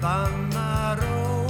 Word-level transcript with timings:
heiðanna 0.00 0.96
ró 0.96 1.44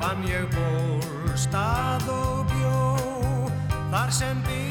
fann 0.00 0.26
ég 0.26 0.48
ból 0.54 1.34
stað 1.38 2.08
og 2.10 2.50
bjó 2.50 2.82
þar 3.92 4.10
sem 4.10 4.42
byrkið 4.42 4.63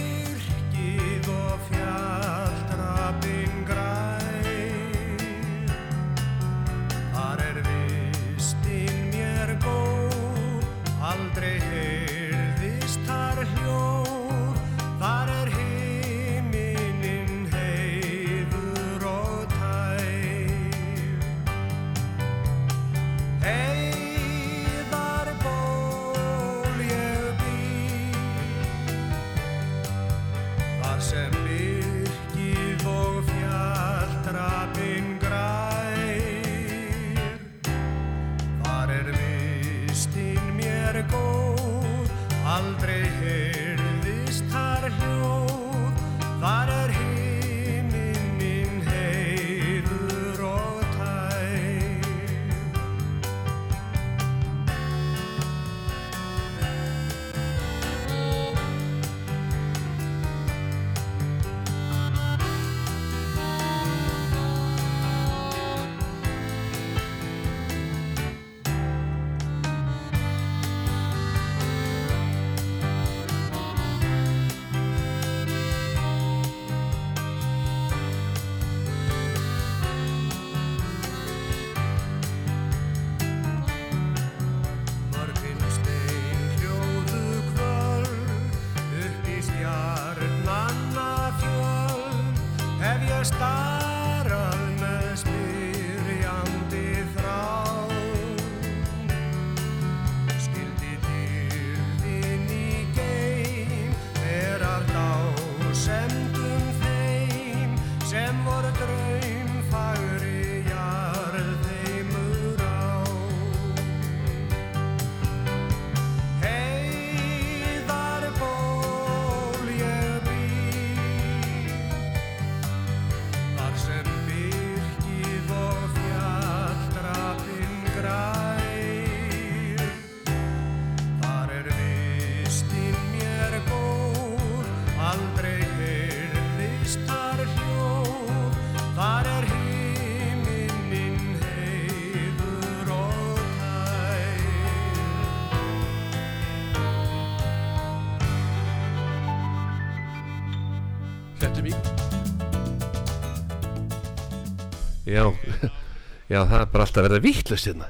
já, 156.33 156.39
það 156.41 156.57
er 156.59 156.71
bara 156.73 156.87
alltaf 156.87 157.01
að 157.03 157.07
verða 157.09 157.23
vittlust 157.27 157.69
hérna. 157.69 157.89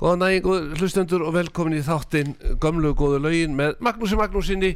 Góðan 0.00 0.36
góð 0.44 0.68
hlustendur 0.80 1.24
og 1.26 1.34
velkomin 1.36 1.76
í 1.76 1.82
þáttinn 1.84 2.30
Gömlu 2.60 2.94
góðu 2.96 3.18
lögin 3.20 3.56
með 3.58 3.74
Magnúsi 3.84 4.16
Magnúsinni 4.16 4.70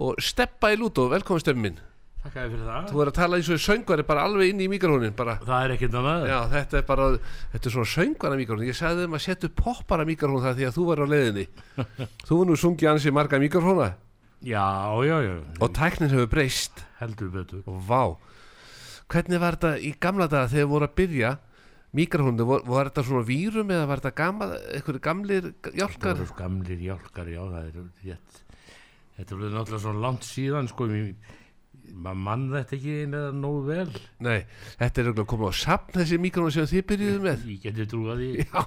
og 0.00 0.16
Steppa 0.24 0.70
í 0.72 0.78
Lútó, 0.80 1.10
velkomin 1.12 1.42
Steppi 1.44 1.66
minn. 1.66 1.82
Takk 2.24 2.38
fyrir 2.38 2.62
það. 2.64 2.86
Þú 2.88 3.00
er 3.02 3.08
að 3.10 3.16
tala 3.18 3.36
eins 3.36 3.48
og 3.52 3.58
söngvari 3.60 4.04
bara 4.08 4.22
alveg 4.24 4.54
inn 4.54 4.62
í 4.64 4.68
mikrofónin 4.72 5.12
bara. 5.16 5.34
Það 5.44 5.66
er 5.66 5.74
ekkert 5.74 5.96
annað. 6.00 6.22
Já, 6.30 6.38
þetta 6.54 6.78
er 6.78 6.86
bara, 6.88 7.08
þetta 7.52 7.68
er 7.68 7.74
svona 7.74 7.90
söngvara 7.92 8.38
mikrofón 8.40 8.64
Ég 8.64 8.78
sagði 8.78 9.04
þeim 9.04 9.16
að 9.18 9.22
setja 9.26 9.50
poppara 9.60 10.06
mikrofón 10.08 10.40
þar 10.46 10.56
því 10.56 10.66
að 10.70 10.78
þú 10.78 10.86
var 10.88 11.02
á 11.04 11.06
leiðinni. 11.12 11.44
Þú 12.30 12.38
var 12.38 12.48
nú 12.48 12.56
sungið 12.56 12.90
ansi 12.94 13.12
marga 13.12 13.40
mikrofóna 13.42 13.90
Já, 14.44 14.64
já, 15.04 15.16
já. 15.24 15.34
og 15.60 15.74
tæknin 15.76 16.14
hefur 16.14 16.30
breyst. 16.32 16.80
Heldur 17.02 17.28
betur. 17.32 17.60
og 17.68 17.84
vá. 17.84 18.16
Hvernig 19.12 19.40
var 19.44 19.58
þetta 19.60 19.74
í 19.84 19.92
gamla 20.00 20.30
daga 20.32 20.48
þegar 20.48 20.72
voru 20.72 20.88
að 20.88 20.96
byrja 20.96 21.34
mikrofónu, 21.94 22.46
var, 22.48 22.64
var 22.66 22.90
þetta 22.90 23.04
svona 23.06 23.26
vírum 23.28 23.70
eða 23.74 23.86
var 23.90 24.02
þetta 24.02 24.16
gamla, 24.18 24.50
eitthvað 24.74 25.00
gamlir 25.04 25.48
Það 25.62 25.78
hjálkar 25.80 26.18
voru 26.20 26.36
gamlir 26.42 26.82
hjálkar, 26.88 27.30
já, 27.34 27.40
það 27.54 27.70
er 27.70 27.88
rétt. 28.10 28.42
Þetta 29.14 29.38
voru 29.38 29.50
náttúrulega 29.54 29.82
svo 29.84 29.92
langt 30.02 30.26
síðan, 30.26 30.68
sko, 30.72 30.88
maður 31.94 32.18
mann 32.24 32.44
þetta 32.50 32.74
ekki 32.78 32.94
eða 33.04 33.20
nógu 33.36 33.60
vel. 33.68 33.90
nei, 34.24 34.40
þetta 34.80 35.00
er 35.02 35.08
örugglega 35.10 35.30
komið 35.30 35.50
á 35.52 35.54
sapn 35.60 35.98
þessi 36.00 36.18
mikrofónu 36.24 36.54
sem 36.56 36.66
þið 36.72 36.84
byrjuðu 36.90 37.20
með 37.22 37.44
Ég 37.52 37.60
geti 37.68 37.86
trúið 37.92 38.22
því. 38.22 38.30
Já, 38.48 38.62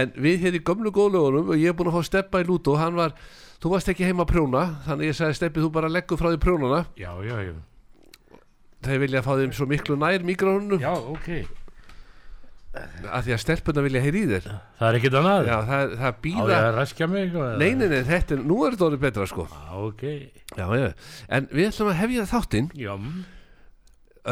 en 0.00 0.14
við 0.26 0.40
hér 0.46 0.56
í 0.58 0.62
gömlu 0.66 0.90
góðlögunum 0.96 1.52
og 1.52 1.60
ég 1.60 1.70
er 1.70 1.76
búin 1.78 1.92
að 1.92 1.98
fá 2.00 2.08
steppa 2.08 2.40
í 2.42 2.48
lútu 2.48 2.72
og 2.74 2.80
hann 2.82 2.96
var, 2.98 3.14
þú 3.62 3.74
varst 3.76 3.92
ekki 3.92 4.08
heima 4.08 4.24
að 4.26 4.32
prjóna 4.32 4.64
þannig 4.88 5.12
ég 5.12 5.18
sagði 5.20 5.38
steppi 5.38 5.62
þú 5.62 5.70
bara 5.76 5.92
leggur 5.92 6.18
frá 6.18 6.32
því 6.32 6.40
prjónuna 6.42 6.80
Já, 6.98 7.12
já, 7.22 7.36
já. 7.46 7.54
þeir 8.88 9.02
vilja 9.04 9.22
fá 9.28 9.32
þeim 9.38 9.52
svo 9.54 9.68
miklu 9.70 10.00
nær 10.00 10.24
mikrofónu 10.26 10.80
Já, 10.82 10.90
ok. 10.98 11.30
Af 12.72 13.26
því 13.26 13.32
að 13.34 13.40
stelpuna 13.42 13.82
vilja 13.84 14.00
heyri 14.00 14.22
í 14.24 14.28
þér. 14.30 14.46
Það 14.78 14.86
er 14.88 14.98
ekkert 14.98 15.16
annað. 15.20 15.48
já, 15.50 15.56
það, 15.68 15.90
það 15.98 16.06
Á 16.08 16.12
ég 16.12 16.20
býða 16.24 16.58
að 16.62 16.70
raskja 16.78 17.08
mig 17.12 17.34
nei, 17.60 18.00
þetta 18.08 18.38
nú 18.40 18.56
er 18.64 18.72
þetta 18.76 18.86
orðið 18.88 19.02
betra 19.02 19.26
sko. 19.28 19.44
Já, 19.52 19.72
ok. 19.90 20.04
já, 20.56 20.64
já, 20.80 20.86
en 21.28 21.48
við 21.52 21.68
ætlum 21.68 21.90
að 21.92 21.98
hefja 22.00 22.26
þáttinn. 22.32 22.70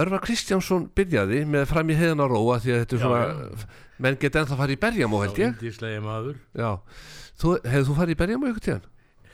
Örvar 0.01 0.23
Kristjánsson 0.23 0.85
byrjaði 0.95 1.43
með 1.51 1.65
fram 1.67 1.89
í 1.91 1.97
heiðan 1.99 2.23
á 2.23 2.27
róa 2.31 2.61
því 2.63 2.71
að 2.77 2.81
þetta 2.85 2.97
er 2.97 3.01
svona 3.03 3.65
menn 4.01 4.19
geta 4.23 4.45
ennþá 4.45 4.59
farið 4.61 4.77
í 4.77 4.81
berjamó 4.85 5.19
held 5.25 5.41
ég. 5.43 5.57
þú, 7.43 7.57
hefur 7.67 7.89
þú 7.89 7.97
farið 7.99 8.15
í 8.15 8.19
berjamó 8.23 8.51
ykkur 8.53 8.65
tíðan? 8.69 8.87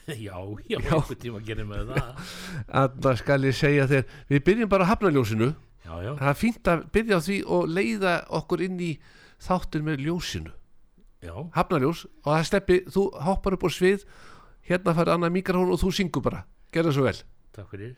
já, 0.07 0.39
já, 0.71 0.79
Já. 0.81 0.95
einhvern 0.97 1.21
tíma 1.21 1.43
gerir 1.45 1.67
með 1.69 1.93
það. 1.93 2.33
Annars 2.81 3.21
skal 3.21 3.39
ég 3.45 3.57
segja 3.59 3.87
þér, 3.91 4.05
við 4.33 4.45
byrjum 4.49 4.71
bara 4.73 4.87
að 4.87 4.93
hafnaljósinu 4.95 5.51
Já, 5.87 5.95
já, 6.03 6.13
það 6.19 6.31
er 6.33 6.39
fínt 6.41 6.71
að 6.73 6.81
byrja 6.97 7.19
á 7.19 7.21
því 7.23 7.37
og 7.55 7.69
leiða 7.71 8.15
okkur 8.41 8.65
inn 8.67 8.81
í 8.83 8.93
þáttin 9.47 9.87
með 9.87 10.03
ljósinu 10.09 10.51
já. 11.23 11.35
hafnaljós 11.55 12.07
og 12.25 12.33
það 12.33 12.49
steppi, 12.51 12.79
þú 12.91 13.07
hoppar 13.23 13.55
upp 13.55 13.67
á 13.67 13.71
svið 13.71 14.07
hérna 14.67 14.97
farið 14.99 15.15
annað 15.15 15.37
mikrofón 15.39 15.71
og 15.71 15.83
þú 15.85 15.95
syngur 15.95 16.27
bara 16.27 16.43
gerðu 16.75 16.97
svo 16.97 17.07
vel 17.07 17.21
Takk 17.57 17.71
fyrir. 17.73 17.95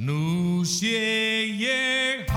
Nú 0.00 0.64
sé 0.64 0.96
ég 1.60 2.29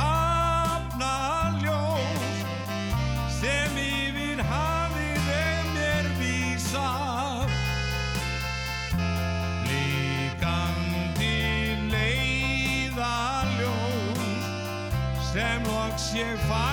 ég 16.13 16.37
fæ 16.45 16.69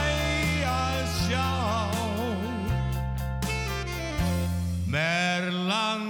að 0.69 1.01
sjá. 1.17 1.49
Merland 4.91 6.10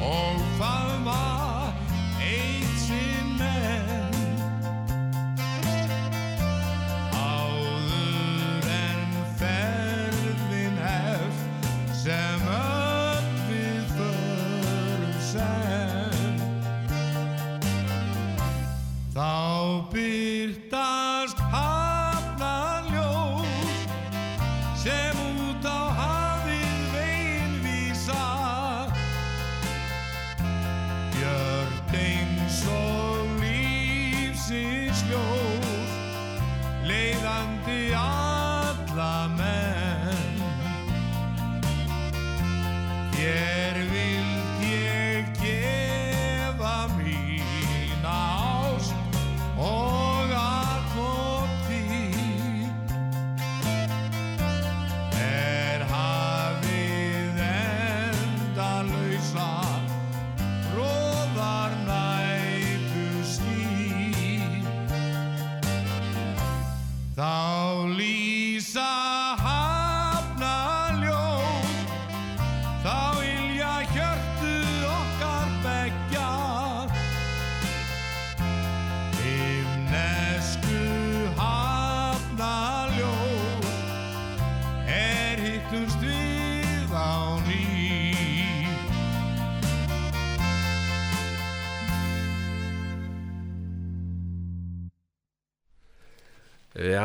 og 0.00 0.42
faðma 0.58 1.20
eitt 2.24 2.76
sinn 2.86 3.19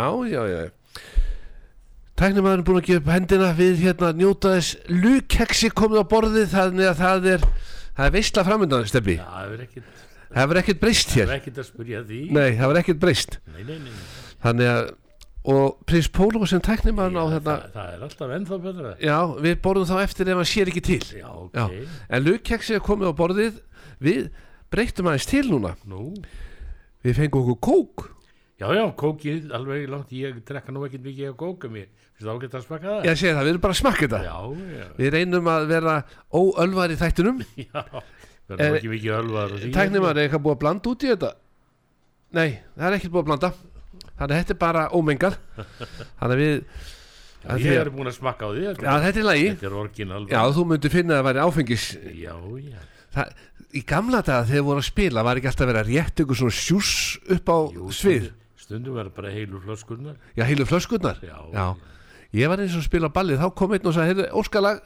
Já, 0.05 0.11
já, 0.29 0.41
já. 0.53 0.65
Tæknumæðurinn 2.15 2.61
er 2.61 2.67
búin 2.69 2.77
að 2.79 2.85
gefa 2.87 3.01
upp 3.01 3.09
hendina 3.11 3.47
við 3.57 3.79
hérna 3.83 4.09
að 4.13 4.19
njóta 4.21 4.51
þess. 4.55 4.75
Lukeksi 4.87 5.69
komið 5.75 5.99
á 5.99 6.05
borðið 6.13 6.45
þannig 6.53 6.87
að 6.91 6.99
það 7.01 7.25
er 7.33 7.47
það 7.97 8.05
er 8.05 8.13
veistla 8.15 8.43
framöndan, 8.47 8.85
Steppi 8.87 9.15
Já, 9.17 9.25
það 9.33 9.55
er 9.57 9.63
ekkert, 9.65 9.89
Það 10.35 10.39
hefur 10.41 10.59
ekkert 10.61 10.79
breyst 10.81 11.09
það 11.11 11.17
hér. 11.19 11.27
er 11.33 11.39
ekkert 11.41 11.59
að 11.59 11.67
spyrja 11.67 12.03
því. 12.07 12.21
Nei, 12.35 12.45
það 12.45 12.61
hefur 12.61 12.79
ekkert 12.81 13.01
breyst. 13.03 13.35
Nei, 13.51 13.65
nei, 13.67 13.75
nei. 13.83 13.99
Þannig 14.45 14.71
að 14.75 14.93
og 15.45 15.75
prins 15.85 16.07
Pólo 16.09 16.47
sem 16.49 16.63
tæknumæðurinn 16.65 17.19
á 17.21 17.25
Já, 17.25 17.33
hérna 17.35 17.51
það, 17.51 17.67
það 17.75 17.91
er 17.91 18.07
alltaf 18.07 18.31
ennþá 18.39 18.57
betra. 18.63 18.95
Já, 19.03 19.17
við 19.45 19.59
borðum 19.67 19.89
þá 19.91 19.95
eftir 20.01 20.31
ef 20.31 20.39
hann 20.41 20.49
sér 20.49 20.71
ekki 20.71 20.85
til. 20.87 21.01
Já, 21.19 21.27
ok, 21.29 21.59
Já. 21.59 21.91
En 22.09 22.25
lukeksi 22.25 22.79
er 22.79 22.83
komið 22.87 23.11
á 23.11 23.19
borðið. 23.19 23.59
Við 24.07 24.23
breytum 24.73 25.11
aðeins 25.11 25.27
til 25.29 25.45
núna. 25.51 25.75
Nú. 25.85 26.07
Við 27.05 27.19
fengum 27.19 27.43
okkur 27.45 27.59
kók 27.69 28.07
Já, 28.55 28.69
já, 28.71 28.83
kókið, 28.95 29.49
alveg 29.51 29.89
langt, 29.91 30.11
ég 30.15 30.35
drekka 30.47 30.71
nú 30.71 30.85
ekkert 30.87 31.03
mikið 31.03 31.31
af 31.33 31.35
kóka 31.41 31.67
mér, 31.71 31.89
finnst 32.15 32.23
það 32.23 32.37
ágætt 32.37 32.53
að 32.55 32.61
smaka 32.63 32.87
það? 32.87 33.07
Ég 33.09 33.17
segi 33.19 33.33
það, 33.35 33.43
við 33.43 33.51
erum 33.51 33.63
bara 33.65 33.75
að 33.75 33.79
smakka 33.81 34.05
þetta. 34.05 34.21
Já, 34.23 34.37
já, 34.79 34.85
Við 34.99 35.09
reynum 35.15 35.49
að 35.51 35.65
vera 35.73 35.95
óölvar 36.39 36.93
í 36.93 36.97
þættunum 37.01 37.41
já, 37.65 37.81
verður 38.47 38.63
Eh, 38.63 38.69
nú 38.71 38.77
ekki 38.79 38.91
mikið 38.93 39.15
ölvaður 39.17 39.55
og 39.57 39.59
því. 39.65 39.71
Tæknumæður 39.75 40.15
er 40.15 40.23
eitthvað 40.23 40.43
búið 40.45 40.55
að 40.55 40.61
blanda 40.63 40.91
út 40.93 41.03
í 41.03 41.11
þetta? 41.11 41.31
Nei, 42.35 42.47
það 42.77 42.87
er 42.87 42.97
ekkert 42.99 43.13
búið 43.15 43.23
að 43.25 43.29
blanda. 43.31 43.49
Þannig 44.15 44.23
að 44.23 44.39
þetta 44.39 44.55
er 44.55 44.59
bara 44.63 44.83
ómengar 44.95 45.37
Þannig 46.21 46.35
að 46.35 46.43
við 46.45 46.55
að 47.45 47.65
ég 47.65 47.79
er 47.81 47.91
búin 47.93 48.09
að 48.09 48.15
smakka 48.21 48.47
á 48.47 48.49
því, 48.55 48.63
Já, 48.71 48.93
þetta 49.03 49.19
er 49.19 49.27
lagi. 49.27 49.49
þetta 49.51 49.67
er 49.67 49.75
orginal. 49.83 50.23
Já, 50.31 50.39
þú 50.55 50.63
myndir 50.71 50.93
finna 50.95 51.19
að 51.19 51.27
það 51.35 52.95
það, 53.15 53.35
Í 53.75 53.81
gamla 53.87 54.21
daga 54.23 54.47
þegar 54.47 54.65
voru 54.69 54.81
að 54.81 54.87
spila 54.87 55.23
var 55.25 55.39
ekki 55.39 55.49
alltaf 55.51 55.67
verið 55.69 55.81
að 55.81 55.89
rétt 55.91 56.21
ykkur 56.23 56.37
svona 56.39 56.55
sjús 56.55 56.91
upp 57.35 57.51
á 57.51 57.57
jú, 57.75 57.87
svið 57.95 58.25
stundum- 58.65 58.97
verður 58.97 59.15
bara 59.15 59.31
heilu 59.33 59.61
flöskunnar. 59.63 60.17
Já, 60.37 60.43
heilu 60.49 60.65
flöskurnar? 60.67 61.21
Já, 61.23 61.37
Já. 61.53 61.67
Ég 62.35 62.49
var 62.51 62.59
eins 62.59 62.75
og 62.75 62.83
spila 62.83 63.07
ballið 63.13 63.39
Þá 63.39 63.47
kom 63.55 63.71
einn 63.77 63.85
og 63.87 63.93
sagði, 63.95 64.11
heyrðu, 64.11 64.25
óskalag. 64.41 64.81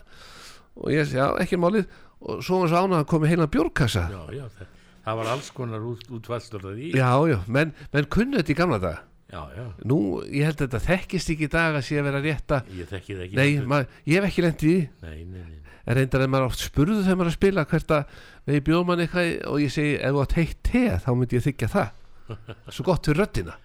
Og 0.80 0.92
ég, 0.94 1.10
já, 1.16 1.26
ekki 1.42 1.58
málið. 1.58 1.88
Og 2.20 2.44
svo 2.46 2.60
var 2.62 2.70
svo 2.72 2.82
ánað 2.84 3.02
að 3.02 3.08
komi 3.10 3.30
heilan 3.32 3.50
bjórkassa. 3.52 4.04
Já, 4.12 4.22
já, 4.36 4.44
það, 4.58 4.74
það 5.06 5.20
var 5.22 5.30
alls 5.34 5.52
konar 5.56 5.86
út, 5.88 6.04
útvalstur 6.14 6.66
af 6.68 6.76
því. 6.76 6.90
Já, 7.00 7.10
já, 7.32 7.38
menn, 7.48 7.72
menn 7.94 8.10
kunnu 8.12 8.38
þetta 8.42 8.54
í 8.54 8.58
gamla 8.60 8.80
daga. 8.84 9.06
Já, 9.30 9.42
já, 9.56 9.64
Nú, 9.86 10.00
ég 10.26 10.48
held 10.50 10.58
að 10.58 10.66
þetta 10.68 10.82
þekkist 10.88 11.32
ekki 11.36 11.46
í 11.48 11.52
dag 11.54 11.78
að 11.78 11.86
sé 11.86 12.00
að 12.02 12.08
vera 12.10 12.22
rétta. 12.24 12.60
Ég 12.76 12.90
þekki 12.90 13.16
það 13.16 13.24
ekki. 13.28 13.38
Nei, 13.40 13.50
maður, 13.72 13.88
ég 14.10 14.18
hef 14.20 14.28
ekki 14.30 14.46
lent 14.46 14.66
í 14.66 14.74
nei, 15.06 15.18
nei, 15.24 15.44
nei. 15.46 15.60
En 15.90 15.98
reyndar 15.98 16.24
að 16.26 16.32
maður 16.34 16.48
oft 16.50 16.64
spurðu 16.66 17.00
þegar 17.06 17.20
maður 17.22 17.32
að 17.32 17.38
spila 17.38 17.66
hvert 17.70 17.94
að 17.96 18.18
við 18.50 18.64
bjóðum 18.68 18.90
mann 18.90 19.04
eitthvað 19.06 19.30
og 19.54 19.62
ég 19.64 19.74
segi 19.74 19.94
ef 20.02 20.14
þú 20.16 20.24
átt 20.26 20.36
heitt 20.38 20.60
te 20.66 20.84
þá 21.06 21.10
myndi 21.14 21.38
ég 21.40 21.46
þykja 21.46 21.70
það. 21.78 21.94
Svo 22.74 22.86
gott 22.90 23.06
fyrir 23.10 23.22
röddina 23.24 23.56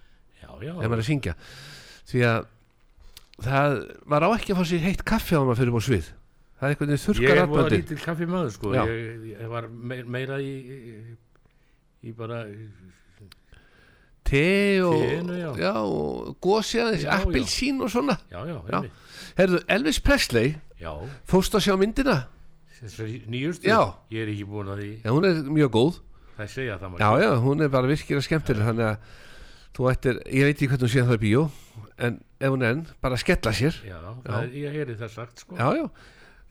Já, 0.63 0.73
ef 0.75 0.83
maður 0.83 0.97
er 0.99 1.03
að 1.03 1.09
syngja. 1.09 1.35
Því 2.11 2.25
að 2.31 2.47
það 3.45 3.79
var 4.15 4.27
á 4.27 4.29
ekki 4.37 4.55
að 4.55 4.61
fá 4.61 4.65
sér 4.71 4.85
heitt 4.85 5.05
kaffi 5.09 5.35
á 5.35 5.43
maður 5.43 5.61
fyrir 5.63 5.75
búið 5.75 5.89
svið. 5.89 6.11
Það 6.55 6.67
er 6.67 6.75
eitthvað 6.75 6.93
ég 6.95 7.05
þurrkar 7.05 7.25
er 7.25 7.49
búin 7.51 7.61
rafböndi 7.61 7.79
lítil 7.81 8.01
kaffi 8.05 8.29
maður, 8.31 8.53
sko. 8.55 8.75
Ég, 8.75 9.25
ég 9.35 9.49
var 9.51 9.69
meira, 9.69 10.05
meira 10.17 10.39
í, 10.41 10.53
í, 10.55 11.17
í 12.09 12.15
bara, 12.17 12.45
Te 14.25 14.81
og, 14.81 15.03
Teinu, 15.03 15.35
já. 15.37 15.51
já, 15.61 15.73
og 15.85 16.37
gósi 16.41 16.81
aðeins, 16.81 17.05
appelsín 17.13 17.83
og 17.85 17.91
svona. 17.93 18.17
Herðu, 19.37 19.61
Elvis 19.69 20.01
Presley, 20.01 20.55
Já, 20.81 20.91
fórst 21.29 21.55
að 21.57 21.67
sjá 21.67 21.77
myndina? 21.81 22.17
Já. 23.65 23.79
Ég 24.13 24.25
er 24.25 24.33
ekki 24.33 24.47
búin 24.49 24.73
að 24.73 24.81
því, 24.81 24.91
Já, 25.05 25.11
hún 25.13 25.29
er 25.29 25.43
mjög 25.49 25.71
góð. 25.77 26.01
Það 26.35 26.51
segja 26.51 26.79
það 26.81 26.97
Já, 26.99 27.11
já, 27.23 27.31
hún 27.45 27.63
er 27.63 27.71
bara 27.71 27.87
virkilega 27.91 28.27
skemmtileg 28.27 28.67
Þannig 28.67 28.89
að 28.89 29.13
þú 29.75 29.89
ættir, 29.91 30.19
ég 30.31 30.47
veit 30.49 30.55
ekki 30.57 30.69
hvernig 30.71 30.87
hún 30.87 30.93
sé 30.95 31.05
það 31.09 31.17
í 31.19 31.23
bíó 31.25 31.45
En 32.05 32.17
ef 32.43 32.51
hún 32.51 32.65
enn, 32.67 32.83
bara 33.03 33.17
skella 33.21 33.53
sér 33.55 33.77
Já, 33.87 33.99
er, 34.27 34.49
ég 34.59 34.75
heyri 34.75 34.97
það 34.99 35.11
sagt, 35.15 35.43
sko. 35.45 35.57
Já, 35.59 35.69
já, 35.79 35.85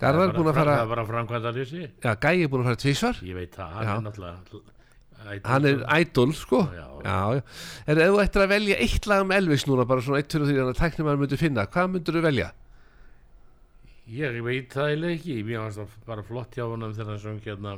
Garðar 0.04 0.30
er 0.32 0.36
búin 0.38 0.50
að 0.52 0.58
fara 0.60 0.76
Það 0.78 0.84
er 0.84 0.92
bara 0.94 1.04
framkvæmda 1.10 1.52
lýsi. 1.56 1.82
Já, 2.04 2.12
Gæi 2.24 2.44
er 2.44 2.52
búin 2.52 2.64
að 2.64 2.70
fara 2.72 2.80
tvísvar 2.84 3.20
Ég 3.28 3.38
veit 3.40 3.58
það, 3.58 3.74
hann 3.78 3.88
Já. 3.88 3.94
er 3.96 4.06
náttúrulega 4.08 4.40
ædol, 4.44 4.64
Hann 5.48 5.68
er 5.70 5.84
idol, 6.02 6.34
sko 6.36 6.62
Já, 6.74 6.88
Já, 7.04 7.20
já 7.38 7.42
En 7.94 8.02
ef 8.04 8.12
þú 8.14 8.20
ættir 8.24 8.44
að 8.46 8.54
velja 8.56 8.80
eitt 8.88 9.08
lag 9.12 9.24
um 9.24 9.32
Elvis 9.38 9.68
núna 9.70 9.86
Bara 9.88 10.04
svona 10.04 10.20
1, 10.24 10.28
2, 10.36 10.44
3, 10.44 10.58
þannig 10.60 10.74
að 10.74 10.82
tæknum 10.82 11.12
að 11.14 11.22
myndu 11.24 11.40
finna 11.40 11.68
Hvað 11.72 11.92
myndur 11.94 12.18
þú 12.20 12.24
velja? 12.28 12.50
Ég 14.14 14.40
veit 14.44 14.74
það 14.76 14.90
eiginlega 14.92 15.16
ekki 15.20 15.38
Mér 15.48 15.62
fannst 15.64 15.80
það 15.80 15.94
bara 16.10 16.26
flott 16.28 16.58
hjá 16.58 16.66
honum 16.68 16.92
þegar 16.96 17.14
hann 17.14 17.22
söng 17.24 17.40
hérna 17.46 17.76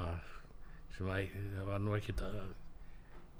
að, 0.00 0.18
sem 0.96 1.08
að 1.08 1.30
það 1.56 1.70
var 1.70 1.80
nú 1.84 1.96
ekki 1.96 2.12
að, 2.20 2.36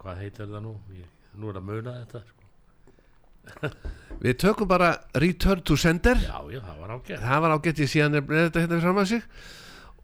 hvað 0.01 0.21
heitir 0.25 0.49
það 0.51 0.63
nú? 0.65 0.75
Ég, 0.97 1.09
nú 1.39 1.51
er 1.53 1.59
að 1.61 1.67
muna 1.69 1.97
þetta 2.01 2.23
sko. 2.29 2.37
Við 4.25 4.37
tökum 4.43 4.69
bara 4.71 4.91
Return 5.23 5.63
to 5.67 5.77
Sender. 5.81 6.21
Já, 6.21 6.39
já, 6.53 6.61
það 6.65 6.81
var 6.83 6.95
ágætt. 6.97 7.23
Það 7.25 7.43
var 7.45 7.55
ágætt 7.57 7.83
ég 7.85 7.91
síðan 7.93 8.19
er 8.21 8.25
þetta 8.29 8.65
hérna 8.65 8.81
fram 8.85 9.01
að 9.03 9.11
sig. 9.15 9.27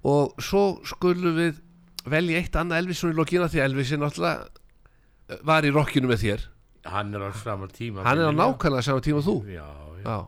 Og 0.07 0.37
svo 0.45 0.63
skulum 0.87 1.37
við 1.37 1.59
velja 2.07 2.41
eitt 2.41 2.57
annað 2.61 2.85
Elvis 2.85 3.01
svona 3.03 3.17
í 3.17 3.19
lokina 3.19 3.49
Því 3.51 3.63
Elvis 3.65 3.89
er 3.91 3.99
náttúrulega 3.99 4.45
eh, 4.47 5.41
Var 5.49 5.67
í 5.67 5.73
rockinu 5.75 6.11
með 6.11 6.21
þér. 6.23 6.45
Hann 6.87 7.17
er 7.19 7.25
á 7.27 7.31
sama 7.35 7.67
tíma 7.75 8.05
Hann 8.07 8.21
er 8.23 8.31
á 8.31 8.35
nákvæmlega 8.37 8.87
sama 8.87 9.03
tíma 9.03 9.25
þú. 9.27 9.41
Já, 9.51 9.65
já, 9.67 10.05
Já. 10.07 10.19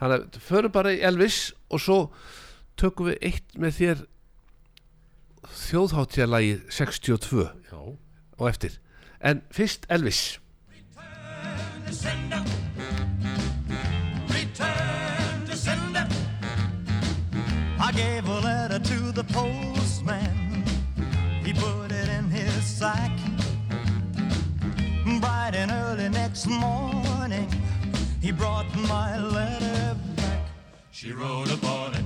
Þannig 0.00 0.22
að 0.22 0.38
förum 0.46 0.72
bara 0.72 0.94
í 0.96 1.02
Elvis 1.04 1.40
Og 1.68 1.82
svo 1.84 1.98
tökum 2.80 3.10
við 3.10 3.18
eitt 3.28 3.58
með 3.60 3.76
þér 3.80 4.06
Þjóðháttíðalagið 5.52 6.62
62 6.72 7.44
já, 7.68 7.78
og 8.38 8.46
eftir 8.48 8.78
En 9.22 9.42
fyrst 9.50 9.86
Elvis 9.88 10.40
Return 10.68 11.86
to 11.86 11.92
sender. 11.94 12.42
Return 14.28 15.46
to 15.46 15.56
sender. 15.56 16.06
I 17.78 17.92
gave 17.92 18.26
a 18.28 18.40
letter 18.40 18.80
to 18.80 19.12
the 19.12 19.24
postman. 19.24 20.64
He 21.44 21.52
put 21.52 21.92
it 21.92 22.08
in 22.08 22.30
his 22.30 22.64
sack. 22.64 23.12
Bright 25.20 25.54
and 25.54 25.70
early 25.70 26.08
next 26.08 26.46
morning, 26.46 27.48
he 28.20 28.32
brought 28.32 28.74
my 28.74 29.18
letter 29.20 29.96
back. 30.16 30.46
She 30.90 31.12
wrote 31.12 31.52
upon 31.52 31.94
it. 31.94 32.01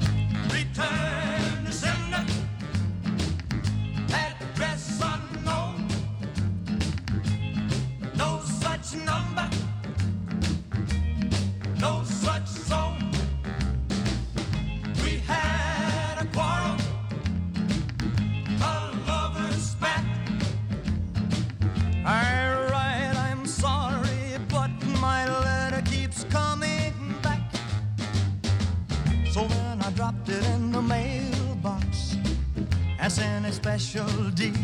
A 33.45 33.53
special 33.53 34.07
deed. 34.31 34.55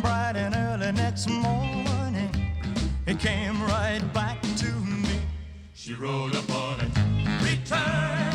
Bright 0.00 0.36
and 0.36 0.54
early 0.54 0.92
next 0.92 1.28
morning, 1.28 2.30
it 3.06 3.18
came 3.18 3.62
right 3.62 4.02
back 4.12 4.40
to 4.56 4.70
me. 5.04 5.20
She 5.74 5.94
wrote 5.94 6.34
upon 6.34 6.80
it. 6.80 6.92
Return 7.42 8.29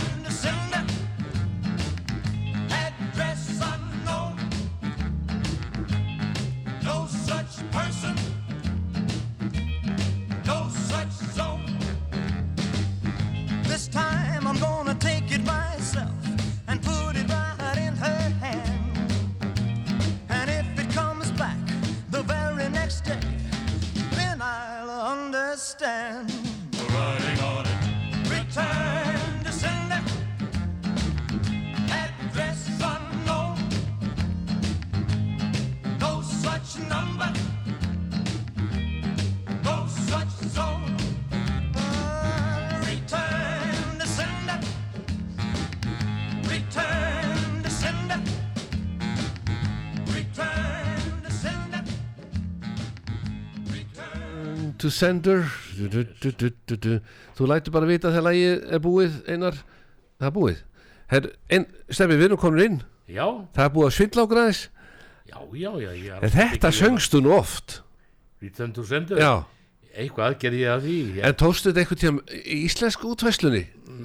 to 54.86 54.94
sender. 54.94 55.44
Du, 55.76 55.90
du, 55.90 56.06
du, 56.22 56.32
du, 56.32 56.52
du, 56.70 56.78
du. 56.78 56.94
þú 57.38 57.50
lætur 57.50 57.76
bara 57.76 57.90
vita 57.90 58.14
þegar 58.14 58.30
lagið 58.30 58.70
er 58.78 58.86
búið 58.86 59.20
einar, 59.34 59.60
það 60.22 60.30
er 60.30 60.38
búið. 60.40 60.64
Steffi, 61.90 62.14
við 62.16 62.30
erum 62.30 62.42
komin 62.42 62.66
inn. 62.70 62.80
Já, 63.10 63.26
það 63.58 63.68
er 63.68 63.76
búið 63.76 63.90
að 63.90 63.96
svindla 64.00 64.26
á 64.26 64.32
græðis 64.32 64.64
þetta 66.34 66.72
söngstu 66.74 67.22
nú 67.24 67.34
oft. 67.36 67.82
Return 68.42 68.74
to 68.74 68.86
sender? 68.86 69.20
Já, 69.20 69.46
Eitthvað 69.96 70.34
gerði 70.42 70.58
ég 70.60 70.72
að 70.74 70.82
því 70.84 70.96
ég, 71.16 71.20
en 71.24 71.36
tókstu 71.40 71.72
þetta 71.72 71.82
einhvern 71.82 72.00
tíðan 72.02 72.18
í 72.36 72.56
íslensku 72.66 73.12
útvæslunni 73.14 73.62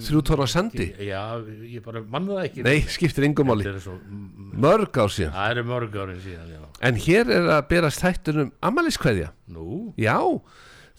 þrjú 0.07 0.21
tóra 0.29 0.47
sandi? 0.47 0.87
Já, 1.03 1.43
ég 1.67 1.83
bara 1.83 2.03
mann 2.07 2.29
það 2.29 2.45
ekki. 2.45 2.63
Nei, 2.63 2.85
skiptir 2.95 3.27
engum 3.27 3.51
máli. 3.51 3.67
Þetta 3.67 3.83
svo, 3.83 3.97
mm, 3.99 4.53
mörg 4.63 5.01
ár 5.03 5.11
síðan. 5.11 5.35
Það 5.35 5.55
eru 5.57 5.65
mörg 5.67 5.97
árin 5.99 6.21
síðan, 6.23 6.53
já. 6.55 6.61
En 6.87 7.01
hér 7.03 7.33
er 7.35 7.51
að 7.57 7.65
berast 7.73 8.05
þættunum 8.05 8.53
ammæliskveðja 8.71 9.33
Nú, 9.51 9.81
Já, 9.99 10.15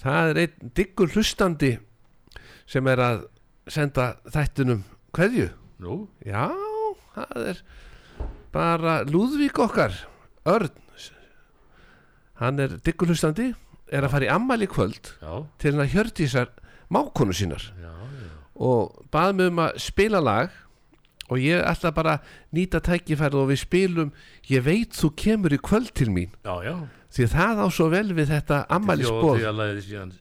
það 0.01 0.31
er 0.31 0.39
einn 0.46 0.72
diggur 0.77 1.12
hlustandi 1.13 1.75
sem 2.70 2.88
er 2.89 3.01
að 3.03 3.25
senda 3.72 4.13
þættunum 4.31 4.84
kveðju. 5.15 5.50
nú, 5.81 6.08
Já, 6.25 6.50
það 7.15 7.50
er 7.51 7.62
bara 8.53 9.01
Lúðvík 9.08 9.60
okkar, 9.60 9.96
Örn. 10.46 10.72
Hann 12.41 12.60
er 12.60 12.79
diggur 12.81 13.12
hlustandi, 13.12 13.51
er 13.91 14.05
að 14.05 14.13
fara 14.15 14.25
í 14.25 14.31
ammæli 14.34 14.65
í 14.65 14.72
kvöld 14.72 15.12
já, 15.22 15.34
til 15.62 15.75
hann 15.75 15.84
að 15.84 15.93
hjörtísar 15.93 16.50
mákonu 16.89 17.36
sínar. 17.38 17.67
Já, 17.77 17.91
já. 17.91 18.31
Og 18.62 19.05
bað 19.13 19.36
mig 19.38 19.51
um 19.51 19.62
að 19.62 19.77
spila 19.81 20.22
lag 20.22 20.55
og 21.31 21.39
ég 21.39 21.62
ætla 21.63 21.93
bara 21.96 22.17
nýta 22.53 22.81
tækifærið 22.84 23.43
og 23.43 23.51
við 23.51 23.62
spilum 23.62 24.10
Ég 24.50 24.65
veit 24.65 24.98
þú 24.98 25.13
kemur 25.15 25.53
í 25.53 25.62
kvöld 25.62 25.93
til 25.96 26.10
mín. 26.13 26.34
Já, 26.43 26.58
já 26.65 26.75
því 27.12 27.27
að 27.27 27.34
það 27.36 27.63
á 27.63 27.68
svo 27.75 27.88
vel 27.91 28.08
við 28.18 28.34
þetta 28.36 28.65
síðan 29.86 30.13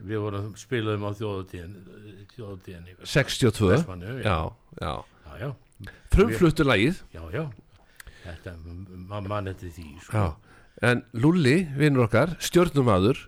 Við 0.00 0.22
vorum 0.24 0.52
spilaðum 0.56 1.02
á 1.04 1.10
Þjóðatíðan 1.12 1.74
62 3.04 3.66
Vestmannaeyjum, 3.68 4.20
já. 4.24 4.36
já, 4.80 4.92
já. 5.42 5.50
Frumfluttu 6.14 6.64
lagið. 6.64 7.02
Já, 7.12 7.20
já. 7.34 7.42
Þetta, 8.24 8.54
mann 9.28 9.50
eftir 9.50 9.74
því 9.74 9.84
sko. 10.06 10.16
já. 10.16 10.24
en 10.90 11.02
Lulli, 11.12 11.68
vinnur 11.76 12.06
okkar 12.06 12.32
stjórnumadur, 12.40 13.18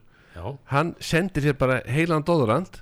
hann 0.72 0.94
sendir 1.00 1.50
hér 1.50 1.58
bara 1.60 1.80
heilan 1.88 2.24
dóðurand 2.24 2.80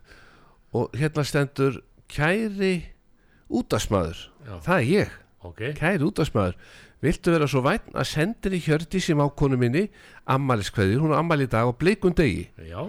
og 0.76 0.94
hérna 0.94 1.24
stendur 1.26 1.80
kæri 2.10 2.84
útasmaður 3.50 4.28
það 4.62 4.76
er 4.76 4.86
ég, 4.86 5.16
ok. 5.46 5.62
Kæri 5.78 6.06
útasmaður 6.06 6.58
viltu 7.02 7.32
vera 7.32 7.46
svo 7.48 7.62
væn 7.64 7.80
að 7.94 8.08
sendir 8.10 8.56
í 8.56 8.60
hjördi 8.64 9.00
sem 9.00 9.20
ákonu 9.22 9.56
minni 9.60 9.86
ammæliskveðir, 10.28 11.00
hún 11.00 11.14
á 11.16 11.20
ammæli 11.22 11.46
í 11.48 11.50
dag 11.52 11.66
og 11.70 11.78
bleikum 11.80 12.12
degi. 12.16 12.48
Já, 12.68 12.82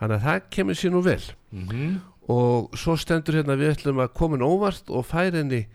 þannig 0.00 0.16
að 0.18 0.24
það 0.26 0.48
kemur 0.56 0.74
sér 0.80 0.94
nú 0.94 1.02
vel. 1.06 1.22
Mhm. 1.54 1.94
Og 2.24 2.72
svo 2.80 2.94
stendur 2.96 3.36
hérna 3.36 3.52
við 3.60 3.74
ætlum 3.76 3.98
að 4.00 4.14
komin 4.16 4.40
óvart 4.40 4.88
og 4.88 5.04
færa 5.04 5.42
henni 5.42 5.66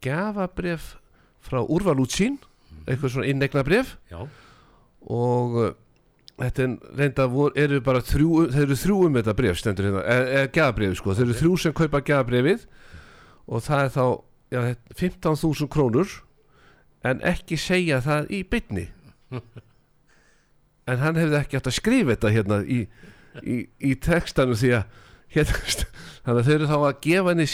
gafabref 0.00 0.96
frá 1.42 1.58
Úrval 1.66 1.98
útsýn 2.04 2.36
eitthvað 2.86 3.10
svona 3.16 3.26
innegna 3.30 3.64
bref 3.66 3.96
Já, 4.10 4.20
og 5.10 5.56
uh, 5.58 5.72
þetta 6.38 6.62
er 6.64 6.76
reynda 7.00 7.26
eru 7.58 7.80
bara 7.84 8.02
þrjú, 8.04 8.46
þeir 8.54 8.62
eru 8.68 8.78
þrjú 8.78 8.98
um 9.08 9.18
þetta 9.18 9.34
bref 9.40 9.58
stendur 9.58 9.88
hérna, 9.88 10.04
eða, 10.06 10.28
eða 10.38 10.52
gafabref 10.54 10.96
sko, 11.00 11.16
þeir 11.18 11.26
eru 11.26 11.38
þrjú 11.42 11.58
sem 11.64 11.74
kaupa 11.82 12.00
gafabrefið 12.06 12.64
og 13.48 13.64
það 13.66 13.82
er 13.84 13.92
þá 13.96 14.04
já, 14.54 14.60
þetta- 14.68 14.98
15.000 15.02 15.68
krónur 15.74 16.14
en 17.06 17.20
ekki 17.26 17.58
segja 17.60 18.00
það 18.04 18.32
í 18.34 18.42
bytni 18.50 18.88
en 20.88 21.02
hann 21.02 21.20
hefði 21.20 21.38
ekki 21.38 21.58
átt 21.58 21.70
að 21.70 21.76
skrifa 21.78 22.14
þetta 22.14 22.32
hérna 22.34 22.60
í, 22.64 22.80
í, 23.42 23.56
í 23.84 23.94
textanu 24.02 24.56
því 24.58 24.72
að 24.78 25.00
hérna, 25.34 25.58
þannig 26.24 26.40
að 26.40 26.46
þau 26.46 26.54
eru 26.54 26.70
þá 26.70 26.76
að 26.78 27.00
gefa 27.06 27.34
henni 27.34 27.48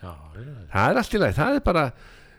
já, 0.00 0.12
já 0.12 0.52
það 0.72 0.90
er 0.90 1.00
allt 1.00 1.16
í 1.16 1.22
lagi, 1.22 1.38
það 1.40 1.58
er 1.58 1.64
bara 1.66 1.86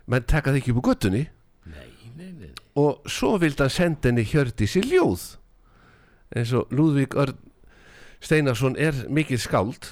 menn 0.08 0.30
taka 0.30 0.54
það 0.54 0.62
ekki 0.62 0.74
upp 0.74 0.82
úr 0.82 0.88
göttunni 0.92 1.24
Nei, 1.68 1.90
nei, 2.16 2.32
nei, 2.32 2.52
og 2.80 3.10
svo 3.12 3.36
vildi 3.42 3.66
hann 3.66 3.74
senda 3.74 4.08
henni 4.08 4.24
Hjördísi 4.28 4.84
ljóð. 4.86 5.34
Eins 6.36 6.54
og 6.56 6.72
Lúðvík 6.76 7.16
Örn 7.20 7.36
Steinarsson 8.24 8.78
er 8.80 9.06
mikið 9.14 9.42
skáld 9.44 9.92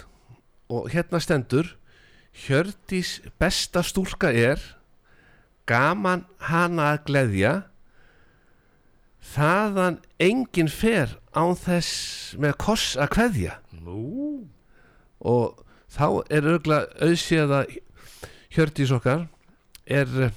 og 0.72 0.90
hérna 0.94 1.20
stendur 1.22 1.76
Hjördís 2.46 3.20
besta 3.40 3.84
stúlka 3.86 4.32
er 4.32 4.62
gaman 5.70 6.26
hana 6.48 6.92
að 6.94 7.06
gleðja 7.10 7.54
þaðan 9.36 10.00
enginn 10.22 10.70
fer 10.72 11.18
án 11.36 11.56
þess 11.60 12.36
með 12.40 12.58
koss 12.62 12.96
að 13.00 13.12
kveðja. 13.16 13.58
Nú, 13.84 14.46
og 15.20 15.62
þá 15.92 16.08
er 16.30 16.50
örgulega 16.54 17.08
auðséð 17.08 17.56
að 17.60 17.76
Hjördís 18.56 18.92
okkar 18.96 19.26
er 19.84 20.12
eh, 20.28 20.36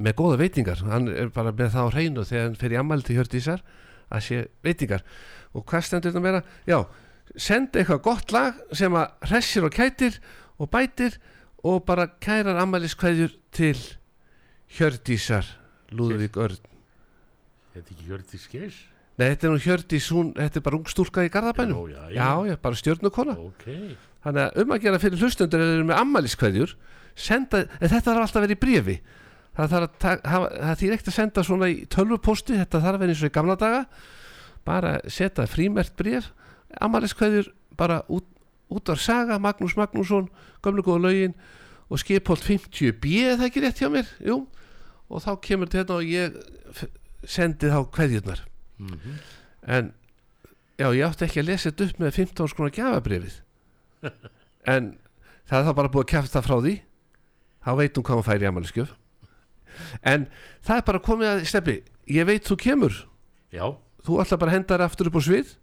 með 0.00 0.16
góða 0.20 0.38
veitingar. 0.40 0.80
Hann 0.88 1.10
er 1.12 1.32
bara 1.34 1.52
með 1.52 1.74
það 1.74 1.88
á 1.90 1.94
hreinu 1.94 2.24
þegar 2.24 2.46
hann 2.46 2.60
fer 2.62 2.74
í 2.74 2.78
ammæli 2.80 3.04
til 3.04 3.18
Hjördísar 3.18 3.64
að 4.08 4.24
sé 4.24 4.38
veitingar. 4.64 5.04
Og 5.52 5.66
hvað 5.68 5.84
stendur 5.88 6.14
þetta 6.14 6.24
meira? 6.24 6.40
Já, 6.68 6.78
senda 7.36 7.80
eitthvað 7.80 8.02
gott 8.06 8.34
lag 8.34 8.62
sem 8.72 8.96
að 8.96 9.28
hressir 9.28 9.68
og 9.68 9.74
kætir 9.74 10.18
og 10.56 10.70
bætir 10.72 11.18
og 11.64 11.84
bara 11.88 12.08
kærar 12.22 12.60
ammæliskveðjur 12.62 13.36
til 13.54 13.76
Hjördísar 14.72 15.46
Lúðvík 15.94 16.36
Örn. 16.40 16.58
Þetta 17.74 17.84
er 17.84 17.94
ekki 17.94 18.08
hjörti 18.08 18.40
skeis 18.40 18.80
Nei, 19.14 19.28
þetta 19.28 19.46
er 19.46 19.52
nú 19.52 19.60
Hjördís, 19.62 20.06
hún, 20.10 20.32
þetta 20.34 20.58
er 20.58 20.64
bara 20.66 20.78
ung 20.80 20.88
stúlka 20.90 21.22
í 21.22 21.30
Garðabænum. 21.30 21.84
Já, 21.86 22.00
já, 22.10 22.16
já. 22.16 22.30
já, 22.48 22.56
bara 22.64 22.78
stjörnukona. 22.80 23.36
Ok, 23.38 23.66
Þannig 24.24 24.40
að 24.42 24.56
um 24.62 24.72
að 24.74 24.80
gera 24.82 24.98
fyrir 25.02 25.20
hlustundur 25.22 25.62
eða 25.62 25.76
eru 25.76 25.84
með 25.86 26.00
ammæliskveðjur 26.00 26.72
senda, 27.14 27.60
en 27.78 27.92
þetta 27.92 28.08
þarf 28.08 28.24
alltaf 28.24 28.40
að 28.40 28.46
vera 28.48 28.56
í 28.56 28.62
bréfi. 28.64 28.96
Það 29.54 29.74
þarf 29.76 30.06
að 30.08 30.48
það 30.58 30.80
þýr 30.80 30.96
ekkert 30.96 31.10
að 31.12 31.16
senda 31.20 31.44
svona 31.46 31.68
í 31.70 31.76
tölvupósti, 31.94 32.56
þetta 32.58 32.80
þarf 32.82 32.98
að 32.98 33.04
vera 33.04 33.14
eins 33.14 33.22
og 33.22 33.30
í 33.30 33.34
gamla 33.36 33.56
daga. 33.60 33.84
Bara 34.66 34.96
setja 35.06 35.46
frímert 35.46 35.94
bréf 36.00 36.32
ammæliskveðjur 36.82 37.52
bara 37.78 38.00
út, 38.10 38.26
út 38.72 38.90
af 38.90 39.00
saga 39.02 39.38
Magnús 39.38 39.76
Magnússon, 39.78 40.28
gömlu 40.64 40.82
góða 40.82 41.04
lögin 41.08 41.34
og 41.94 42.00
skipholt 42.02 42.42
50B 42.42 43.12
er 43.22 43.36
það 43.38 43.46
ekki 43.48 43.62
rétt 43.62 43.80
hjá 43.82 43.90
mér, 43.92 44.08
jú. 44.26 44.40
Og 45.12 45.22
þá 45.22 45.30
kemur 45.44 45.70
þetta 45.70 45.78
hérna 45.78 45.98
og 46.00 46.08
ég 46.10 46.88
sendi 47.30 47.70
þá 47.70 47.78
kveðjurnar. 47.94 48.42
Mhm. 48.82 49.20
En 49.64 49.92
já, 50.76 50.88
ég 50.90 51.06
átti 51.06 51.28
ekki 51.28 51.40
að 51.44 51.48
lesa 51.52 51.70
þetta 51.70 51.86
upp 51.86 52.02
með 52.02 52.18
15 52.18 52.50
skrona 52.50 52.74
gjafabrifið 52.74 53.36
en 54.74 54.90
það 55.48 55.58
er 55.60 55.68
þá 55.68 55.72
bara 55.78 55.92
búið 55.94 56.04
að 56.04 56.10
kæfta 56.10 56.42
frá 56.44 56.56
því. 56.58 56.74
Þá 57.64 57.70
veit 57.78 57.96
hún 57.96 58.04
hvað 58.04 58.18
hún 58.18 58.26
fær 58.26 58.44
í 58.44 58.48
amaliskjöf 58.50 58.92
en 60.06 60.26
það 60.62 60.76
er 60.76 60.84
bara 60.86 61.02
komið 61.02 61.30
að 61.30 61.44
stefni, 61.50 61.76
ég 62.10 62.26
veit 62.28 62.44
þú 62.46 62.56
kemur. 62.62 62.98
Já, 63.54 63.64
þú 64.06 64.18
ætla 64.22 64.38
bara 64.38 64.52
að 64.52 64.58
henda 64.58 64.74
þér 64.74 64.84
aftur 64.86 65.10
upp 65.10 65.18
á 65.18 65.22
svið. 65.26 65.54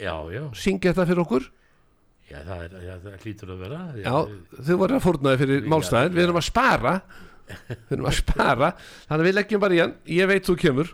Já, 0.00 0.14
já. 0.32 0.42
Syngja 0.56 0.92
þetta 0.92 1.08
fyrir 1.10 1.24
okkur 1.24 1.48
Já, 2.30 2.38
það, 2.46 2.62
er, 2.64 2.74
já, 2.86 2.92
það 3.02 3.26
hlýtur 3.26 3.50
að 3.52 3.62
vera 3.66 3.80
já, 3.98 4.12
þau 4.62 4.76
voru 4.80 4.96
að 4.96 5.04
fórnaði 5.04 5.40
fyrir 5.42 5.58
Já, 5.62 5.68
málstæðin. 5.72 6.14
Við 6.14 6.22
já. 6.22 6.26
erum 6.28 6.38
að 6.40 6.46
spara. 6.48 6.92
Við 7.52 7.94
erum 7.96 8.08
að 8.08 8.18
spara. 8.22 8.68
Þannig 9.08 9.22
að 9.22 9.28
við 9.28 9.36
leggjum 9.36 9.62
bara 9.64 9.76
í 9.76 9.80
hann. 9.82 9.94
Ég 10.16 10.30
veit 10.30 10.46
þú 10.48 10.54
kemur 10.62 10.92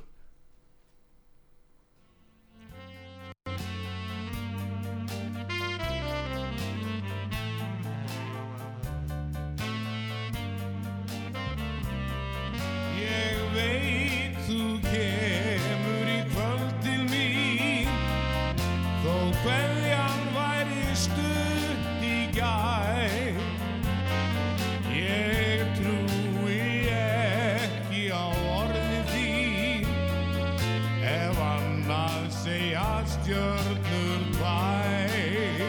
stjörnur 33.28 34.20
tvær. 34.32 35.60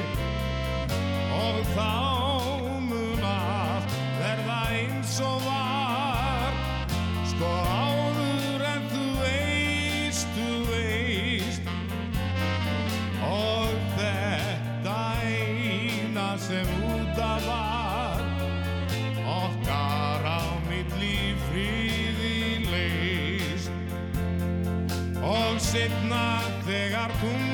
Og 1.35 1.57
þá 1.75 1.95
mun 2.87 3.23
allt 3.27 3.95
verða 4.21 4.59
eins 4.77 5.17
og 5.19 5.43
var. 5.43 6.55
Sko 7.27 7.49
áður 7.67 8.63
en 8.69 8.85
þú 8.93 9.07
veist, 9.19 10.31
þú 10.37 10.53
veist. 10.69 11.67
Og 13.27 13.75
þetta 13.99 14.97
eina 15.27 16.31
sem 16.39 16.73
út 16.93 17.23
af 17.27 17.43
var. 17.49 18.23
Okkar 19.35 20.31
á 20.31 20.43
mitt 20.71 20.95
líf 21.01 21.43
fríði 21.51 22.63
leist 22.71 23.71
Og 25.21 25.59
setna 25.61 26.39
þegar 26.65 27.13
tunglið 27.19 27.48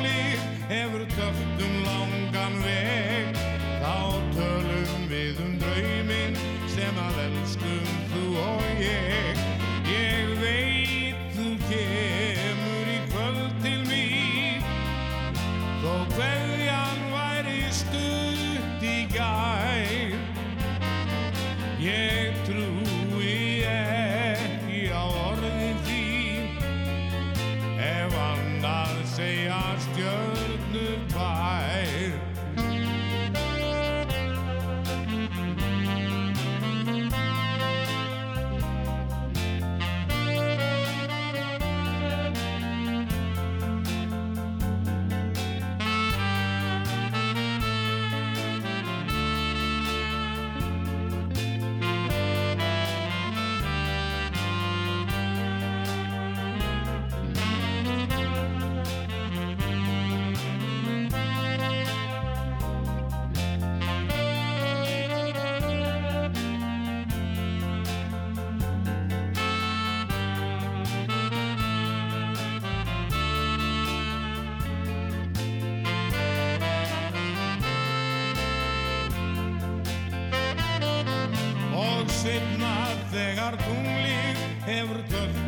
þegar 83.16 83.56
tunglið 83.64 84.40
hefur 84.68 85.04
tölt 85.14 85.46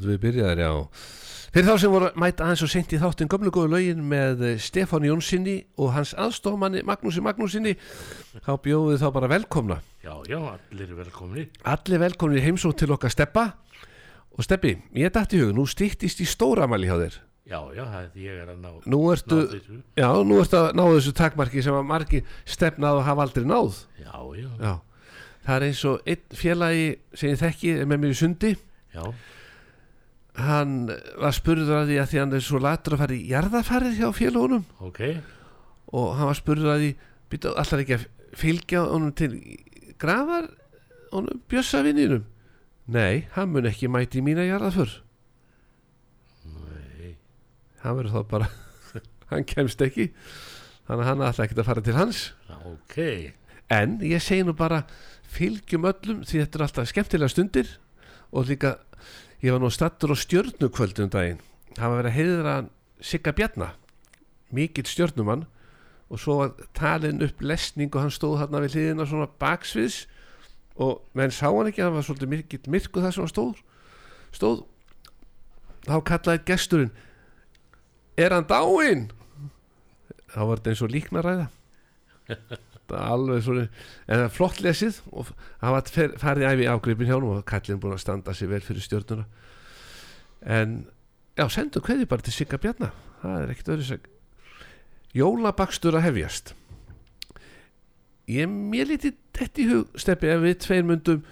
Erðu 0.00 0.14
við 0.14 0.20
byrjaðir, 0.24 0.60
já. 0.64 0.70
Fyrir 1.50 1.66
þá 1.66 1.74
sem 1.82 1.90
voru 1.92 2.08
mæta 2.22 2.44
aðeins 2.46 2.60
og 2.62 2.70
seint 2.70 2.92
í 2.94 2.98
þáttin 3.02 3.28
gömlu 3.30 3.50
góðu 3.52 3.70
lögin 3.74 4.02
með 4.06 4.42
eh, 4.46 4.58
Stefán 4.62 5.02
Jónssoni 5.04 5.56
og 5.82 5.90
hans 5.96 6.12
aðstofmanni 6.14 6.84
Magnúsi 6.86 7.20
Magnúsinni 7.26 7.72
þá 8.46 8.52
bjóðu 8.62 9.00
þá 9.02 9.08
bara 9.16 9.28
velkomna. 9.32 9.80
Já, 10.04 10.14
já, 10.30 10.38
allir 10.54 10.92
velkomni 10.96 11.48
Allir 11.68 12.00
velkomni 12.04 12.38
í 12.38 12.44
heimsók 12.44 12.76
til 12.78 12.88
okkar 12.94 13.10
Steppa 13.12 13.48
og 14.38 14.46
Steppi, 14.46 14.76
ég 14.96 15.10
dætti 15.12 15.40
hug, 15.42 15.50
nú 15.58 15.64
stýttist 15.68 16.22
í 16.22 16.28
stóramæli 16.30 16.86
hjá 16.88 16.94
þér. 17.02 17.18
Já, 17.50 17.58
já, 17.74 17.82
það 17.82 17.98
er 18.06 18.22
ég 18.22 18.38
er 18.44 18.52
að 18.54 18.60
ná 18.62 18.70
Nú 18.94 19.00
ertu, 19.10 19.40
ná 19.42 19.50
þessu. 19.56 19.80
já, 19.98 20.08
nú 20.30 20.38
ertu 20.38 20.60
að 20.60 20.68
ná 20.78 20.84
þessu 20.94 21.14
takmarki 21.18 21.64
sem 21.66 21.74
að 21.80 21.88
margi 21.90 22.22
stefnað 22.46 23.00
og 23.02 23.04
hafa 23.10 23.26
aldrei 23.26 23.48
náð. 23.50 23.82
Já, 23.98 24.14
já, 24.38 24.48
Já, 24.62 24.72
það 25.48 25.56
er 25.58 25.66
eins 25.66 25.82
og 25.90 26.08
einn 26.14 26.38
félagi 26.44 26.86
sem 27.18 27.34
ég 27.34 27.42
þekki 27.42 27.74
með 27.90 28.02
mér 28.06 28.14
í 28.14 28.20
sundi. 28.22 28.54
Já, 28.94 29.02
hann 30.38 30.74
var 31.18 31.34
spurður 31.34 31.80
að 31.80 31.90
því 31.90 31.98
að 32.02 32.08
því 32.10 32.20
hann 32.22 32.36
er 32.38 32.46
svo 32.46 32.60
latur 32.62 32.96
að 32.96 33.02
fara 33.02 33.16
í 33.16 33.26
jarðafarið 33.30 33.98
hjá 33.98 34.08
félagunum 34.14 34.64
ok. 34.78 35.02
Og 35.90 36.08
hann 36.18 36.30
var 36.30 36.38
spurður 36.38 36.74
að 36.74 36.84
því 36.84 36.90
býta 37.32 37.54
allar 37.58 37.84
ekki 37.84 37.98
að 37.98 38.08
fylgja 38.40 38.84
honum 38.86 39.14
til 39.18 39.30
grafar 40.00 40.48
honum 41.10 41.42
bjössavinninum 41.50 42.26
nei, 42.90 43.26
hann 43.34 43.50
mun 43.50 43.68
ekki 43.70 43.90
mæti 43.90 44.22
í 44.22 44.26
mína 44.26 44.46
jarðaför 44.46 45.00
Nei, 46.46 47.14
hann 47.82 47.98
verður 47.98 48.20
þá 48.20 48.30
bara 48.30 48.50
hann 49.30 49.46
kemst 49.48 49.82
ekki. 49.84 50.10
Þannig 50.86 51.04
að 51.04 51.08
hann 51.10 51.24
ætla 51.28 51.46
ekki 51.46 51.58
að 51.58 51.68
fara 51.68 51.84
til 51.86 51.96
hans. 51.98 52.22
Já, 52.48 52.56
ok. 52.72 52.96
En 53.70 53.98
ég 54.02 54.22
segi 54.24 54.46
nú 54.46 54.54
bara 54.58 54.82
fylgjum 55.30 55.86
öllum 55.90 56.24
því 56.26 56.42
þetta 56.42 56.58
er 56.58 56.64
alltaf 56.66 56.90
skemmtilega 56.90 57.30
stundir. 57.30 57.70
Og 58.34 58.50
líka 58.50 58.76
ég 59.40 59.54
var 59.54 59.62
nú 59.62 59.70
stattur 59.72 60.12
á 60.12 60.16
stjörnukvöldum 60.18 61.08
um 61.08 61.12
daginn. 61.12 61.40
Það 61.76 61.86
var 61.88 62.00
verið 62.00 62.10
að 62.10 62.18
heiðra 62.18 62.54
Sigga 63.00 63.32
Bjarna 63.32 63.70
mikill 64.54 64.88
stjörnumann 64.88 65.46
og 66.10 66.18
svo 66.20 66.40
var 66.40 66.54
talin 66.74 67.22
upp 67.22 67.42
lesning 67.44 67.92
og 67.94 68.02
hann 68.02 68.14
stóð 68.14 68.40
þarna 68.42 68.62
við 68.64 68.76
hliðina 68.76 69.06
svona 69.06 69.28
baksviðs 69.40 70.00
og 70.80 71.04
menn 71.14 71.32
sá 71.34 71.46
hann 71.46 71.70
ekki, 71.70 71.84
hann 71.84 71.94
var 71.94 72.06
svolítið 72.06 72.32
mikill 72.34 72.72
myrku 72.72 73.02
það 73.02 73.14
sem 73.14 73.24
hann 73.24 73.32
stóð 73.34 73.62
stóð. 74.34 74.64
Þá 75.86 75.96
kallaði 76.06 76.44
gesturinn 76.50 76.92
er 78.20 78.34
hann 78.34 78.48
dáinn? 78.50 79.06
Þá 80.30 80.40
var 80.44 80.60
þetta 80.60 80.74
eins 80.74 80.84
og 80.84 80.92
líknaræða 80.94 81.46
alveg 82.98 83.42
svona 83.46 83.66
en 83.66 84.14
það 84.16 84.24
er 84.26 84.32
flott 84.34 84.62
lesið 84.64 85.02
og 85.10 85.34
það 85.60 85.76
var 85.76 86.14
farið 86.24 86.48
æfi 86.50 86.70
afgripin 86.72 87.10
hjá 87.10 87.16
honum 87.16 87.36
og 87.36 87.44
kallin 87.48 87.82
búin 87.82 87.96
að 87.96 88.04
standa 88.04 88.34
sig 88.34 88.50
vel 88.50 88.62
fyrir 88.64 88.84
stjórnuna 88.84 89.26
en 90.40 90.80
já, 91.36 91.44
sendu 91.48 91.82
hverju 91.84 92.08
bara 92.10 92.26
til 92.26 92.34
Sigga 92.34 92.58
Bjarna 92.60 92.90
það 93.20 93.42
er 93.42 93.54
ekkert 93.54 93.74
öðru 93.76 93.88
seg 93.90 94.08
jólabakstur 95.16 95.96
að 95.98 96.06
hefjast. 96.08 96.52
Ég 98.30 98.46
mér 98.46 98.92
lítið 98.92 99.16
þetta 99.34 99.62
í 99.62 99.66
hug 99.70 99.98
steppi 99.98 100.30
ef 100.30 100.44
við 100.44 100.58
tveir 100.64 100.86
myndum 100.86 101.24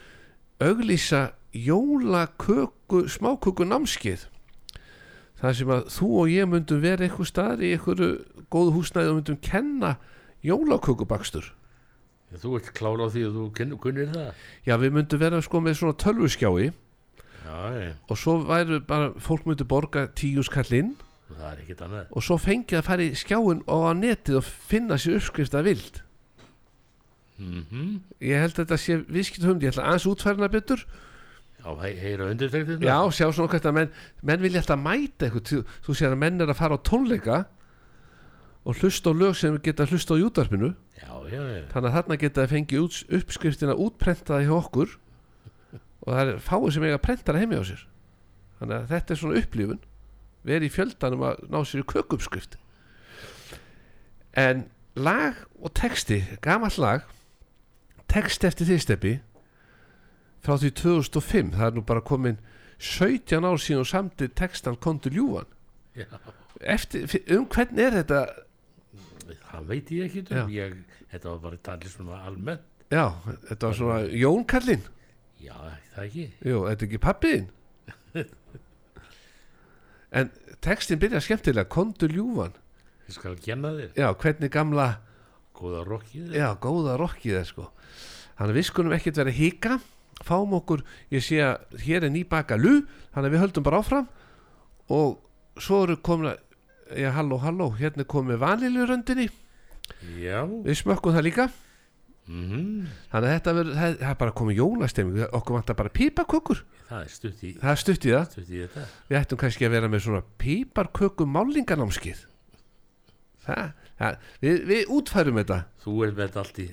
auglýsa 0.59 1.29
jólaköku 1.55 3.05
smáköku 3.11 3.67
námskeið. 3.69 4.27
Það 5.39 5.55
sem 5.55 5.71
að 5.71 5.85
þú 5.95 6.09
og 6.19 6.33
ég 6.33 6.51
myndum 6.51 6.83
vera 6.83 7.07
eitthvað 7.07 7.31
staðar 7.31 7.63
í 7.63 7.75
einhverju 7.77 8.09
góðu 8.51 8.75
húsnæði 8.75 9.13
og 9.13 9.19
myndum 9.21 9.39
kenna 9.45 9.93
jólakökubakstur. 10.45 11.53
Þú 12.39 12.57
ert 12.59 12.73
klára 12.77 13.09
á 13.09 13.13
því 13.13 13.23
að 13.25 13.37
þú 13.39 13.45
kunn- 13.57 13.79
kunnir 13.81 14.11
það. 14.13 14.33
Já 14.67 14.75
við 14.77 14.93
myndum 14.93 15.19
vera 15.23 15.41
sko 15.43 15.61
með 15.65 15.79
svona 15.81 15.97
tölvuskjái. 15.97 16.73
Já, 17.49 17.95
og 18.11 18.17
svo 18.21 18.45
væru 18.45 18.81
bara 18.87 19.13
fólk 19.17 19.47
myndi 19.47 19.65
borga 19.65 20.07
tíu 20.13 20.43
skall 20.45 20.73
inn. 20.77 20.97
Það 21.33 21.53
er 21.53 21.63
ekkert 21.63 21.81
annað. 21.87 22.07
Og 22.13 22.23
svo 22.23 22.37
fengið 22.37 22.79
að 22.79 22.85
fara 22.85 23.03
í 23.07 23.15
skjáin 23.17 23.63
og 23.67 23.83
á 23.89 23.93
netið 23.97 24.37
og 24.37 24.45
finna 24.45 24.97
sér 25.01 25.17
uppskrift 25.17 25.55
að 25.57 25.65
vild. 25.65 26.03
Mm 27.39 28.01
ég 28.21 28.41
held 28.43 28.57
að 28.59 28.65
þetta 28.65 28.79
sé 28.83 28.97
viðskipt 29.07 29.45
hund 29.47 29.63
ég 29.63 29.71
ætla 29.73 29.85
aðeins 29.87 30.07
útfærna 30.11 30.49
betur. 30.51 30.81
Já, 31.59 31.71
he 31.83 31.93
heyra 31.95 32.31
undirtektir 32.33 32.81
já, 32.83 32.97
sjá 33.15 33.29
svona 33.33 33.59
að 33.59 33.73
menn 33.75 33.91
menn 34.23 34.41
vilja 34.43 34.61
alltaf 34.61 34.79
mæta 34.79 35.29
eitthvað. 35.29 35.65
Þú 35.87 35.95
sér 35.95 36.13
að 36.13 36.19
menn 36.19 36.41
er 36.41 36.51
að 36.51 36.59
fara 36.59 36.77
á 36.77 36.81
tónleika 36.83 37.47
og 38.69 38.77
hlusta 38.77 39.11
á 39.11 39.17
lög 39.17 39.37
sem 39.37 39.57
geta 39.65 39.87
hlusta 39.89 40.13
á 40.13 40.21
já. 41.33 41.69
þannig 41.73 41.89
að 41.89 41.95
þarna 41.97 42.17
geta 42.21 42.43
að 42.45 42.51
fengi 42.53 42.81
út, 42.83 42.97
uppskriftina 43.09 43.77
útprentaða 43.81 44.45
hjá 44.45 44.55
okkur 44.59 44.97
og 46.05 46.11
það 46.13 46.33
er 46.33 46.43
fáið 46.45 46.73
sem 46.75 46.85
eiga 46.85 46.99
prentara 47.01 47.41
heimi 47.41 47.57
á 47.57 47.65
sér. 47.65 47.85
Þannig 48.59 48.77
að 48.77 48.91
þetta 48.93 49.15
er 49.15 49.21
svona 49.21 49.41
upplifun. 49.41 49.81
Verið 50.49 50.69
í 50.69 50.75
fjöldanum 50.75 51.25
að 51.29 51.41
ná 51.53 51.59
sér 51.65 51.83
í 51.83 51.87
kökuppskrift. 51.93 52.59
En 54.39 54.67
lag 54.99 55.41
og 55.63 55.73
texti 55.79 56.21
gamall 56.45 56.77
lag 56.81 57.09
text 58.09 58.45
eftir 58.45 58.69
því 58.69 58.79
steppi 58.83 59.15
frá 60.45 60.57
því 60.61 60.73
2005 60.81 61.55
það 61.57 61.67
er 61.67 61.77
nú 61.77 61.85
bara 61.87 62.05
komin 62.05 62.39
17 62.79 63.45
ár 63.45 63.61
síðan 63.61 63.85
og 63.85 63.91
samtið 63.91 64.35
textan 64.39 64.79
Kondur 64.81 65.15
eftir, 66.61 67.07
um 67.35 67.47
hvern 67.51 67.81
er 67.83 67.97
þetta 68.01 68.21
Það 69.37 69.67
veit 69.69 69.91
ég 69.95 70.07
ekki 70.09 70.23
um 70.39 70.53
ég, 70.53 70.77
Þetta 71.13 71.31
var 71.33 71.41
bara 71.43 71.61
talið 71.69 71.93
svona 71.93 72.21
almennt. 72.29 72.65
Já, 72.89 73.05
þetta 73.49 73.67
var 73.69 73.77
svona 73.77 73.99
Jón 74.17 74.47
Kallinn 74.49 74.85
Já, 75.39 75.55
það 75.95 76.05
ekki. 76.07 76.25
Jú, 76.49 76.63
þetta 76.67 76.85
er 76.85 76.89
ekki 76.89 77.01
pappiðin 77.05 77.49
En 80.19 80.31
textin 80.65 81.01
byrjar 81.03 81.21
skemmtilega 81.21 81.69
Kondur 81.69 82.13
ljúfan. 82.15 82.55
Ég 83.09 83.17
skal 83.17 83.37
kenna 83.45 83.75
þér. 83.77 83.93
Já, 83.99 84.09
hvernig 84.23 84.53
gamla 84.55 84.89
Góða 85.59 85.85
rokkið 85.85 86.35
Já, 86.39 86.49
góða 86.63 86.97
rokkið 87.01 87.39
sko. 87.49 87.69
Þannig 88.39 88.53
að 88.55 88.59
við 88.61 88.69
skulum 88.71 88.95
ekkert 88.97 89.21
vera 89.21 89.33
að 89.35 89.41
hika. 89.43 89.79
Fáum 90.27 90.55
okkur, 90.59 90.83
ég 91.15 91.23
sé 91.23 91.39
að 91.45 91.79
hér 91.85 92.07
er 92.09 92.13
nýbaka 92.15 92.57
lú 92.59 92.81
Þannig 93.13 93.27
að 93.29 93.33
við 93.35 93.43
höldum 93.45 93.67
bara 93.67 93.81
áfram. 93.83 94.09
Og 94.95 95.19
svo 95.61 95.83
eru 95.85 95.99
komin 96.01 96.33
að 96.33 96.41
Já, 96.97 97.11
halló, 97.13 97.37
halló, 97.43 97.71
hérna 97.77 98.05
komið 98.09 98.39
vaniluröndinni 98.43 99.29
Já. 100.21 100.43
Við 100.65 100.77
smökkum 100.83 101.15
það 101.17 101.25
líka. 101.27 101.49
Mm 102.29 102.89
Þannig 103.09 103.29
að 103.29 103.33
þetta 103.33 103.53
verður, 103.57 103.77
það, 103.79 103.95
það 104.03 104.11
er 104.13 104.17
bara 104.21 104.35
komið 104.37 104.59
jólastemming 104.61 105.23
Okkur 105.39 105.57
vantar 105.57 105.77
bara 105.79 105.93
pípakökur 105.97 106.59
Það 106.91 106.99
er 107.07 107.13
stutt 107.15 107.41
í, 107.41 107.53
Það 107.57 107.71
er 107.73 107.81
stutt 107.81 108.05
í 108.05 108.13
það. 108.13 108.27
Stutt 108.35 108.51
í 108.53 108.61
þetta. 108.67 108.83
Við 109.09 109.19
ættum 109.23 109.41
kannski 109.41 109.65
að 109.69 109.73
vera 109.79 109.89
með 109.89 110.03
svona 110.05 110.21
píparköku 110.45 111.27
málinganámskið 111.39 112.21
Það, 113.49 113.65
það 114.03 114.19
við, 114.45 114.61
við 114.69 114.93
útfærum 114.99 115.41
þetta. 115.41 115.59
Þú 115.87 115.97
er 116.05 116.13
með 116.13 116.23
þetta 116.27 116.45
allt 116.45 116.61
í 116.61 116.69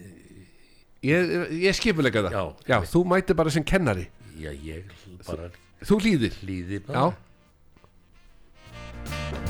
Ég, 1.06 1.34
ég 1.62 1.78
skipulega 1.78 2.26
það 2.28 2.36
Já. 2.36 2.44
Já, 2.74 2.78
þú 2.92 3.06
mæti 3.14 3.36
bara 3.38 3.54
sem 3.56 3.64
kennari. 3.64 4.10
Já, 4.36 4.52
ég 4.52 4.92
bara 5.24 5.48
Þú 5.86 6.02
hlýðir 6.04 6.40
hlýði 6.44 6.82
Já, 6.82 6.88
bara. 6.92 7.08
Komdu 9.06 9.45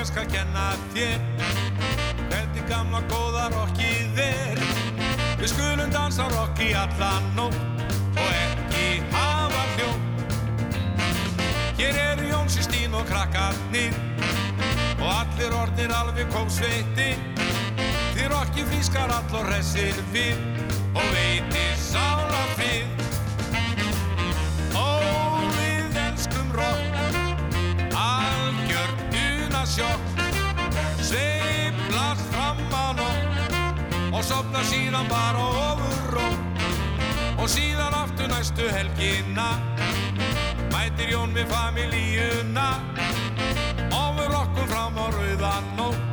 ég 0.00 0.06
skal 0.08 0.26
kenna 0.32 0.70
þér 0.94 1.20
Hvernig 2.30 2.64
gamla 2.70 3.02
góða 3.10 3.48
rockið 3.52 4.20
er. 4.24 4.60
Við 5.40 5.50
skulum 5.52 5.92
dansa 5.92 6.24
rock 6.32 6.60
í 6.64 6.70
allan 6.78 7.26
nótt 7.36 7.58
Og 8.16 8.30
ekki 8.38 9.02
hafa 9.12 9.66
hljó 9.74 9.90
Hér 11.80 12.00
eru 12.06 12.30
Jónsi 12.30 12.64
Stín 12.64 12.96
og 12.96 13.04
krakkarnir 13.10 13.92
Og 15.02 15.06
allir 15.10 15.56
orðnir 15.58 15.92
alveg 15.92 16.32
kóksveiti 16.32 17.12
Því 18.14 18.32
rocki 18.32 18.68
frískar 18.72 19.12
all 19.12 19.36
og 19.36 19.50
hressir 19.50 19.96
við 20.14 20.40
Og 20.94 21.04
veitir 21.12 21.76
sála 21.80 22.44
frið 22.56 22.88
Ó, 24.72 24.88
við 25.58 26.00
elskum 26.08 26.48
algjört 26.56 26.79
unasjokk 29.70 30.00
sveiflast 30.98 32.26
fram 32.32 32.58
á 32.74 32.90
nótt 32.98 33.54
og 34.10 34.24
sopna 34.24 34.62
síðan 34.66 35.06
bara 35.06 35.44
ofur 35.70 36.16
ró 36.16 36.26
og 37.38 37.46
síðan 37.46 37.94
aftur 37.94 38.26
næstu 38.32 38.66
helgina 38.66 39.46
mætir 40.74 41.14
Jón 41.14 41.34
við 41.38 41.46
familíuna 41.54 42.68
og 43.94 44.18
við 44.18 44.32
rokkum 44.34 44.70
fram 44.74 44.98
á 44.98 45.06
rauðan 45.14 45.74
nótt 45.78 46.09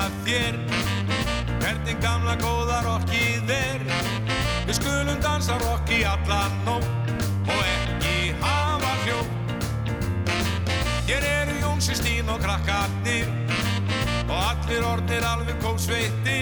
kenna 0.00 0.08
þér. 0.24 0.56
Hvernig 1.60 1.98
gamla 2.00 2.36
góða 2.40 2.80
rockið 2.84 3.50
er. 3.50 3.82
Við 4.66 4.74
skulum 4.78 5.20
dansa 5.20 5.58
rock 5.58 5.90
í 5.90 6.02
allan 6.04 6.52
nótt 6.64 6.86
Og 7.50 7.60
ekki 7.66 8.32
hafa 8.40 8.92
hljó 9.02 9.18
Hér 11.08 11.26
eru 11.26 11.56
Jónsi 11.58 11.96
Stín 11.98 12.30
og 12.30 12.38
krakkarnir 12.44 13.26
Og 14.28 14.36
allir 14.36 14.86
orðnir 14.86 15.26
alveg 15.26 15.58
kóksveiti 15.64 16.38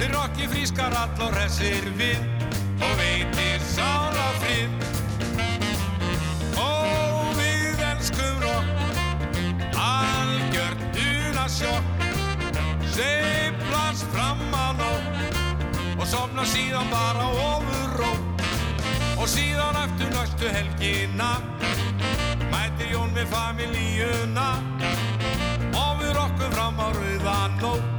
Þeir 0.00 0.16
rocki 0.16 0.50
frískar 0.50 0.98
all 0.98 1.14
og 1.22 1.36
hressir 1.36 1.86
við 1.94 2.18
Og 2.82 2.96
veitir 2.98 3.62
sála 3.70 4.26
frið. 4.42 4.74
Ó, 6.58 6.66
við 7.38 7.86
elskum 7.92 8.42
rock 8.42 9.78
algjört 9.78 11.02
unasjokk 11.06 12.01
sveiflast 12.92 14.06
fram 14.12 14.40
á 14.52 14.66
nótt 14.76 15.98
og 15.98 16.06
sofna 16.06 16.44
síðan 16.48 16.90
bara 16.92 17.28
ofur 17.30 17.96
ró. 18.00 18.12
Og 19.20 19.28
síðan 19.30 19.78
eftir 19.84 20.10
næstu 20.12 20.50
helgina 20.50 21.30
mætir 22.52 22.92
Jón 22.92 23.14
með 23.16 23.30
familíuna 23.32 24.48
og 25.72 26.02
við 26.02 26.12
rokkum 26.18 26.52
fram 26.56 26.84
á 26.84 26.88
rauðan 26.98 27.58
nótt 27.62 27.91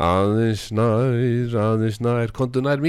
aðeins 0.00 0.66
nær 0.74 1.54
aðeins 1.60 2.00
nær, 2.02 2.32
kontu 2.36 2.62
nær 2.64 2.80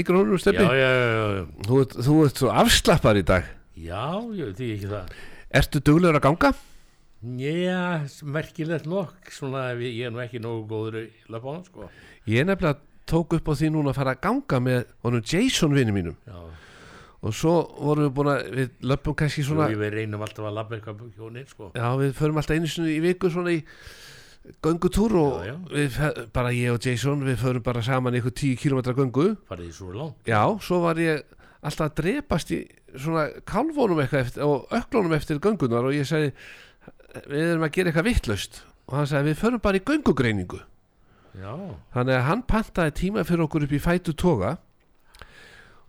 já, 0.92 1.24
já, 1.36 1.44
þú, 1.68 1.80
ert- 1.84 1.96
þú 2.06 2.16
ert 2.26 2.40
svo 2.42 2.50
afslappar 2.62 3.20
í 3.20 3.24
dag. 3.28 3.48
Já, 3.78 4.04
ég 4.36 4.50
veit 4.52 4.62
ekki 4.76 4.90
það. 4.90 5.16
Ertu 5.62 5.82
duglegur 5.84 6.18
að 6.20 6.24
ganga? 6.28 6.52
Já, 7.38 7.82
merkilegt 8.26 8.88
nokk, 8.90 9.30
svona 9.34 9.68
ef 9.72 9.82
ég, 9.84 9.92
er 10.08 10.14
nú 10.14 10.22
ekki 10.24 10.40
nógu 10.42 10.64
góður 10.70 10.96
í 11.04 11.06
löpunum, 11.30 11.62
sko. 11.68 11.90
Ég 12.30 12.46
nefnilega 12.48 12.80
tók 13.06 13.36
upp 13.38 13.46
á 13.50 13.54
því 13.58 13.70
núna 13.74 13.92
að 13.92 13.98
fara 14.00 14.14
að 14.16 14.22
ganga 14.26 14.60
með 14.64 14.84
honum 15.06 15.22
Jason 15.26 15.74
vinni 15.76 15.94
mínum. 15.94 16.16
Já, 16.26 16.40
og 17.22 17.34
svo 17.38 17.54
vorum 17.78 18.08
við 18.08 18.14
búin 18.16 18.30
að 18.32 18.40
við 18.56 18.70
löpum 18.90 19.14
kannski 19.18 19.44
svona 19.46 19.68
og 19.68 19.76
við 19.78 19.92
reynum 19.94 20.24
alltaf 20.26 20.48
að 20.48 20.56
labba 20.58 20.78
eitthvað 20.78 21.04
hjónið, 21.18 21.50
sko. 21.52 21.68
Já, 21.78 21.86
við 22.00 22.16
förum 22.18 22.40
alltaf 22.42 22.56
einu 22.58 22.70
sinni 22.72 22.96
í 22.96 23.02
viku 23.04 23.30
svona 23.30 23.54
í 23.54 23.60
göngutúr 24.64 25.14
og 25.20 25.36
Já, 25.46 25.52
já. 25.52 25.56
Við, 25.70 26.00
bara 26.34 26.50
ég 26.56 26.74
og 26.74 26.82
Jason 26.82 27.22
við 27.22 27.38
förum 27.44 27.62
bara 27.62 27.84
saman 27.86 28.18
ykkur 28.18 28.34
10 28.34 28.58
km 28.58 28.80
göngu 28.98 29.28
Farið 29.46 29.68
í 29.70 29.76
svo 29.76 29.92
langt. 29.94 30.18
Já, 30.26 30.42
svo 30.66 30.80
var 30.82 30.98
ég 30.98 31.22
alltaf 31.62 31.92
að 31.92 31.94
drepast 32.00 32.50
í 32.56 32.58
svona 32.98 33.28
kálfónum 33.46 34.02
eitthvað 34.02 34.26
eftir, 34.26 34.42
og 34.42 34.66
öklunum 34.74 35.14
eftir 35.16 35.38
göngunar 35.42 35.86
og 35.86 35.94
ég 35.94 36.08
segi 36.08 36.32
við 37.30 37.52
erum 37.52 37.66
að 37.68 37.74
gera 37.76 37.92
eitthvað 37.92 38.08
vittlaust 38.10 38.62
og 38.88 38.98
hann 38.98 39.08
sagði 39.08 39.30
við 39.30 39.40
förum 39.44 39.62
bara 39.62 39.78
í 39.78 39.84
göngugreiningu 39.86 40.58
Já, 41.38 41.54
þannig 41.94 42.18
að 42.18 42.26
hann 42.26 42.42
pantaði 42.50 42.92
tíma 42.98 43.22
fyrir 43.24 43.46
okkur 43.46 43.64
upp 43.64 43.72
í 43.72 43.80
fætu 43.80 44.12
toga 44.18 44.56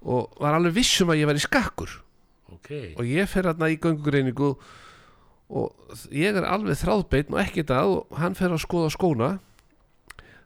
og 0.03 0.39
var 0.41 0.57
alveg 0.57 0.75
vissum 0.77 1.11
að 1.11 1.21
ég 1.23 1.29
var 1.29 1.39
í 1.39 1.43
skakkur. 1.43 1.99
Ok. 2.53 2.69
og 2.95 3.07
ég 3.09 3.27
fer 3.27 3.47
hérna 3.49 3.67
í 3.71 3.79
göngugreiningu 3.81 4.53
og 5.53 5.95
ég 6.13 6.37
er 6.37 6.45
alveg 6.47 6.77
þráðbeinn 6.79 7.33
og 7.33 7.39
ekkert 7.41 7.73
að 7.75 7.93
og 7.97 8.19
hann 8.21 8.37
fer 8.37 8.53
að 8.53 8.63
skoða 8.63 8.91
skóna. 8.93 9.29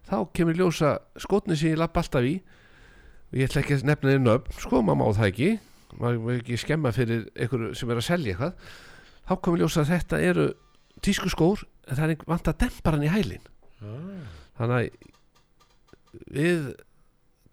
Þá 0.07 0.17
kemur 0.33 0.57
ljósa 0.57 0.97
skótni 1.19 1.57
sem 1.59 1.73
ég 1.73 1.81
lapp 1.81 1.97
alltaf 1.99 2.25
í 2.25 2.37
og 2.39 3.37
ég 3.37 3.49
ætla 3.49 3.61
ekki 3.61 3.75
að 3.77 3.89
nefna 3.89 4.13
þeir 4.13 4.23
nöfn 4.23 4.61
sko 4.63 4.81
maður 4.81 4.99
má 5.01 5.19
það 5.19 5.29
ekki. 5.31 5.51
Maður 5.97 6.23
má 6.23 6.31
ekki 6.37 6.59
skemma 6.63 6.93
fyrir 6.95 7.27
einhverju 7.35 7.73
sem 7.75 7.91
er 7.91 8.01
að 8.01 8.07
selja 8.07 8.33
eitthvað. 8.33 8.71
Þá 9.27 9.33
komur 9.43 9.61
ljósa 9.61 9.83
að 9.83 9.91
þetta 9.93 10.21
eru 10.31 10.47
tísku 11.03 11.31
skór 11.33 11.67
en 11.87 11.99
það 11.99 12.15
er 12.15 12.25
vant 12.31 12.49
að 12.49 12.59
dempa 12.63 12.95
hann 12.95 13.05
í 13.05 13.11
hælinn. 13.11 13.47
Ah, 13.83 14.27
þannig 14.57 14.77
að 14.79 16.27
við 16.33 16.69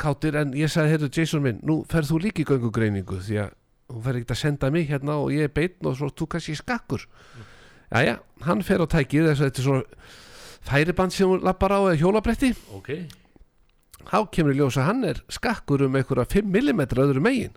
kátir 0.05 0.37
en 0.41 0.53
ég 0.59 0.71
sagði 0.73 0.95
heyrðu 0.95 1.11
Jason 1.17 1.45
minn 1.45 1.63
nú 1.65 1.81
ferð 1.91 2.13
þú 2.13 2.21
líka 2.27 2.45
í 2.45 2.49
göngugreiningu 2.49 3.19
því 3.25 3.41
að 3.45 3.55
hún 3.93 4.05
fer 4.05 4.19
ekkert 4.19 4.35
að 4.35 4.41
senda 4.41 4.71
mig 4.73 4.87
hérna 4.89 5.19
og 5.23 5.33
ég 5.35 5.49
er 5.49 5.53
beinn 5.55 5.89
og 5.89 5.97
svo 5.99 6.11
þú 6.13 6.29
kannski 6.35 6.57
skakkur. 6.59 7.05
Jæja, 7.95 8.19
hann 8.47 8.63
fer 8.67 8.83
á 8.83 8.87
tækið 8.91 9.29
þess 9.31 9.43
að 9.43 9.51
þetta 9.51 9.63
er 9.63 9.69
svona 9.69 9.85
færiband 10.65 11.15
sem 11.15 11.29
hún 11.29 11.45
lappar 11.45 11.75
á 11.77 11.81
eða 11.85 11.99
hjólabretti. 12.01 12.55
Ok. 12.77 12.91
þá 14.05 14.19
kemur 14.33 14.53
í 14.53 14.59
ljós 14.59 14.77
að 14.77 14.89
hann 14.89 15.05
er 15.09 15.21
skakkur 15.33 15.87
um 15.87 15.95
einhverja 15.97 16.29
5 16.29 16.49
mm 16.53 16.81
öðru 17.01 17.23
megin. 17.25 17.55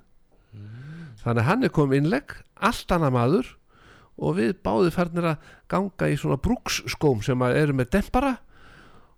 Þannig 1.24 1.42
að 1.42 1.48
hann 1.50 1.64
er 1.68 1.74
komið 1.76 2.02
innlegg 2.02 2.36
allt 2.56 2.92
annað 2.96 3.16
maður 3.16 3.50
og 4.18 4.38
við 4.38 4.54
báði 4.64 4.94
farnir 4.96 5.28
að 5.34 5.50
ganga 5.70 6.10
í 6.10 6.16
svona 6.18 6.40
brúksskóm 6.42 7.24
sem 7.26 7.42
eru 7.50 7.76
með 7.76 7.92
dempara 7.98 8.38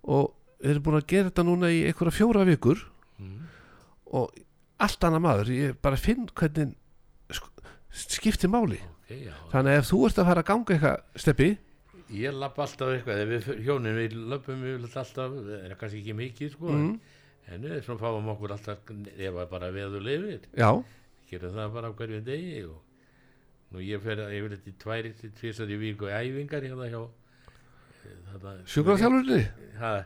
og 0.03 0.33
við 0.59 0.73
erum 0.73 0.87
búin 0.87 0.99
að 0.99 1.09
gera 1.11 1.29
þetta 1.29 1.45
núna 1.47 1.69
í 1.71 1.83
einhverja 1.87 2.17
fjóra 2.17 2.47
vikur 2.47 2.81
og 4.09 4.33
allt 4.79 5.03
annað 5.07 5.23
maður 5.25 5.51
ég 5.55 5.77
bara 5.83 5.99
finn 5.99 6.27
hvernig 6.33 6.75
sk- 7.29 7.63
skiptir 7.91 8.49
máli. 8.51 8.79
Ok, 8.79 9.11
já. 9.25 9.33
þannig 9.51 9.73
að 9.73 9.79
ef 9.81 9.89
þú 9.89 9.99
ert 10.07 10.19
að 10.21 10.29
fara 10.29 10.43
að 10.43 10.49
ganga 10.51 10.75
eitthvað 10.75 11.23
steppi 11.25 11.49
Ég 12.09 12.33
lappa 12.33 12.63
alltaf 12.65 12.89
eitthvað, 12.89 13.19
við 13.29 13.47
hjónin 13.67 13.93
við 13.99 14.13
við 14.63 14.85
alltaf, 14.97 15.33
það 15.35 15.49
er 15.67 15.75
kannski 15.77 15.99
ekki 16.01 16.15
mikið, 16.17 16.51
sko. 16.55 16.71
mm, 16.73 16.93
En 17.49 17.61
við 17.65 17.83
fáum 18.01 18.27
okkur 18.33 18.53
alltaf, 18.55 18.79
ef 19.17 19.37
bara 19.51 19.69
veður 19.73 20.01
lifir, 20.05 20.39
já, 20.57 20.69
gerum 21.29 21.53
það 21.53 21.73
bara 21.73 21.91
hverjum 21.93 22.23
degi 22.25 22.63
og 22.65 22.79
nú 23.73 23.81
ég 23.85 24.01
fer 24.01 24.17
að 24.23 24.33
yfir 24.39 24.55
þetta 24.55 24.69
í 24.69 24.77
tværi 24.81 25.11
til 25.37 25.53
í 25.69 25.77
viku 25.77 26.09
æfingar 26.09 26.65
hérna 26.65 26.87
hjá 26.89 27.01
eh, 28.05 28.63
sjúkraþjálfunni 28.73 29.41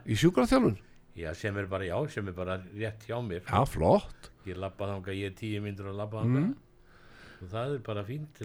í 0.07 0.17
sjúkraþjálfun 0.19 0.75
já, 1.17 1.34
sem 1.38 1.58
er 1.58 1.67
bara, 1.71 1.88
já, 1.88 1.97
sem 2.13 2.28
er 2.28 2.38
bara 2.38 2.60
rétt 2.73 3.08
hjá 3.08 3.17
mér. 3.26 3.43
Já, 3.47 3.65
flott. 3.69 4.32
Ég 4.47 4.60
lappa 4.60 4.89
þangað, 4.89 5.19
ég 5.19 5.32
er 5.32 5.36
tíu 5.39 5.62
myndur 5.63 5.91
að 5.91 5.99
lappa 6.02 6.23
þangað. 6.23 6.47
Mm. 6.47 6.56
og 7.43 7.52
það 7.52 7.76
er 7.76 7.84
bara 7.84 8.04
fínt 8.08 8.41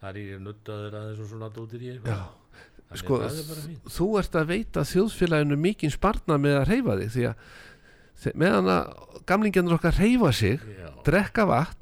það 0.00 0.10
er 0.10 0.20
ég 0.20 0.44
nuttaður 0.44 0.96
aðeins 1.00 1.24
og 1.24 1.28
svona 1.32 1.50
dótir 1.54 1.82
ég. 1.84 2.06
Já, 2.08 2.20
Þannig 2.90 3.02
sko, 3.04 3.18
að 3.22 3.36
er 3.40 3.90
þú 3.94 4.06
ert 4.18 4.38
að 4.40 4.48
veita 4.50 4.82
þjóðfélaginu 4.88 5.58
mikinn 5.60 5.92
sparna 5.94 6.38
með 6.42 6.56
að 6.58 6.70
reyfa 6.72 6.96
þig 7.00 7.12
því 7.14 7.26
að 7.28 8.40
meðan 8.40 8.70
að 8.74 9.20
gamlingjarnir 9.30 9.76
okkar 9.76 10.00
reyfa 10.00 10.32
sig 10.34 10.64
já, 10.64 10.88
drekka 11.06 11.46
vatn 11.48 11.76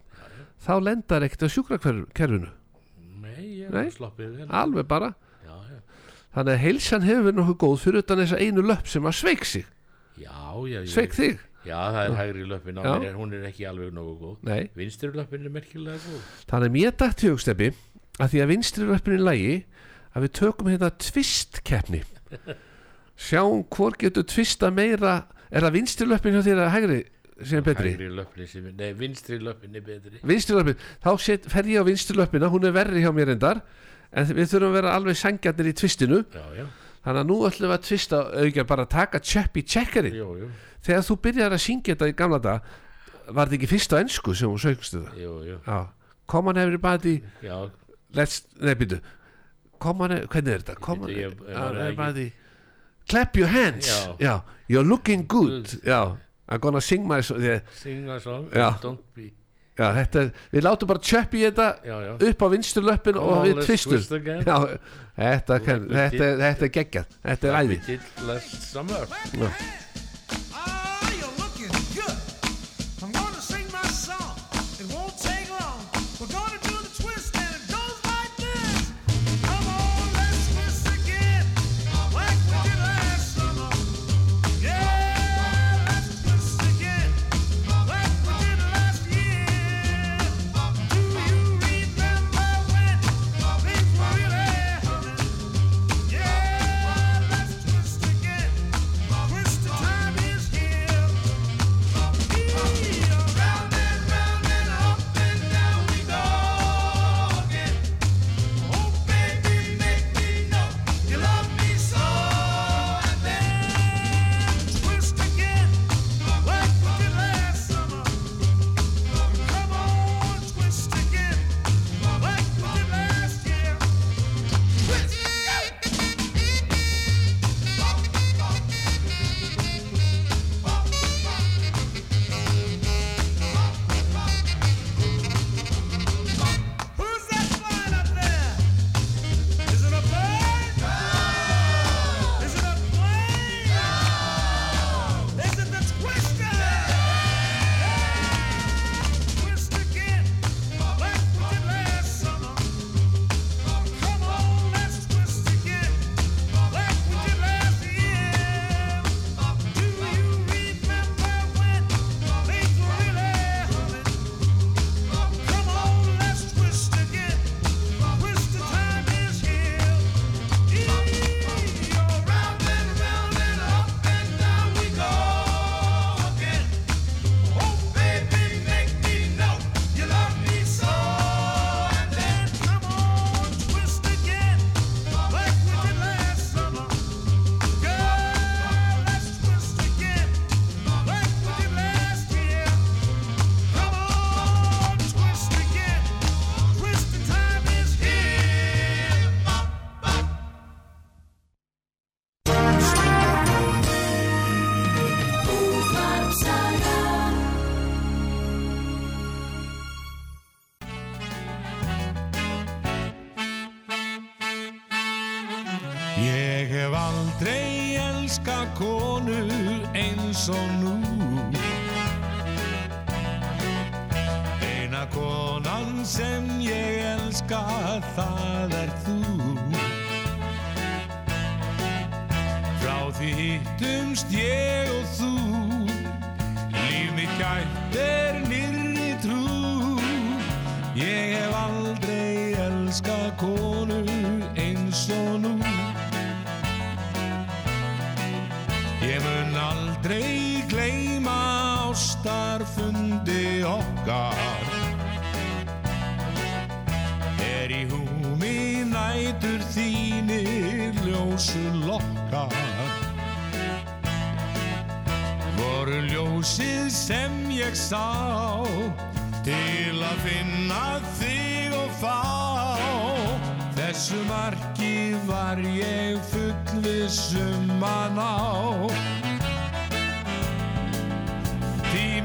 þá 0.66 0.72
lendar 0.82 1.24
ekkert 1.24 1.46
á 1.46 1.54
sjúkrakerfinu. 1.54 2.50
Nei, 3.22 3.62
ég 3.62 3.72
er 3.72 3.90
sloppið 3.94 4.44
alveg 4.50 4.88
bara. 4.90 5.14
Já, 5.46 5.54
já, 5.70 5.80
þannig 6.36 6.54
að 6.54 6.62
heilsan 6.66 7.06
hefur 7.06 7.26
verið 7.28 7.40
nokkuð 7.40 7.58
góð 7.64 7.82
fyrir 7.86 8.04
utan 8.04 8.22
þessa 8.24 8.42
einu 8.42 8.66
löpp 8.66 8.90
sem 8.90 9.08
að 9.08 9.18
sveik 9.22 9.48
sig. 9.48 9.64
já, 9.64 9.72
já 9.72 9.77
sveik 10.92 11.16
þig, 11.16 11.42
já, 11.68 11.76
það 11.78 12.00
er 12.04 12.16
hægri 12.18 12.46
löppin 12.50 12.80
á 12.80 12.82
mér, 13.02 13.16
hún 13.18 13.34
er 13.36 13.48
ekki 13.50 13.66
alveg 13.68 13.92
nógu 13.96 14.14
góð. 14.22 14.54
Vinstri 14.78 15.10
löppin 15.14 15.44
er 15.48 15.54
merkilega 15.54 15.98
góð. 16.04 16.30
Þannig 16.50 16.74
mér 16.76 16.96
dætt 17.02 17.26
hugsteppi 17.26 17.72
að 18.18 18.32
því 18.32 18.42
að 18.44 18.50
vinstri 18.54 18.88
löppin 18.88 19.18
er 19.18 19.26
lægi 19.26 19.52
að 20.14 20.24
við 20.26 20.34
tökum 20.40 20.70
hérna 20.72 20.90
tvist 20.98 21.60
keppni 21.68 22.02
sjáum 23.28 23.64
hvor 23.74 23.96
getur 23.98 24.26
tvista 24.28 24.70
meira. 24.74 25.20
Er 25.48 25.64
það 25.64 25.78
vinstri 25.78 26.06
löppin 26.08 26.36
hjá 26.36 26.42
þér 26.44 26.64
að 26.64 26.74
hægri 26.74 26.98
sem 27.38 27.60
er 27.60 27.66
betri? 27.66 27.92
Löppin 28.12 28.50
sem, 28.50 28.66
nei, 28.76 28.90
vinstri 28.98 29.38
löppin 29.42 29.78
er 29.78 29.84
betri. 29.86 30.20
Vinstri 30.26 30.58
löppin, 30.58 30.82
þá 31.04 31.10
fer 31.48 31.70
ég 31.70 31.80
á 31.80 31.84
vinstri 31.86 32.18
löppina 32.18 32.50
hún 32.52 32.66
er 32.68 32.74
verri 32.76 33.04
hjá 33.04 33.12
mér 33.14 33.32
endar 33.36 33.62
en 34.12 34.28
við 34.28 34.52
þurfum 34.52 34.70
að 34.72 34.76
vera 34.78 34.92
alveg 34.96 35.18
sangjarnir 35.20 35.70
í 35.70 35.74
tvistinu. 35.76 36.22
Já, 36.32 36.44
já, 36.56 36.66
þannig 37.08 37.22
að 37.24 37.28
nú 37.30 37.38
ætlum 37.48 37.70
við 37.72 37.76
að 37.78 37.84
tvista 37.88 38.20
auðvitað 38.28 38.68
bara 38.68 38.84
að 38.84 38.90
taka 38.94 39.20
tjöpp 39.24 39.56
í 39.56 39.64
jú, 40.42 40.48
þegar 40.84 41.06
þú 41.08 41.16
byrjar 41.26 41.56
að 41.56 41.62
syngja 41.64 41.94
þetta 41.96 42.08
í 42.12 42.16
gamla 42.18 42.38
dag 42.44 42.68
var 43.28 43.48
þetta 43.48 43.58
ekki 43.58 43.70
fyrst 43.72 43.92
á 43.92 43.96
ennsku 44.02 44.34
sem 44.36 44.48
hún 44.52 44.60
sögst 44.62 44.94
þetta? 44.96 45.14
Jú, 45.20 45.32
jú. 45.48 45.56
Já, 45.66 45.78
come 46.28 46.52
on 46.52 46.60
everybody. 46.60 47.16
Já, 47.44 47.56
let's, 48.16 48.42
nei 48.60 48.74
on, 50.06 50.12
e- 50.16 50.26
hvernig 50.26 50.52
er 50.54 50.62
þetta? 50.64 50.78
Come 50.84 51.04
on 51.06 51.10
ekki- 51.12 51.26
everybody. 51.86 52.28
Clap 53.08 53.36
your 53.36 53.48
hands. 53.48 53.88
Já. 53.88 54.16
já, 54.20 54.34
you're 54.68 54.84
looking 54.86 55.24
good. 55.26 55.68
I'm 56.48 56.60
gonna 56.60 56.80
sing 56.80 57.06
my 57.08 57.20
song. 57.22 57.40
Sing 57.74 58.08
a 58.08 58.18
song. 58.20 58.48
Don't 58.80 59.00
be 59.14 59.32
já, 59.78 59.88
þetta, 60.00 60.24
við 60.52 60.66
látum 60.66 60.90
bara 60.90 61.04
tjöpp 61.08 61.34
í 61.38 61.44
þetta 61.46 61.68
já, 61.86 61.96
já. 62.04 62.12
upp 62.28 62.42
á 62.42 62.46
vinstri 62.54 62.84
löppin 62.84 63.18
Come 63.18 63.34
og 63.34 63.44
við 63.46 63.60
tvistum 63.64 64.02
þetta, 65.18 65.58
þetta, 65.66 66.30
þetta 66.44 66.68
er 66.68 66.72
geggjað. 66.78 67.20
Þetta 67.26 67.44
er 67.48 67.54
æði 67.62 67.76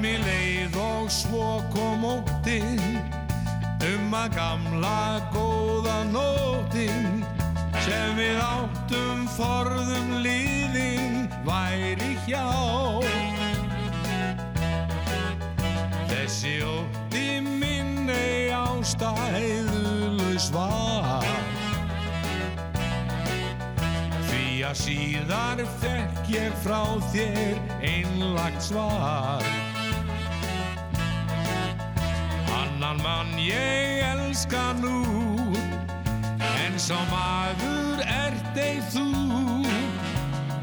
Tími 0.03 0.19
leið 0.19 0.73
og 0.83 1.05
svo 1.07 1.61
kom 1.71 2.01
óttinn 2.03 2.97
Um 3.87 4.11
að 4.11 4.33
gamla 4.35 5.21
góða 5.31 6.01
nóttin 6.09 7.21
Sem 7.85 8.17
við 8.17 8.35
áttum 8.43 9.21
forðum 9.37 10.11
líðin 10.25 11.31
væri 11.47 12.17
hjá. 12.25 12.43
Þessi 16.11 16.57
ótti 16.67 17.39
minn 17.47 18.11
ei 18.11 18.51
ástæðulaus 18.59 20.51
var. 20.51 21.29
Því 24.27 24.47
að 24.67 24.81
síðar 24.83 25.63
fekk 25.79 26.33
ég 26.35 26.59
frá 26.65 26.81
þér 27.15 27.55
einlagt 27.79 28.67
svar 28.67 29.72
mann 33.03 33.37
ég 33.37 34.01
elska 34.13 34.73
nú. 34.79 35.03
En 36.63 36.79
sá 36.79 36.97
maður 37.11 38.03
ert 38.07 38.57
ei 38.57 38.79
þú. 38.93 39.05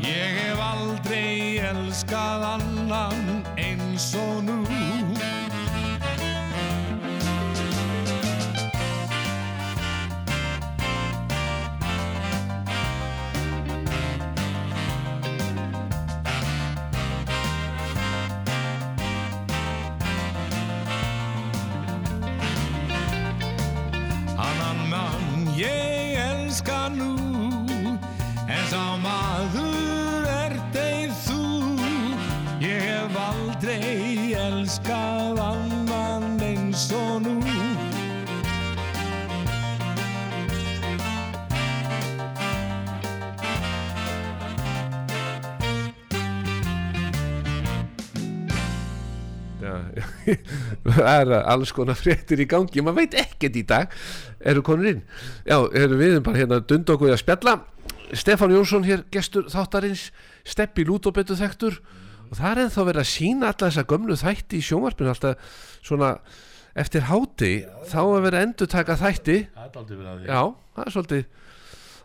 Ég 0.01 0.41
hef 0.41 0.65
aldrei 0.73 1.61
elskað 1.71 2.49
annan 2.55 3.45
eins 3.61 4.15
og 4.17 4.41
nú 4.49 4.80
það 50.85 51.11
er 51.15 51.33
alls 51.41 51.73
konar 51.77 51.99
fréttir 51.99 52.43
í 52.43 52.49
gangi. 52.51 52.83
Maður 52.85 53.03
veit 53.03 53.17
ekkert 53.23 53.59
í 53.61 53.65
dag. 53.69 53.95
Eru 54.41 54.65
konur 54.67 54.91
inn? 54.93 55.03
Já, 55.45 55.57
erum 55.77 56.01
við 56.01 56.15
erum 56.17 56.27
bara 56.27 56.43
hérna 56.43 56.61
dund 56.65 56.93
okkur 56.93 57.15
að 57.15 57.23
spjalla. 57.23 57.57
Stefán 58.17 58.55
Jónsson 58.55 58.87
hér 58.87 59.05
gestur 59.15 59.49
þáttarins 59.53 60.09
Steppi 60.47 60.87
Lútobetu 60.89 61.37
þekktur. 61.39 61.81
Og 62.31 62.39
það 62.39 62.51
er 62.51 62.63
ennþá 62.65 62.87
verið 62.87 63.03
að 63.03 63.11
sína 63.11 63.51
alla 63.51 63.67
þessa 63.67 63.87
gömlu 63.91 64.17
þætti 64.19 64.61
í 64.61 64.65
sjónvarpinu 64.67 65.11
alltaf 65.11 65.59
svona 65.83 66.15
eftir 66.79 67.07
háti 67.09 67.53
þá 67.91 68.01
er 68.05 68.25
verið 68.27 68.39
að 68.39 68.45
endur 68.47 68.71
taka 68.71 68.97
þætti. 69.01 69.39
Það 69.55 69.65
er 69.67 69.79
aldrei 69.81 69.97
verið 69.97 70.11
að 70.11 70.21
því. 70.21 70.29
Já, 70.31 70.43
það 70.77 70.85
er 70.85 70.95
svolítið. 70.97 71.25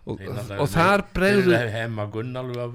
Og, 0.05 0.21
og 0.61 0.67
þar 0.69 1.03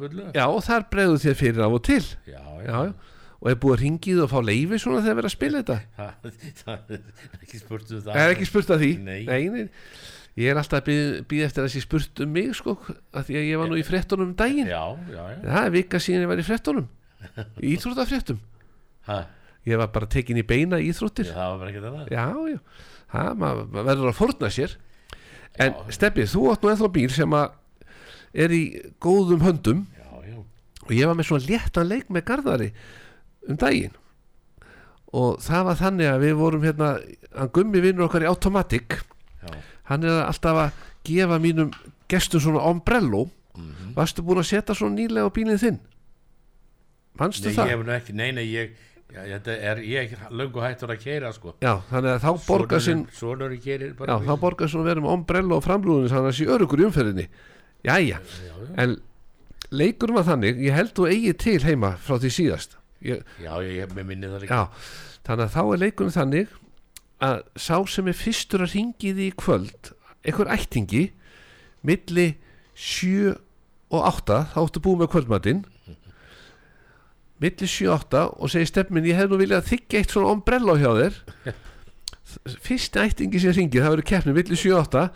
fullu. 0.00 0.26
Já, 0.34 0.44
og 0.46 0.62
þar 0.66 0.86
bregðu 0.90 1.18
þér 1.24 1.36
fyrir 1.38 1.64
af 1.66 1.76
og 1.76 1.82
til. 1.86 2.02
Já, 2.26 2.40
já, 2.66 2.76
já. 2.88 3.18
Og 3.40 3.50
er 3.50 3.58
búið 3.60 3.76
að 3.76 3.82
ringið 3.86 4.22
og 4.24 4.30
fá 4.30 4.38
leifi 4.44 4.78
svona 4.80 5.00
þegar 5.00 5.18
verið 5.20 5.30
að 5.30 5.34
spila 5.34 5.60
þetta? 5.62 5.76
Það, 5.96 6.38
það 6.60 6.94
er 6.96 7.40
ekki 7.40 7.60
spurt 7.60 7.90
um 7.90 8.02
það. 8.04 8.12
Það 8.12 8.24
er 8.24 8.34
ekki 8.34 8.48
spurt 8.50 8.72
að 8.74 8.84
því? 8.84 8.90
Nei. 9.06 9.20
nei. 9.26 9.64
Ég 10.40 10.52
er 10.52 10.60
alltaf 10.60 10.78
að 10.80 10.86
býð, 10.90 11.08
býð 11.30 11.44
eftir 11.48 11.62
að 11.64 11.68
þessi 11.68 11.82
spurt 11.84 12.22
um 12.22 12.30
mig 12.36 12.52
sko, 12.56 12.76
að 13.16 13.26
því 13.28 13.38
að 13.40 13.48
ég 13.48 13.60
var 13.60 13.70
nú 13.72 13.80
í 13.80 13.84
fréttunum 13.86 14.28
um 14.28 14.36
daginn. 14.38 14.70
Já, 14.70 14.84
já, 15.10 15.22
já. 15.32 15.40
Það 15.48 15.64
er 15.64 15.74
vika 15.74 16.00
síðan 16.04 16.24
ég 16.24 16.30
var 16.30 16.42
í 16.42 16.46
fréttunum. 16.46 16.88
Í 17.60 17.74
Íþróttafréttum. 17.76 18.40
Ha, 19.10 19.22
Ég 19.64 19.80
var 19.80 19.88
bara 19.92 20.06
tekin 20.12 20.38
í 20.40 20.42
beina 20.46 20.76
í 20.76 20.90
íþróttir 20.90 21.30
Það 21.32 21.46
var 21.48 21.58
bara 21.60 21.70
ekki 21.70 21.80
það 21.82 22.10
Já, 22.12 22.24
já. 22.52 22.58
Það 23.10 23.30
maður 23.40 23.62
maður 23.72 23.86
verður 23.88 24.10
að 24.10 24.18
fórna 24.18 24.50
sér. 24.54 24.74
En. 25.60 25.78
Steppi, 25.90 26.26
þú 26.30 26.42
átt 26.52 26.62
nú 26.62 26.70
ennþá 26.70 26.90
bíl 26.94 27.08
sem 27.12 27.34
að 27.34 27.56
er 28.44 28.54
í 28.54 28.60
góðum 29.02 29.42
höndum. 29.42 29.80
Já, 29.96 30.12
já, 30.28 30.36
og 30.84 30.92
ég 30.94 31.10
var 31.10 31.18
með 31.18 31.30
svona 31.30 31.48
léttan 31.48 31.90
leik 31.90 32.12
með 32.12 32.26
Garðari 32.28 32.68
um 33.48 33.56
daginn. 33.56 33.94
Og 35.12 35.40
það 35.42 35.64
var 35.70 35.78
þannig 35.80 36.06
að 36.12 36.20
við 36.26 36.34
vorum 36.38 36.62
hérna 36.68 36.90
hann 37.34 37.48
gummi 37.54 37.80
vinnur 37.82 38.06
okkar 38.08 38.22
í 38.22 38.28
Automatic 38.30 39.00
já. 39.42 39.54
hann 39.90 40.04
er 40.04 40.20
alltaf 40.26 40.56
að 40.66 40.84
gefa 41.04 41.38
mínum 41.42 41.72
gestum 42.10 42.40
svona 42.40 42.60
ombrello 42.70 43.28
Mhm. 43.56 43.94
varstu 43.96 44.22
búin 44.22 44.38
að 44.38 44.46
setja 44.46 44.74
svona 44.78 44.94
nýlega 44.94 45.26
á 45.26 45.30
bílinn 45.34 45.58
þinn? 45.58 45.78
Fannstu 47.18 47.48
Nei, 47.50 47.54
ég 47.56 47.82
það? 47.82 47.90
ekki, 47.98 48.12
nei, 48.14 48.30
nei, 48.32 48.44
ég 48.46 48.70
já, 49.10 49.24
Þetta 49.26 49.50
er, 49.58 49.76
ég 49.82 50.12
er 50.14 50.30
löngu 50.30 50.60
hættur 50.62 50.92
að 50.94 51.00
keira 51.02 51.32
sko. 51.34 51.54
Já, 51.60 51.80
þannig 51.90 52.14
að 52.14 52.20
þá 52.22 52.46
borgar 52.46 52.80
sinn 52.80 53.06
þá 53.10 54.36
borgar 54.40 54.68
svona 54.70 54.86
verið 54.86 55.02
með 55.02 55.12
ombrello 55.16 55.56
og 55.58 55.64
framlúðinu 55.66 56.08
þannig 56.12 56.22
að 56.22 56.30
það 56.30 56.38
sé 56.38 56.46
örugur 56.54 56.80
í 56.80 56.86
umferðinni. 56.86 57.26
Já, 57.84 57.96
já, 57.98 58.18
en 58.78 58.96
leikur 59.72 60.12
var 60.14 60.24
þannig, 60.30 60.62
ég 60.62 60.72
held 60.78 60.94
þú 60.94 61.08
eigi 61.10 61.34
til 61.36 61.58
heima 61.66 61.96
frá 61.98 62.16
því 62.22 62.30
síðast 62.38 62.76
ég, 63.06 63.22
já, 63.40 63.52
ég 63.64 63.94
minni 63.96 64.28
það 64.28 64.44
líka. 64.44 64.58
Já, 64.58 64.90
þannig 65.28 65.46
að 65.46 65.54
þá 65.54 65.62
er 65.62 65.82
leikurinn 65.84 66.16
þannig 66.16 66.58
að 67.20 67.40
sá 67.60 67.76
sem 67.92 68.08
er 68.08 68.16
fyrstur 68.16 68.64
að 68.64 68.76
ringi 68.76 69.14
því 69.16 69.26
í 69.28 69.36
kvöld 69.40 69.92
einhver 70.24 70.52
ættingi 70.52 71.02
milli 71.86 72.28
7 72.76 73.34
og 73.90 74.06
8 74.08 74.38
þá 74.52 74.58
áttu 74.62 74.82
búið 74.84 75.02
með 75.02 75.12
kvöldmatinn 75.14 75.64
milli 77.40 77.68
7 77.68 77.88
og 77.88 78.06
8 78.06 78.24
og 78.36 78.52
segir 78.52 78.70
stefnin 78.70 79.08
ég 79.08 79.20
hef 79.20 79.30
nú 79.30 79.40
viljað 79.40 79.68
þykja 79.72 80.00
eitt 80.00 80.14
svona 80.14 80.32
ombrello 80.34 80.76
hjá 80.80 80.90
þér. 80.98 81.20
Fyrsti 82.66 83.00
ættingi 83.02 83.40
sem 83.42 83.56
ringir 83.56 83.84
það 83.84 83.96
verður 83.96 84.10
keppni 84.12 84.36
milli 84.36 84.58
7 84.60 84.74
og 84.76 84.82
8 84.84 85.06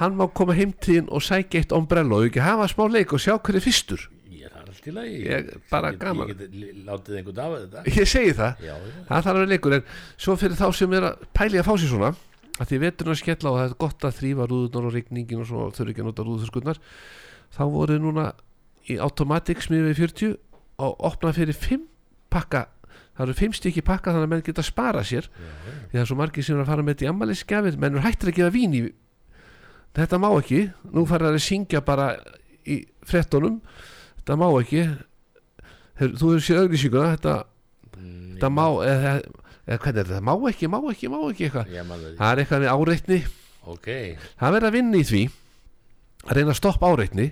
hann 0.00 0.16
má 0.18 0.24
koma 0.32 0.56
heim 0.56 0.72
til 0.80 0.98
þín 0.98 1.10
og 1.12 1.24
sækja 1.24 1.62
eitt 1.62 1.76
ombrello 1.76 2.20
og 2.20 2.30
ekki 2.30 2.42
hafa 2.42 2.68
smá 2.72 2.86
leik 2.88 3.12
og 3.12 3.20
sjá 3.22 3.36
hver 3.36 3.58
er 3.60 3.64
fyrstur 3.64 4.08
allt 4.82 4.90
í 4.90 4.94
lagi. 4.96 5.22
Ég- 5.28 5.52
bara 5.70 5.92
get, 5.94 6.00
gaman. 6.02 6.28
Ég 6.32 6.42
li- 6.58 6.72
látið 6.86 7.16
einhvern 7.20 7.40
af 7.44 7.54
þetta. 7.62 7.84
Ég 8.02 8.08
segi 8.10 8.34
það. 8.34 8.60
Já, 8.66 8.74
já, 8.74 8.92
það 9.08 9.16
þarf 9.16 9.30
að 9.32 9.38
vera 9.40 9.50
leikur 9.52 9.76
en 9.78 9.84
svo 10.26 10.36
fyrir 10.42 10.58
þá 10.58 10.66
sem 10.80 10.92
er 10.98 11.06
að 11.08 11.24
pæli 11.38 11.60
að 11.62 11.66
fá 11.70 11.72
sér 11.78 11.92
svona 11.94 12.10
að 12.60 12.68
því 12.68 12.78
veturinn 12.82 13.14
að 13.14 13.20
skella 13.22 13.50
og 13.52 13.56
það 13.58 13.68
er 13.70 13.76
gott 13.80 14.04
að 14.04 14.16
þrýfa 14.18 14.46
rúðunar 14.50 14.88
og 14.90 14.94
rigningin 14.98 15.40
og 15.42 15.48
svo 15.48 15.68
þurfi 15.72 15.94
ekki 15.94 16.02
að 16.02 16.08
nota 16.10 16.26
rúðurskunnar 16.26 16.80
þá 17.56 17.62
voru 17.72 17.96
núna 18.02 18.26
í 18.92 18.98
Automatic 19.00 19.62
smiðið 19.64 19.88
við 19.88 20.00
40 20.02 20.34
og 20.82 21.04
opnað 21.08 21.38
fyrir 21.38 21.56
5 21.56 21.86
pakka. 22.32 22.66
Það 23.16 23.24
eru 23.28 23.36
5 23.38 23.56
stykki 23.60 23.82
pakka 23.86 24.12
þannig 24.12 24.26
að 24.26 24.32
menn 24.34 24.44
geta 24.46 24.64
spara 24.66 25.02
sér. 25.06 25.28
Því 25.32 25.94
það 25.96 26.02
er 26.02 26.08
svo 26.10 26.16
margir 26.18 26.44
sem 26.46 26.56
er 26.58 26.62
að 26.64 26.70
fara 26.72 26.82
með 26.84 26.94
þetta 26.96 27.06
í 27.06 27.10
ammælisgjafir 27.12 27.78
menn 27.80 27.96
er 28.00 28.04
hættir 28.06 28.32
að 28.32 28.38
gefa 28.40 28.52
vín 28.54 28.76
í 28.76 28.82
þetta 29.96 30.18
má 30.22 30.28
ekki, 30.38 30.60
nú 30.92 31.02
fara 31.08 31.28
það 31.28 31.36
að 31.36 31.44
syngja 31.44 31.82
bara 31.84 32.06
í 32.64 32.78
frettunum 33.04 33.58
þetta 34.22 34.36
má 34.40 34.46
ekki. 34.62 34.82
Her, 36.00 36.08
þú 36.16 36.30
hefur 36.32 36.44
séð 36.46 36.62
auglýsinguna 36.64 37.12
þetta, 37.16 37.34
Mm, 37.92 38.32
þetta 38.38 38.48
má 38.50 38.64
eða, 38.88 39.10
eða 39.68 39.78
hvernig 39.82 40.00
er 40.00 40.06
þetta, 40.08 40.22
má 40.24 40.32
ekki, 40.48 40.68
má 40.72 40.78
ekki, 40.90 41.08
má 41.12 41.18
ekki 41.28 41.44
eitthvað. 41.46 41.68
Það 41.68 42.16
það 42.18 42.32
er 42.32 42.40
eitthvað 42.42 42.62
með 42.62 42.72
áreitni. 42.72 43.18
Ok, 43.62 43.88
það 44.40 44.54
verður 44.56 44.68
að 44.68 44.76
vinna 44.78 44.98
í 44.98 45.04
því 45.06 45.20
að 46.26 46.36
reyna 46.38 46.50
að 46.54 46.58
stoppa 46.58 46.90
áreitni. 46.90 47.26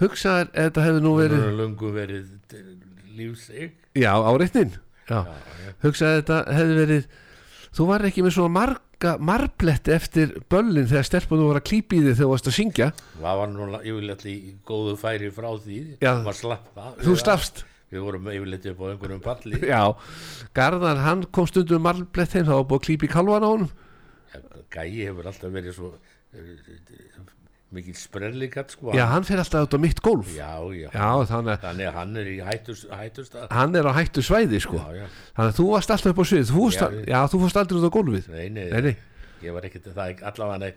Hugsaðar 0.00 0.48
ef 0.52 0.62
þetta 0.70 0.84
hefði 0.86 1.02
nú 1.04 1.12
það 1.16 1.22
verið 1.24 1.42
er 1.42 1.58
löngu 1.58 1.90
verið 1.96 2.30
lífsig 3.16 3.74
já, 3.96 4.12
áreitnin. 4.12 4.72
Hugsaði 5.84 6.22
þetta 6.22 6.38
hefði 6.56 6.78
verið 6.80 7.06
þú 7.76 7.86
var 7.90 8.06
ekki 8.08 8.24
með 8.24 8.36
svona 8.38 8.54
marga 8.56 9.14
marbletti 9.20 9.94
eftir 9.94 10.34
böllin 10.52 10.88
þegar 10.88 11.08
stelpunum 11.10 11.50
voru 11.50 11.60
að 11.62 11.68
klípa 11.70 11.96
í 11.96 12.02
þig 12.02 12.12
þegar 12.14 12.22
þú 12.24 12.32
varst 12.32 12.50
að 12.50 12.58
syngja? 12.58 12.90
Það 13.20 13.40
var 13.42 13.52
nú 13.52 13.70
yfirleitt 13.78 14.28
í 14.32 14.36
góðu 14.66 14.98
færi 15.00 15.32
frá 15.36 15.48
því. 15.62 15.80
Já. 16.00 16.12
Maður 16.24 16.38
slapp 16.42 16.70
það. 16.76 17.00
Þú 17.04 17.16
slafst 17.22 17.66
Við 17.86 18.02
vorum 18.02 18.24
yfirleitt 18.32 18.64
upp 18.72 18.80
á 18.82 18.86
einhverjum 18.90 19.20
palli. 19.22 19.58
Já, 19.62 19.82
Garðar 20.56 21.02
hann 21.04 21.22
kom 21.30 21.46
stundum 21.46 21.84
marblett 21.86 22.34
heim 22.34 22.48
það 22.48 22.58
var 22.58 22.66
búið 22.72 22.80
að 22.80 22.86
klípa 22.88 23.06
í 23.06 23.10
kalvan 23.12 23.46
á 23.46 23.48
honum. 23.52 23.70
Gæi 24.74 25.06
hefur 25.06 25.28
alltaf 25.30 25.52
verið 25.54 25.76
svo 25.76 25.92
mikil 27.74 27.96
sprellikat 27.98 28.70
sko 28.76 28.92
já, 28.94 29.04
hann 29.10 29.24
fer 29.26 29.40
alltaf 29.42 29.66
út 29.66 29.74
á 29.74 29.78
mitt 29.82 29.98
gólf. 30.04 30.28
Já, 30.36 30.52
já. 30.70 30.86
já 30.94 31.08
þannig 31.30 31.58
Þannig 31.64 31.88
að 31.90 31.96
hann 31.98 32.16
er 32.16 32.28
í 32.30 32.36
hættust, 32.46 32.86
hættustad 32.92 33.50
hann 33.50 33.74
er 33.76 33.88
á 33.90 33.92
hættu 33.96 34.22
svæði 34.22 34.60
sko. 34.62 34.78
Já, 34.78 35.08
þannig 35.34 35.50
að 35.50 35.58
þú 35.58 35.66
varst 35.72 35.90
alltaf 35.96 36.12
upp 36.14 36.22
á 36.22 36.26
svið. 36.30 36.44
Þú 36.52 36.60
fórst, 36.62 36.84
já, 37.10 37.18
þú 37.32 37.42
fórst 37.42 37.58
aldrei 37.62 37.80
út 37.80 37.88
á 37.90 37.92
gólfið. 37.96 38.28
Nei, 38.30 38.46
nei, 38.48 38.68
nei, 38.70 38.80
nei, 38.90 38.96
Ég 39.42 39.52
var 39.52 39.66
ekkert 39.68 39.90
það 39.92 40.14
er 40.14 40.22
allavega 40.30 40.72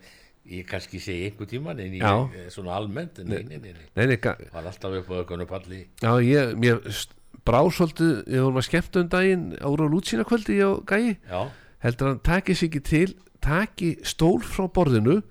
Ég 0.50 0.66
kannski 0.66 0.98
segi 1.04 1.28
einhver 1.28 1.46
tíman 1.50 1.80
en 1.84 1.94
ég, 1.94 2.04
eh, 2.34 2.48
svona 2.50 2.74
almennt 2.80 3.20
en 3.22 3.28
nei, 3.30 3.44
nei, 3.44 3.60
nei, 3.62 3.74
nei. 3.76 3.86
nei, 3.96 4.06
nei. 4.08 4.18
ga- 4.18 4.38
Var 4.54 4.66
alltaf 4.66 4.96
upp 4.98 5.10
á 5.12 5.16
einhverjum 5.20 5.48
palli 5.48 5.82
já, 6.02 6.12
ég, 6.26 6.56
mér 6.58 6.80
st- 6.90 7.14
brá 7.46 7.60
svolítið, 7.70 8.24
ég 8.26 8.42
vorum 8.42 8.58
að 8.58 8.66
skemmta 8.66 9.00
um 9.04 9.10
daginn 9.10 9.44
ára 9.62 9.86
á 9.86 9.92
lútsína 9.94 10.26
kvöldi 10.26 10.58
á 10.64 10.72
gæi. 10.90 11.18
Já, 11.30 11.52
heldur 11.86 12.08
hann 12.08 12.20
taki 12.24 12.56
sig 12.56 12.70
ekki 12.72 12.82
til 12.82 13.14
taki 13.42 13.98
stól 14.04 14.40
frá 14.42 14.66
borðinu 14.68 15.22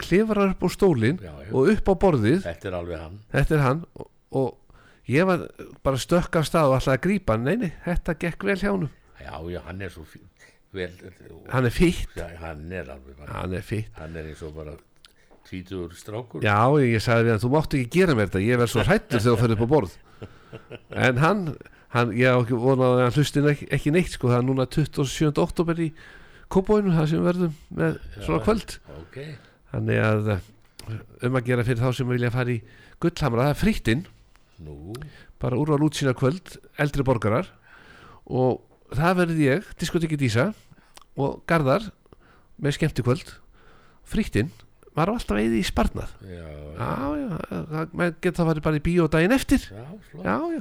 klifrar 0.00 0.52
upp 0.54 0.64
á 0.64 0.68
stólinn 0.74 1.18
og 1.54 1.70
upp 1.72 1.88
á 1.90 1.94
borðið. 2.04 2.40
Þetta 2.44 2.68
er 2.70 2.76
alveg 2.80 3.00
hann. 3.02 3.18
Þetta 3.34 3.54
er 3.58 3.62
hann 3.64 3.82
og, 3.94 4.08
og 4.34 4.78
ég 5.10 5.26
var 5.28 5.44
bara 5.86 6.00
stökk 6.00 6.38
af 6.40 6.48
stað 6.48 6.70
og 6.72 6.78
ætlaði 6.80 6.98
að 6.98 7.04
grípa 7.06 7.36
hann, 7.36 7.44
nei, 7.44 7.56
nei, 7.60 7.72
þetta 7.84 8.16
gekk 8.24 8.46
vel 8.48 8.56
hjá 8.60 8.70
hann 8.72 8.88
Já, 9.24 9.36
já, 9.52 9.60
hann 9.68 9.80
er 9.84 9.92
svo 9.92 10.02
fí- 10.08 10.24
vel 10.74 10.90
hann 11.52 11.68
er 11.68 11.72
fýtt, 11.72 12.18
Hann 12.40 12.64
er 12.72 12.88
alveg 12.92 13.14
bara, 13.20 13.36
hann 13.38 13.54
er 13.54 13.62
fýtt 13.64 13.94
Hann 14.00 14.16
er 14.18 14.26
eins 14.32 14.42
og 14.44 14.56
bara 14.56 14.74
tvítur 15.44 15.92
strákur. 15.96 16.40
Já, 16.42 16.56
ég 16.80 17.02
sagði 17.04 17.28
við 17.28 17.34
hann, 17.34 17.42
þú 17.44 17.50
mátt 17.52 17.76
ekki 17.76 17.90
gera 17.98 18.16
mér 18.16 18.30
þetta 18.30 18.42
ég 18.44 18.60
verð 18.62 18.72
svo 18.72 18.84
hrættur 18.88 19.20
þegar 19.20 19.36
þú 19.36 19.40
fyrir 19.44 19.56
upp 19.58 19.64
á 19.64 19.68
borð. 19.74 19.96
En 21.04 21.18
hann, 21.20 21.40
hann 21.94 22.12
ég 22.16 22.30
á 22.32 22.38
ekki 22.40 22.56
vonað 22.62 22.94
að 22.96 23.02
hann 23.04 23.16
hlusti 23.18 23.42
ekki, 23.50 23.66
ekki 23.76 23.92
neitt 23.94 24.12
sko, 24.14 24.30
það 24.32 24.38
er 24.40 24.46
núna 24.48 24.66
27. 24.70 25.32
oktober 25.42 25.80
í 25.84 25.88
Kópóinu, 26.54 26.92
það 26.94 27.08
sem 27.10 27.24
verðum 27.24 27.54
með 27.74 27.96
svona 28.22 28.40
kvöld. 28.46 28.74
Ok, 29.00 29.16
þannig 29.74 30.00
að 30.06 30.32
eh, 30.36 30.48
um 31.26 31.38
að 31.38 31.46
gera 31.50 31.66
fyrir 31.66 31.82
þá 31.82 31.98
sem 31.98 32.10
vilja 32.10 32.32
fara 32.34 32.54
í 32.54 32.60
gullhamra, 33.02 33.48
það 33.48 33.54
er 33.54 33.60
frýttinn 33.60 34.04
bara 35.42 35.58
úr 35.58 35.74
á 35.74 35.76
lútsína 35.76 36.14
kvöld, 36.16 36.56
eldri 36.80 37.04
borgarar. 37.04 37.48
Og 38.24 38.62
það 38.94 39.18
verði 39.20 39.48
ég 39.48 39.72
diskotekki 39.80 40.18
Dísa 40.20 40.52
og 41.20 41.42
Garðar 41.50 41.90
með 42.62 42.78
skemmtikvöld 42.78 43.34
frýttinn 44.08 44.52
var 44.94 45.10
alltaf 45.10 45.40
eða 45.40 45.58
í 45.58 45.64
sparnað. 45.66 46.12
Já, 46.22 46.44
já, 46.78 46.84
já, 47.18 47.58
það 47.72 47.94
maður 47.98 48.18
geta 48.22 48.38
það 48.38 48.50
farið 48.50 48.66
bara 48.68 48.78
í 48.78 48.84
bíó 48.84 49.08
daginn 49.10 49.34
eftir. 49.34 49.66
Já, 49.74 49.86
já, 50.22 50.36
já, 50.54 50.60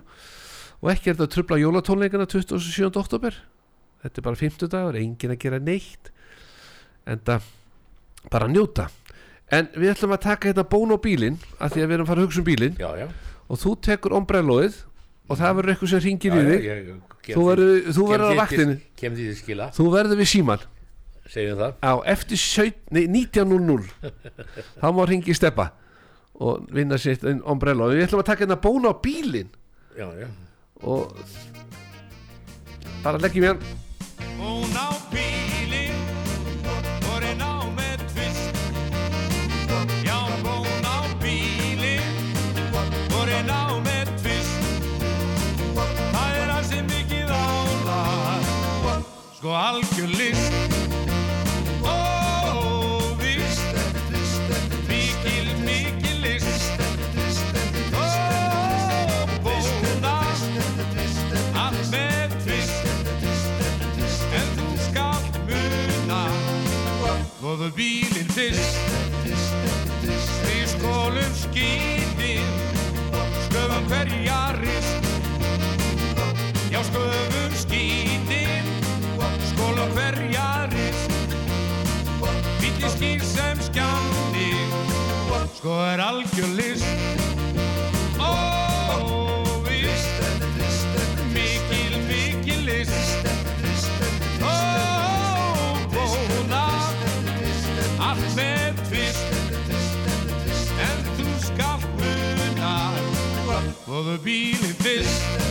og 0.82 0.91
ekki 0.91 1.11
er 1.11 1.16
þetta 1.16 1.28
að 1.28 1.34
trubla 1.36 1.59
jólatónleikana 1.61 2.28
27. 2.28 2.89
oktober 2.89 3.38
þetta 4.03 4.20
er 4.20 4.26
bara 4.26 4.41
50 4.41 4.72
dagur, 4.74 4.97
engin 4.99 5.36
að 5.36 5.43
gera 5.45 5.61
neitt. 5.61 6.09
En 7.07 7.22
það 7.24 7.47
bara 8.34 8.49
njóta 8.49 8.89
en 9.54 9.70
við 9.76 9.91
ætlum 9.93 10.14
að 10.16 10.22
taka 10.26 10.49
hérna 10.51 10.66
bón 10.74 10.93
á 10.93 10.97
bílinn 11.04 11.38
af 11.60 11.74
því 11.74 11.84
að 11.84 11.88
við 11.88 11.95
erum 11.97 12.06
að 12.06 12.12
fara 12.12 12.22
að 12.22 12.28
hugsa 12.28 12.41
um 12.43 12.47
bílinn. 12.49 12.76
Já, 12.82 12.89
já. 13.04 13.08
Og 13.49 13.60
þú 13.62 13.74
tekur 13.88 14.16
ombrellóið 14.20 14.78
og 15.30 15.39
það 15.39 15.56
verður 15.60 15.74
eitthvað 15.74 15.91
sem 15.93 16.04
ringir 16.08 16.34
í 16.34 16.39
Já, 16.41 16.47
þig. 16.49 16.64
já, 16.64 16.74
ég- 16.74 17.18
kem 17.24 17.36
þú 17.36 17.41
því- 17.43 17.49
verður, 17.49 17.76
þú 17.95 18.04
kem 18.04 18.12
verður 18.14 18.24
á 18.24 18.30
því 18.30 18.34
til- 18.34 18.41
vaktinu 18.43 18.76
Kem 19.04 19.14
því 19.18 19.28
til 19.30 19.36
skila, 19.41 19.68
þú 19.78 19.86
verður 19.93 20.20
við 20.20 20.30
síman 20.34 20.66
segjum 21.34 21.58
það. 21.62 21.74
Á 21.80 21.93
eftir 22.14 22.38
17 22.38 22.74
nei, 22.91 23.06
19.00 23.08 23.88
þá 24.82 24.88
má 24.91 25.04
ringi 25.08 25.34
steppa 25.38 25.70
og 26.43 26.68
vinna 26.74 26.97
sitt 26.99 27.24
ombrello 27.24 27.88
við 27.93 28.04
ætlum 28.08 28.20
að 28.24 28.26
taka 28.32 28.43
hérna 28.45 28.58
bón 28.60 28.84
á 28.89 28.93
bílinn. 28.99 29.47
Já, 29.97 30.08
já. 30.20 30.28
Og 30.84 31.14
bara 33.04 33.20
leggjum 33.24 33.43
við 33.43 33.51
hann. 33.54 33.62
Hún 34.39 34.76
á 34.76 34.88
bílinn, 35.12 35.22
sko 49.44 49.52
algjör 49.52 50.08
list. 50.08 50.54
Ó, 51.84 53.16
víst, 53.20 53.74
mikil, 54.88 55.48
mikil 55.66 56.20
list. 56.22 56.72
Ó, 57.94 58.06
bóna, 59.44 60.16
allt 61.54 61.91
með 61.91 62.38
tvist. 62.44 62.88
En 64.39 64.48
þú 64.56 64.70
skalt 64.88 65.36
muna 65.50 66.24
Góðu 67.41 67.68
bílinn 67.76 68.32
fyrst 68.32 68.72
Sko 86.24 86.38
er 86.38 86.45
algjör 86.45 86.55
list. 86.55 86.86
Ó, 88.19 88.34
víst 89.63 90.21
Mikil, 91.34 91.97
mikil 92.07 92.63
list. 92.63 93.28
Ó, 94.41 94.55
bóna 95.93 96.65
Allt 97.99 98.36
með 98.36 98.74
tvist. 98.88 99.28
En 100.80 100.99
þú 101.17 101.28
skalt 101.43 101.88
muna 101.99 102.76
Góðu 103.86 104.17
bílinn 104.24 104.78
fyrst 104.80 105.43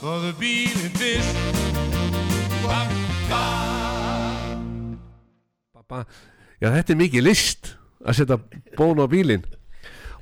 Fóðu 0.00 0.30
bílinn 0.40 0.94
fyrst 0.96 1.40
Pappa 2.64 3.40
Pappa, 5.76 5.98
já 6.56 6.70
þetta 6.72 6.94
er 6.94 6.98
mikið 7.02 7.26
list 7.26 7.74
að 8.00 8.16
setja 8.16 8.38
bón 8.78 9.02
á 9.04 9.04
bílinn. 9.12 9.44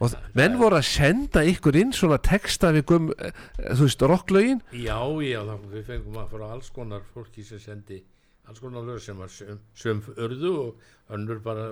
Og 0.03 0.17
menn 0.35 0.59
voru 0.59 0.81
að 0.81 0.89
senda 0.89 1.45
ykkur 1.47 1.79
inn 1.79 1.95
svona 1.95 2.19
texta 2.19 2.73
við 2.75 2.89
gum, 2.91 3.09
eh, 3.23 3.31
þú 3.71 3.87
veist, 3.87 4.03
rocklögin. 4.03 4.61
Já, 4.75 4.99
já, 5.23 5.41
þá 5.47 5.55
við 5.71 5.87
fengum 5.93 6.19
að 6.25 6.35
frá 6.35 6.47
alls 6.51 6.71
konar 6.75 7.07
fólki 7.15 7.47
sem 7.47 7.63
sendi 7.63 8.03
alls 8.51 8.59
konar 8.59 8.83
lög 8.83 8.99
sem 9.05 9.19
var 9.19 9.31
söm, 9.31 9.63
söm 9.79 10.03
urðu 10.17 10.53
og 10.59 11.15
önnur 11.15 11.39
bara 11.45 11.71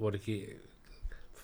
voru 0.00 0.16
ekki 0.16 0.38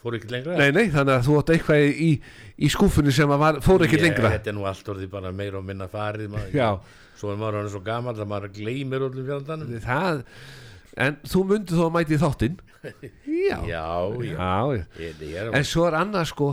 fór 0.03 0.17
ekki 0.17 0.31
lengra? 0.33 0.57
Nei, 0.61 0.71
nei, 0.77 0.87
þannig 0.95 1.15
að 1.19 1.27
þú 1.29 1.35
átt 1.41 1.53
eitthvað 1.55 1.85
í, 2.07 2.11
í 2.57 2.71
skúfunni 2.73 3.13
sem 3.13 3.31
að 3.35 3.43
var, 3.45 3.61
fór 3.65 3.85
ekki 3.87 3.99
Ég- 3.99 4.05
lengra. 4.07 4.31
Þetta 4.37 4.53
er 4.53 4.57
nú 4.57 4.65
allt 4.71 4.91
orðið 4.95 5.11
bara 5.13 5.33
meira 5.37 5.61
og 5.61 5.67
minna 5.69 5.89
farið 5.93 6.31
maður. 6.33 6.81
Svo 7.21 7.35
er 7.35 7.41
maður 7.43 7.59
hann 7.61 7.71
svo 7.75 7.83
gammal 7.85 8.15
að 8.17 8.31
maður 8.33 8.53
gleymir 8.57 9.03
öllum 9.11 9.27
fjandanum 9.29 9.81
það, 9.85 10.23
en 11.05 11.19
þú 11.29 11.43
myndi 11.51 11.77
þó 11.77 11.83
að 11.91 11.95
mæti 11.99 12.21
þáttinn. 12.23 12.59
Já, 13.51 13.59
Já, 13.69 13.85
já, 14.25 14.37
já. 14.41 14.85
Ég, 15.05 15.19
ég 15.29 15.51
en 15.59 15.67
svo 15.69 15.85
er 15.91 15.99
annað 16.01 16.31
sko 16.31 16.47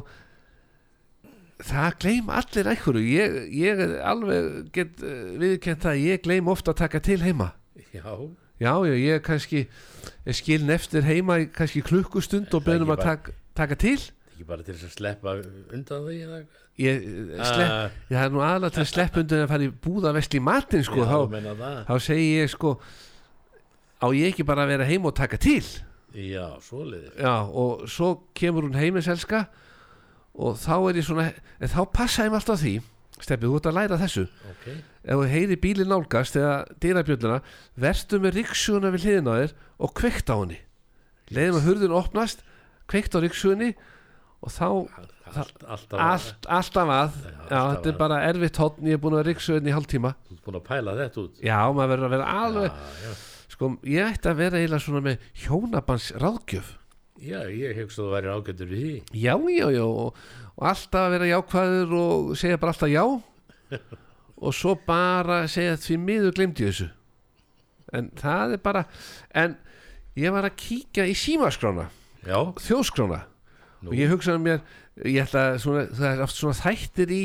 það 1.67 1.95
gleym 2.03 2.27
allir 2.35 2.67
einhverju. 2.73 3.03
Ég, 3.15 3.37
ég 3.57 3.81
alveg 4.05 4.49
get 4.75 4.99
uh, 5.07 5.13
viðkent 5.41 5.85
það, 5.87 6.01
ég 6.03 6.21
gleym 6.25 6.51
ofta 6.51 6.73
að 6.75 6.81
taka 6.83 7.01
til 7.07 7.19
heima. 7.23 7.53
Já, 7.95 8.03
já, 8.59 8.71
já, 8.87 8.93
ég 8.97 9.23
kannski 9.25 9.65
er 10.25 10.37
skilin 10.37 10.69
eftir 10.73 11.05
heima 11.07 11.39
í 11.43 11.49
kannski 11.53 11.81
klukkustund 11.85 12.53
og 12.53 12.67
ekki 12.67 12.87
að 12.93 13.03
taka, 13.03 13.35
taka 13.57 13.75
til. 13.79 13.97
Ekki 14.33 14.45
bara 14.47 14.63
til 14.65 14.75
þess 14.77 14.87
að 14.89 14.95
sleppa 14.99 15.35
undan 15.73 16.07
því 16.07 16.17
eða 16.25 16.39
eitthvað? 16.41 16.63
ég, 16.77 17.05
slepp, 17.41 17.71
Ah, 17.73 17.89
ég 18.13 18.19
er 18.21 18.29
nú 18.29 18.41
aðalega 18.45 18.75
til 18.75 18.83
að 18.83 18.89
sleppa 18.91 19.21
undan 19.23 19.43
að 19.45 19.51
fara 19.53 19.65
í 19.65 19.71
búða 19.87 20.11
vestli 20.13 20.41
matinn 20.45 20.83
sko, 20.85 21.01
Já, 21.01 21.09
þá, 21.09 21.85
þá 21.87 21.93
segi 22.05 22.27
ég 22.37 22.51
sko 22.53 22.73
á 23.97 24.07
ég 24.13 24.29
ekki 24.29 24.45
bara 24.45 24.65
að 24.67 24.73
vera 24.75 24.85
heima 24.85 25.09
og 25.09 25.15
taka 25.17 25.39
til? 25.41 25.63
Já, 26.17 26.45
svoleiðis. 26.63 27.15
Já, 27.17 27.33
og 27.49 27.87
svo 27.89 28.11
kemur 28.37 28.67
hún 28.67 28.77
heimiselska 28.77 29.47
og 30.37 30.53
þá 30.61 30.73
er 30.91 30.99
ég 31.01 31.05
svona 31.07 31.25
en 31.33 31.71
þá 31.73 31.81
passa 31.93 32.25
ég 32.27 32.37
alltaf 32.37 32.61
því 32.61 32.75
Steppi, 33.23 33.47
þú 33.49 33.57
ert 33.57 33.67
að 33.71 33.77
læra 33.79 33.97
þessu. 33.97 34.23
Ok, 34.51 34.65
ef 35.07 35.17
þú 35.19 35.27
heyri 35.31 35.57
bílinn 35.63 35.89
nálgast 35.89 36.37
eða 36.37 36.55
dýrabjölduna 36.83 37.39
vertu 37.81 38.19
með 38.21 38.37
rikssuguna 38.41 38.91
við 38.93 39.07
hliðina 39.07 39.33
á 39.33 39.37
þér 39.41 39.53
og 39.87 39.93
kveikt 39.97 40.29
á 40.29 40.35
henni. 40.37 40.59
Leiðum 41.33 41.57
að 41.59 41.67
hurðin 41.67 41.95
opnast 41.97 42.43
kveikt 42.87 43.17
á 43.17 43.19
rikssuguni 43.25 43.71
og 44.45 44.53
þá 44.53 44.67
allt, 44.69 45.63
alltaf 45.65 45.99
allt, 46.07 46.49
alltaf 46.59 46.91
að. 46.93 47.17
Já, 47.17 47.31
alltaf 47.57 47.71
þetta 47.73 47.91
er 47.91 47.97
bara 48.03 48.19
erfitt 48.29 48.61
hotn 48.61 48.87
ég 48.91 48.99
er 48.99 49.01
búin 49.01 49.17
að 49.17 49.25
rikssuguna 49.31 49.71
í 49.71 49.75
hálftíma. 49.75 50.13
Þú 50.27 50.37
ert 50.37 50.45
búin 50.45 50.59
að 50.61 50.67
pæla 50.69 50.97
þetta 51.01 51.23
út. 51.23 51.41
Já, 51.41 51.57
maður 51.73 51.93
verður 51.95 52.07
að 52.07 52.13
vera 52.17 52.27
alveg 52.45 52.69
Já, 52.69 53.07
já, 53.07 53.15
sko, 53.57 53.71
ég 53.97 54.11
ætti 54.13 54.29
að 54.31 54.39
vera 54.43 54.61
eiginlega 54.61 54.85
svona 54.85 55.03
með 55.09 55.25
hjónabans 55.41 56.11
ráðgjöf 56.21 56.75
já, 57.21 57.39
ég 57.49 57.77
hugsa 57.81 58.01
þú 58.03 58.09
væri 58.13 58.33
ágættur 58.33 58.73
í 58.73 58.81
því. 58.81 58.91
Já, 59.17 59.33
já, 59.51 59.67
já 59.73 59.83
og, 59.85 60.19
og 60.55 60.67
alltaf 60.71 61.05
að 61.07 61.13
vera 61.15 61.29
jákvæður 61.31 61.95
og 62.01 62.35
segja 62.39 62.59
bara 62.61 62.73
alltaf 62.75 62.91
já. 62.93 63.03
Og 64.37 64.53
svo 64.53 64.75
bara 64.85 65.39
segja 65.49 65.79
því 65.81 65.95
miður 65.97 66.35
glemdi 66.37 66.67
þessu. 66.67 66.85
En 67.97 68.11
það 68.19 68.51
er 68.53 68.59
bara 68.61 68.83
en 69.33 69.55
ég 70.19 70.29
var 70.35 70.45
að 70.45 70.59
kíkja 70.61 71.07
í 71.09 71.15
símaskrána 71.17 71.87
Já, 72.21 72.37
þjóðskrána. 72.61 73.23
Nú. 73.81 73.89
og 73.91 73.97
ég 73.97 74.09
hugsaði 74.13 74.41
mér 74.41 74.61
ég 75.05 75.21
ætla 75.25 75.41
að 75.51 75.57
svona, 75.63 75.83
það 75.93 76.07
er 76.11 76.21
oft 76.25 76.37
svona 76.37 76.57
þættir 76.57 77.11
í 77.13 77.21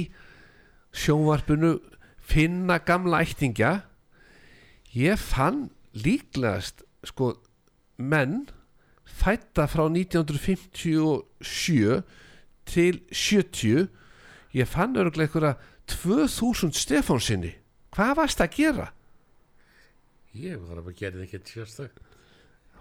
sjónvarpinu 1.03 1.70
finna 2.32 2.78
gamla 2.84 3.22
ættingja. 3.24 3.72
Ég 4.97 5.20
fann 5.20 5.66
líklegast 5.93 6.84
sko 7.09 7.34
menn 8.01 8.47
fætta 9.13 9.67
frá 9.71 9.85
1957 9.91 12.03
til 12.67 13.01
70 13.13 13.89
ég 14.55 14.67
fann 14.69 14.97
örgulega 14.97 15.27
einhverja 15.29 15.55
2000 15.89 16.73
Stefánsinni. 16.77 17.55
Hvað 17.93 18.15
varst 18.17 18.41
að 18.41 18.51
gera? 18.57 18.89
ég 20.33 20.57
var 20.57 20.81
bara 20.81 20.89
að 20.89 20.97
gera 20.97 21.19
þetta 21.21 21.37
ekki 21.37 21.53
sérstak 21.59 21.93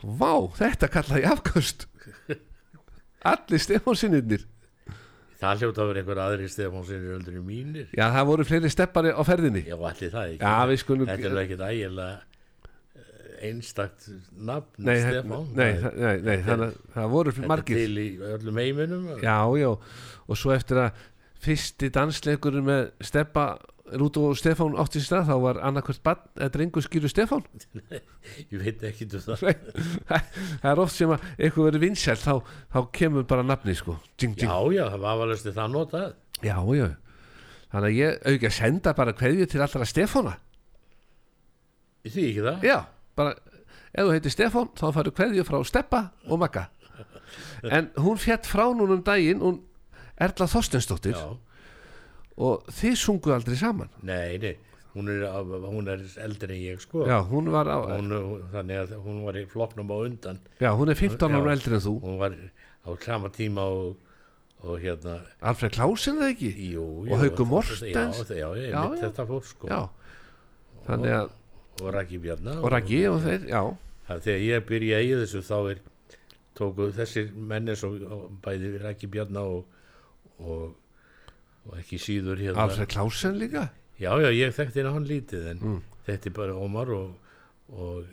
Vá, 0.01 0.33
þetta 0.55 0.87
kallaði 0.87 1.21
ég 1.25 1.31
afkast 1.35 1.83
allir 3.27 3.59
Stefánsinnir 3.61 4.45
Það 5.41 5.57
hljóta 5.63 5.81
að 5.83 5.87
vera 5.89 5.99
einhver 6.03 6.19
aðri 6.21 6.47
Stefán 6.53 6.83
sinni 6.85 7.09
öldur 7.15 7.33
í 7.39 7.41
mínir. 7.41 7.87
Já 7.97 8.11
það 8.13 8.27
voru 8.29 8.43
fleiri 8.45 8.69
steppari 8.69 9.09
á 9.09 9.17
ferðinni. 9.25 9.63
Já, 9.65 9.73
allir 9.73 10.11
það 10.13 10.35
ekki. 10.35 10.45
Já, 10.45 10.53
við 10.69 10.77
skulum- 10.83 11.09
Þetta 11.09 11.25
er 11.25 11.33
nú 11.33 11.39
ekkert 11.41 11.63
ægilega 11.65 12.21
einstakt 13.47 14.07
nafn 14.37 14.85
nei, 14.85 14.97
Stefán. 15.01 15.47
nei, 15.57 15.71
Það 15.81 15.97
nei, 15.97 16.15
nei 16.27 16.37
þannig 16.45 16.67
að 16.67 16.77
það 16.95 17.09
voru 17.15 17.31
Þetta 17.35 17.43
er 17.45 17.51
margir. 17.51 17.81
til 17.81 17.97
í 18.03 18.07
öllum 18.35 18.61
heiminum. 18.61 19.05
Já, 19.23 19.37
já, 19.61 19.69
og 20.27 20.37
svo 20.39 20.53
eftir 20.55 20.81
að 20.85 21.03
fyrsti 21.41 21.89
dansleikurinn 21.95 22.67
með 22.67 22.89
steppa 23.01 23.45
Rút 23.91 24.15
og 24.21 24.37
Stefán 24.39 24.77
átti 24.79 25.01
sér 25.01 25.07
stað 25.09 25.25
þá 25.27 25.33
var 25.43 25.57
annarkvært 25.67 25.99
barn 26.05 26.21
eða 26.37 26.51
drengur 26.53 26.83
skýru 26.85 27.09
Stefán. 27.11 27.41
Ég 28.53 28.61
veit 28.61 28.83
ekki 28.87 29.07
um 29.09 29.23
það. 29.25 29.41
Það 30.07 30.69
er 30.71 30.79
oft 30.85 30.95
sem 30.95 31.11
að 31.11 31.25
eitthvað 31.35 31.67
verið 31.67 31.83
vinsæl 31.83 32.15
þá, 32.21 32.31
þá 32.71 32.79
kemur 32.95 33.25
bara 33.27 33.43
nafni 33.43 33.75
sko. 33.75 33.97
Ding, 34.15 34.37
ding. 34.39 34.47
Já, 34.47 34.55
já, 34.77 34.85
það 34.93 35.03
var 35.03 35.19
valast 35.25 35.49
það 35.49 35.73
notað. 35.75 36.13
Já, 36.39 36.55
já. 36.77 36.87
Þannig 37.71 37.89
að 37.89 37.97
ég 37.99 38.15
auðvitað 38.21 38.47
að 38.53 38.55
senda 38.61 38.93
bara 39.01 39.17
kveðju 39.19 39.49
til 39.51 39.61
allra 39.65 39.89
Stefána. 39.91 40.33
Ég 42.07 42.15
því 42.15 42.23
ekki 42.29 42.45
það? 42.47 42.65
Já, 42.71 42.77
bara 43.15 43.35
ef 43.91 44.05
þú 44.05 44.11
heitir 44.15 44.33
Stefán 44.33 44.71
þá 44.77 44.85
færðu 44.95 45.13
kveðju 45.17 45.45
frá 45.47 45.59
Steppa 45.67 46.01
og 46.27 46.39
Magga. 46.41 46.67
En 47.63 47.91
hún 48.01 48.19
fjett 48.19 48.47
frá 48.49 48.65
núna 48.75 48.97
um 48.97 49.03
daginn 49.05 49.39
hún 49.43 49.61
Erla 50.21 50.47
Þorstensdóttir 50.51 51.15
Já, 51.15 51.29
og 52.41 52.67
þið 52.71 52.97
sungu 52.99 53.31
aldrei 53.33 53.55
saman? 53.59 53.89
Nei, 54.03 54.37
nei 54.41 54.57
Hún 54.91 55.07
er, 55.07 55.21
hún 55.71 55.87
er 55.87 56.01
eldri 56.19 56.57
en 56.57 56.63
ég 56.65 56.81
sko. 56.83 57.05
Já, 57.07 57.21
hún 57.23 57.45
var 57.53 57.69
á, 57.71 57.79
hún, 57.95 58.09
Þannig 58.51 58.75
að 58.81 58.89
hún 59.05 59.21
var 59.23 59.37
í 59.39 59.45
flokknum 59.47 59.87
á 59.87 59.97
undan. 60.03 60.39
Já, 60.59 60.73
hún 60.75 60.91
er 60.91 60.99
15 60.99 61.31
ára 61.37 61.53
eldri 61.55 61.77
en 61.77 61.83
þú. 61.85 61.93
Hún 62.03 62.17
var 62.19 62.35
á 62.83 62.89
sama 62.99 63.29
tíma 63.31 63.63
og, 63.71 63.95
og 64.67 64.81
hérna 64.83 65.21
Alfred 65.39 65.77
Klausen 65.77 66.19
eða 66.19 66.33
ekki? 66.33 66.51
Jú, 66.73 66.83
Og 66.83 67.07
jú, 67.07 67.19
Haukur 67.23 67.45
það- 67.45 67.51
Mortens? 67.53 67.79
Já, 67.87 68.35
já, 68.35 68.35
já, 68.35 68.65
Já, 68.67 68.67
já, 68.67 68.83
já. 68.83 68.99
þetta 69.05 69.27
fór 69.31 69.47
sko. 69.47 69.67
Já, 69.71 69.79
þannig 70.89 71.15
að 71.21 71.29
og 71.79 71.93
Raki 71.95 72.17
Bjarna 72.21 72.57
og 72.61 72.71
Raggi 72.73 72.99
og 73.09 73.21
þeir, 73.23 73.45
já. 73.49 73.61
Þegar 74.11 74.41
ég 74.43 74.65
byrja 74.67 74.99
í 75.07 75.11
þessu 75.21 75.41
þá 75.47 75.55
er 75.71 75.79
tóku 76.59 76.89
þessir 76.97 77.29
menni 77.33 77.75
svo 77.79 77.93
bæði 78.43 78.73
Raki 78.83 79.07
Bjarna 79.07 79.45
og, 79.47 79.63
og, 80.39 80.73
og 81.69 81.77
ekki 81.79 81.99
síður 82.01 82.41
hérna. 82.43 82.65
Alfred 82.65 82.91
Klausen 82.91 83.37
líka? 83.39 83.69
Já 84.01 84.11
já 84.19 84.29
ég 84.33 84.53
þekkti 84.57 84.83
hann 84.89 85.05
lítið 85.07 85.47
en 85.53 85.59
Mm. 85.61 85.81
þetta 86.07 86.27
er 86.29 86.33
bara 86.33 86.53
Ómar 86.57 86.89
og, 86.89 87.13
og 87.69 88.03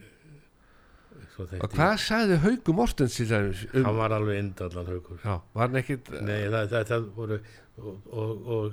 og 1.39 1.71
hvað 1.71 1.95
sagði 2.03 2.37
Hauku 2.43 2.73
Mortens 2.75 3.15
til 3.17 3.29
dæmis 3.31 3.61
um, 3.73 3.85
hann 3.87 3.97
var 3.97 4.11
alveg 4.17 4.41
indallan 4.43 4.89
haukur. 4.91 5.21
Já, 5.23 5.37
var 5.55 5.69
hann 5.69 5.79
ekkit 5.81 6.09
nei 6.27 6.49
það, 6.51 6.65
það, 6.73 6.85
það 6.91 7.05
voru 7.15 7.39
og, 7.79 8.11
og, 8.57 8.73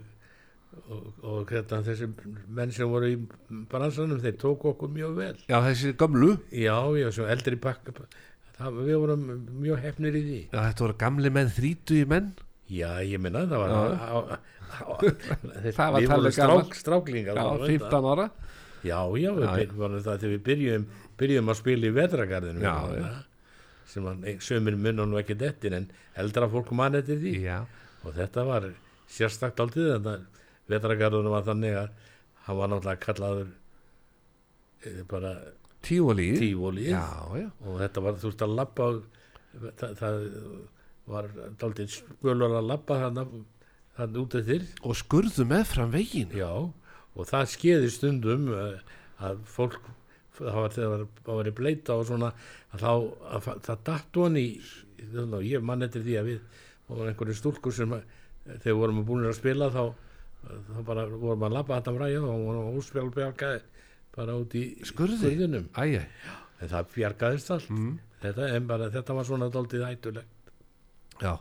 og 0.90 1.26
og, 1.26 1.52
hérna, 1.52 1.82
þessi 1.86 2.08
menn 2.58 2.72
sem 2.76 2.90
voru 2.92 3.10
í 3.14 3.18
bransanum 3.72 4.22
þeir 4.24 4.38
tóku 4.42 4.72
okkur 4.74 4.92
mjög 4.94 5.16
vel. 5.18 5.36
Já, 5.50 5.58
þessi 5.66 5.94
gamlu 6.00 6.36
já, 6.52 6.78
já, 7.00 7.08
svo 7.16 7.28
eldri 7.32 7.60
bakka 7.62 7.94
það, 8.56 8.82
við 8.88 9.00
vorum 9.04 9.24
mjög 9.62 9.82
hefnir 9.84 10.18
í 10.18 10.24
því. 10.26 10.42
Já, 10.52 10.60
þetta 10.60 10.86
voru 10.86 10.98
gamli 11.06 11.32
menn, 11.38 11.54
þrítu 11.56 12.00
í 12.00 12.10
menn. 12.10 12.34
Já, 12.72 12.90
ég 13.06 13.22
minna 13.22 13.46
það 13.46 13.62
var 13.62 13.74
á, 13.74 13.82
á, 13.86 14.18
á, 14.26 14.92
Það 15.78 15.96
var 15.96 16.08
talið 16.10 16.36
strák, 16.38 16.78
stráklingar 16.80 17.38
já, 17.38 17.44
vorum 17.46 17.66
við 17.66 17.76
15 17.86 18.10
ára. 18.14 18.28
Já, 18.86 19.00
já, 19.18 19.32
við 19.34 19.46
Já, 19.46 19.50
já. 19.50 19.56
byr- 19.60 19.76
vorum 19.80 20.02
það 20.06 20.22
þegar 20.24 20.34
við 20.36 20.44
byrjum 20.50 20.88
byrjum 21.20 21.52
að 21.52 21.60
spila 21.62 21.88
í 21.90 21.94
vetragarðinu 21.96 22.64
Já, 22.66 22.76
já. 22.96 23.12
sem 23.90 24.08
hann, 24.10 24.26
sömur 24.44 24.78
nú 24.78 25.20
ekki 25.22 25.38
dettin 25.40 25.78
en 25.80 25.86
eldra 26.18 26.50
fólk 26.52 26.72
mann 26.76 26.98
eftir 27.00 27.22
því. 27.22 27.36
Já, 27.46 27.60
og 28.04 28.16
þetta 28.18 28.46
var 28.50 28.68
sérstakt 29.10 29.62
aldrei 29.62 29.86
þetta 29.94 30.18
vetragarðinu 30.72 31.34
var 31.34 31.46
þannig 31.48 31.78
að 31.84 31.90
hann 32.46 32.60
var 32.60 32.72
náttúrulega 32.72 33.04
kallaður 33.06 33.50
eh, 34.86 35.02
bara 35.10 35.34
já, 36.90 37.04
já, 37.42 37.50
og 37.66 37.76
þetta 37.84 38.04
var 38.06 38.16
þú 38.22 38.32
veist 38.32 38.46
að 38.46 38.56
labba 38.60 38.88
það, 39.80 39.92
það 40.00 40.16
var 41.14 41.28
daldið 41.62 41.92
spölur 41.94 42.56
að 42.58 42.70
þarna 43.04 43.26
þannig 43.96 44.22
út 44.24 44.38
eftir 44.42 44.66
og 44.82 44.98
skurðu 45.00 45.46
meðfram 45.48 45.92
veginn. 45.94 46.34
Já, 46.36 46.50
og 47.16 47.30
það 47.30 47.46
skeiði 47.54 47.92
stundum 47.94 48.48
uh, 48.52 48.80
að 49.24 49.44
fólk 49.48 49.78
það 50.36 50.58
var 50.60 50.74
þegar 50.76 51.04
það 51.22 51.38
var 51.40 51.48
í 51.48 51.54
bleita 51.56 51.96
og 51.96 52.08
svona 52.10 52.32
að 52.76 52.82
þá, 52.82 52.90
að, 53.38 53.46
það- 53.46 53.62
datt 53.88 54.20
þannig 55.14 55.38
að 55.40 55.46
ég 55.48 55.64
mann 55.70 55.86
eftir 55.86 56.04
því 56.04 56.18
að 56.20 56.28
við 56.32 56.42
og 56.92 57.06
einhverju 57.06 57.38
stúlkur 57.40 57.74
sem 57.78 57.94
þegar 57.96 58.66
við 58.66 58.80
vorum 58.82 59.00
búin 59.08 59.30
að 59.30 59.38
spila 59.38 59.70
þá, 59.74 59.84
þá 60.46 60.80
bara 60.88 61.06
vorum 61.10 61.46
að 61.48 61.56
labba 61.58 61.80
þetta 61.80 61.94
ræja 62.02 62.22
og 62.22 62.46
vorum 62.46 62.80
útspjálbjargaði 62.80 63.62
bara 64.16 64.38
út 64.40 64.56
í 64.56 64.64
Skurði? 64.88 65.20
skurðinum. 65.22 65.68
En 66.62 66.72
það 66.72 66.90
bjargaðist 66.94 67.52
allt. 67.52 67.70
Mm. 67.70 68.00
þetta, 68.24 68.50
en 68.56 68.68
bara, 68.70 68.90
þetta 68.94 69.18
var 69.18 69.28
svona 69.28 69.50
daldið 69.54 69.86
hættulegt. 69.90 70.52
Já. 71.22 71.34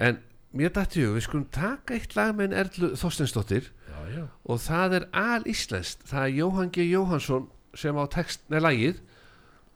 En 0.00 0.20
mér 0.56 0.72
dætti 0.74 1.04
hug, 1.04 1.18
við 1.18 1.26
skulum 1.26 1.46
taka 1.54 1.94
eitt 1.96 2.16
lag 2.16 2.32
með 2.36 2.50
en 2.50 2.58
Erlu 2.64 2.90
já, 4.10 4.24
og 4.44 4.58
það 4.64 4.96
er 4.98 5.06
al 5.12 5.44
íslenskt 5.50 6.02
það 6.08 6.24
er 6.24 6.34
Jóhann 6.38 6.72
G. 6.74 6.86
Jóhansson 6.88 7.46
sem 7.78 8.00
á 8.00 8.04
text 8.10 8.42
neð 8.50 8.64
lagið. 8.66 9.00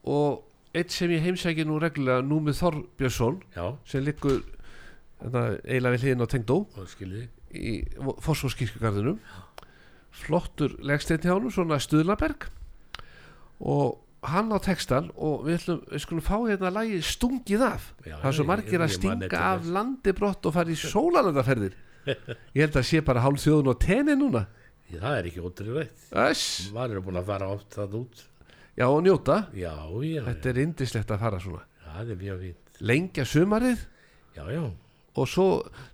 Og 0.05 0.43
eitt 0.77 0.93
sem 0.93 1.13
ég 1.15 1.23
heimsæki 1.25 1.65
nú 1.69 1.79
reglulega 1.81 2.25
Númið 2.25 2.59
Þorbjörnsson 2.61 3.41
sem 3.89 4.05
liggur 4.05 4.43
eiginlega 5.23 5.95
við 5.95 6.03
hliðin 6.05 6.25
á 6.25 6.29
Tengdó. 6.29 6.59
Og 6.77 6.89
skilji 6.91 7.29
í 7.55 7.75
Fossforskirkjugarðinum 8.25 9.21
flottur 10.15 10.77
legsteinn 10.87 11.25
hjá 11.25 11.35
honum, 11.35 11.53
svona 11.55 11.81
stuðlaberg. 11.83 12.49
Og 13.65 14.01
hann 14.25 14.53
á 14.55 14.59
textan 14.63 15.11
og 15.15 15.45
við, 15.47 15.59
ætlum, 15.61 15.81
við 15.91 16.05
skulum 16.05 16.25
fá 16.25 16.37
hérna 16.47 16.71
lagið 16.75 17.03
stungið 17.09 17.65
af. 17.67 17.89
Já, 18.05 18.15
það 18.21 18.29
er 18.31 18.37
svo 18.39 18.47
margir 18.49 18.85
að 18.85 18.95
stinga 18.99 19.41
af 19.51 19.67
landi 19.69 20.15
brott 20.17 20.47
og 20.49 20.55
fara 20.57 20.73
í 20.73 20.79
sólanandaferðir 20.93 21.75
ég 22.05 22.61
held 22.61 22.77
að 22.77 22.87
sé 22.89 23.01
bara 23.05 23.23
hálf 23.25 23.43
þjóðun 23.45 23.73
og 23.73 23.81
tenni 23.83 24.17
núna. 24.19 24.45
Það 24.95 25.19
er 25.19 25.29
ekki 25.31 25.43
ótrúlegt. 25.43 26.07
Öss. 26.25 26.71
maður 26.75 27.01
er 27.01 27.05
búin 27.07 27.19
að 27.19 27.31
fara 27.31 27.51
oft 27.55 27.75
það 27.75 27.97
út. 28.03 28.25
Já 28.75 28.87
og 28.91 29.01
njóta, 29.07 29.39
já, 29.55 29.73
já, 30.03 30.21
þetta 30.29 30.51
er 30.51 30.61
indislegt 30.65 31.13
að 31.15 31.25
fara 31.25 31.41
svona. 31.43 31.63
Lengja 32.85 33.25
sumarið. 33.29 33.85
Já, 34.35 34.45
já, 34.51 34.65
og 35.17 35.29
svo 35.31 35.47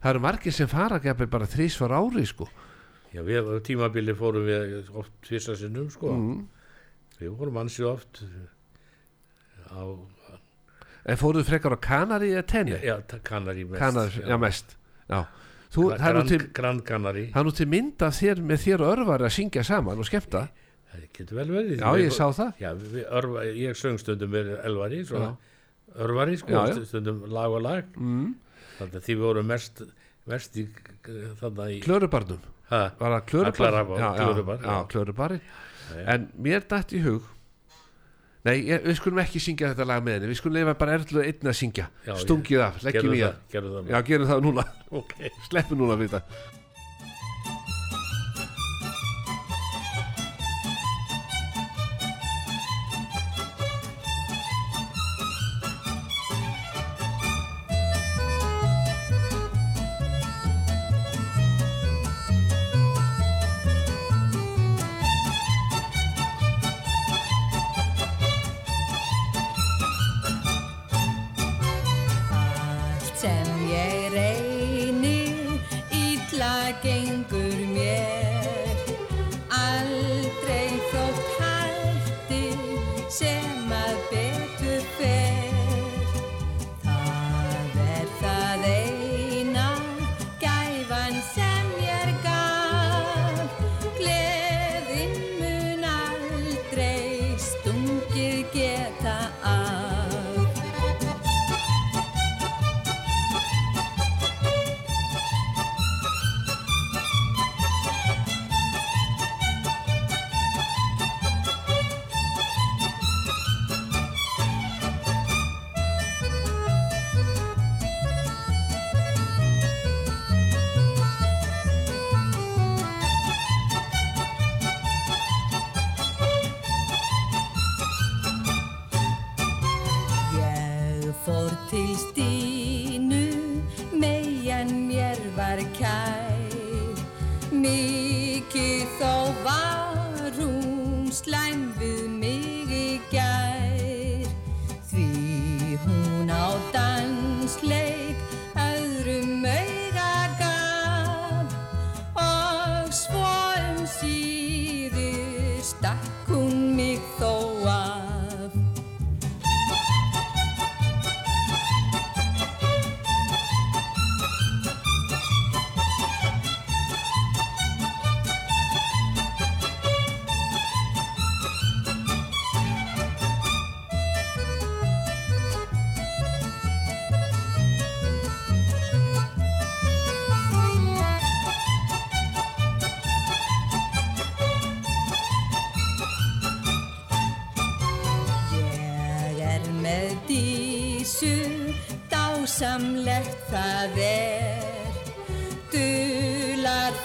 það 0.02 0.10
eru 0.14 0.20
margir 0.24 0.52
sem 0.56 0.68
fara 0.70 0.98
gefið 1.04 1.30
bara 1.30 1.46
þrísvar 1.46 1.92
ári 1.98 2.26
sko. 2.26 2.48
Já, 3.12 3.20
við 3.26 3.42
á 3.50 3.58
tímabili 3.66 4.14
fórum 4.14 4.46
við 4.46 4.90
oft 4.96 5.12
tvisa 5.26 5.56
sinnum 5.58 5.90
sko. 5.90 6.12
Mm. 6.14 6.46
við 7.20 7.34
vorum 7.36 7.58
ansið 7.60 7.86
oft 7.90 8.22
á, 9.70 9.82
en 11.10 11.18
fóruðu 11.20 11.44
frekar 11.48 11.74
á 11.76 11.78
Kanari 11.82 12.30
eða 12.34 12.46
tenni 12.48 12.78
já, 12.80 12.96
ta- 13.06 13.18
Kanari 13.24 13.64
mest 13.64 13.80
Kanari, 13.82 14.22
já, 14.28 14.38
mest. 14.40 14.76
Já. 15.10 15.24
Þú, 15.70 15.84
það, 15.92 16.06
er 16.06 16.12
Gran, 16.14 16.26
til, 16.30 16.40
Gran 16.54 16.80
Kanari 16.86 17.26
það 17.30 17.40
er 17.42 17.46
nú 17.46 17.52
til 17.60 17.68
mynd 17.70 18.02
af 18.02 18.16
þér 18.18 18.40
með 18.42 18.64
þér 18.64 18.82
og 18.86 18.92
örvar 18.96 19.24
að 19.28 19.34
syngja 19.36 19.62
saman 19.66 19.98
og 20.02 20.08
skemmta. 20.08 20.48
Það 20.90 21.04
getur 21.14 21.36
vel 21.38 21.50
verið. 21.54 21.76
Já 21.78 21.90
Við- 21.94 22.02
ég 22.08 22.12
sá 22.16 22.24
það. 22.34 22.52
Já, 22.58 22.70
við, 22.74 23.04
örva, 23.20 23.44
ég 23.46 23.76
söng 23.78 23.98
stundum 24.02 24.32
með 24.34 24.48
Elvari 24.66 25.04
svona, 25.06 25.28
örvari 25.94 26.34
sko, 26.40 26.50
Já, 26.50 26.64
já. 26.74 26.84
stundum 26.90 27.20
lag 27.30 27.50
og 27.54 27.62
lag. 27.62 27.84
Mm. 27.96 28.34
Þannig 28.80 28.98
að 29.00 29.04
því 29.08 29.16
við 29.18 29.24
vorum 29.28 29.50
mest 29.52 29.82
mest 30.30 30.56
í 30.60 30.66
í 30.66 31.80
klörubarnum? 31.84 32.40
Ha, 32.70 32.80
var 33.00 33.10
það 33.10 33.18
Að 33.20 33.26
klörubar 33.30 33.74
já, 33.74 33.82
já, 33.98 34.08
Klörubar, 34.20 34.58
já, 34.62 34.70
já. 34.70 34.80
klörubari 34.94 35.40
en 36.06 36.26
mér 36.38 36.66
dætt 36.70 36.92
í 36.94 37.00
hug 37.02 37.24
nei, 38.46 38.54
ég, 38.70 38.84
við 38.86 38.96
skulum 39.00 39.18
ekki 39.20 39.40
syngja 39.42 39.72
þetta 39.74 39.84
lag 39.90 40.04
með 40.04 40.14
henni. 40.16 40.28
Við 40.30 40.38
skulum 40.38 40.54
leifa 40.56 40.72
bara 40.80 40.94
erlu 40.96 41.20
einn 41.20 41.50
að 41.50 41.56
syngja. 41.58 41.88
Já, 42.06 42.12
ég- 42.14 42.22
stungið 42.22 42.62
af, 42.64 42.78
leggjum 42.86 43.12
í 43.12 43.18
það, 43.20 43.34
það 43.52 43.90
já, 43.90 43.98
gerum 44.08 44.30
það 44.30 44.40
núna, 44.46 44.64
ok. 45.02 45.12
Sleppum 45.50 45.82
núna 45.82 45.96
við 46.00 46.14
þetta 46.14 46.59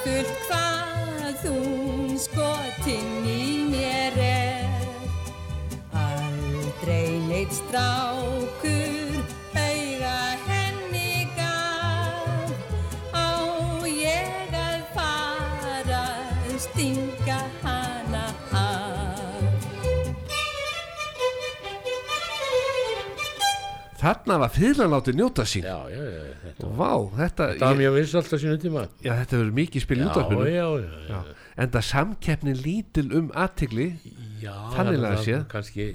fullt 0.05 0.41
hvað 0.45 1.45
hún 1.47 2.13
skotin 2.21 3.25
í 3.25 3.65
mér 3.71 4.17
er. 4.21 4.83
Aldrei 5.97 7.17
neitt 7.25 7.55
strákur, 7.57 8.14
þarna 24.05 24.37
var 24.43 24.51
fyrirlan 24.53 24.93
látið 24.93 25.17
njóta 25.19 25.45
sín. 25.49 25.65
Já, 25.65 25.77
já, 25.89 26.03
já, 26.05 26.25
þetta, 26.43 26.67
og 26.67 26.75
vá, 26.79 26.91
þetta 27.19 27.47
það 27.55 27.65
var 27.65 27.79
mjög 27.81 27.95
vins 27.99 28.13
alltaf 28.21 28.43
sínu 28.43 28.59
tíma. 28.61 28.83
Já, 29.01 29.11
þetta 29.21 29.39
verður 29.39 29.55
mikið 29.59 29.85
spil 29.85 29.97
í 29.97 30.05
Já. 31.09 31.19
en 31.55 31.71
það 31.73 31.87
samkeppni 31.89 32.53
lítil 32.59 33.07
um 33.19 33.31
aðtigli 33.33 33.87
Þannig 34.45 34.99
lagað 35.01 35.23
það- 35.25 35.47
kannski, 35.49 35.87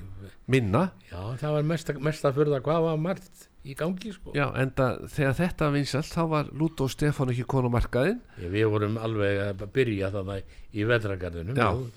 minna. 0.51 0.91
Já, 1.11 1.21
það 1.39 1.53
var 1.57 1.63
mest, 1.63 1.95
mest 2.01 2.25
að 2.27 2.41
það 2.41 2.61
hvað 2.67 2.83
var 2.89 2.97
margt 2.99 3.47
í 3.65 3.75
gangi 3.77 4.13
sko. 4.13 4.33
já, 4.35 4.47
en 4.57 4.71
það, 4.71 5.03
þegar 5.15 5.35
þetta 5.39 5.67
var 5.67 5.75
vinsalt 5.77 6.11
þá 6.15 6.23
var 6.29 6.45
Lúto 6.57 6.85
og 6.85 6.91
Stefán 6.91 7.31
ekki 7.31 7.45
konu 7.47 7.69
á 7.69 7.77
markaðinn. 7.77 8.21
Ég, 8.41 8.51
við 8.51 8.71
vorum 8.73 8.97
alveg 8.99 9.43
að 9.53 9.67
byrja 9.75 10.11
þannig 10.11 10.43
í 10.75 10.87
vetragarðunum 10.89 11.91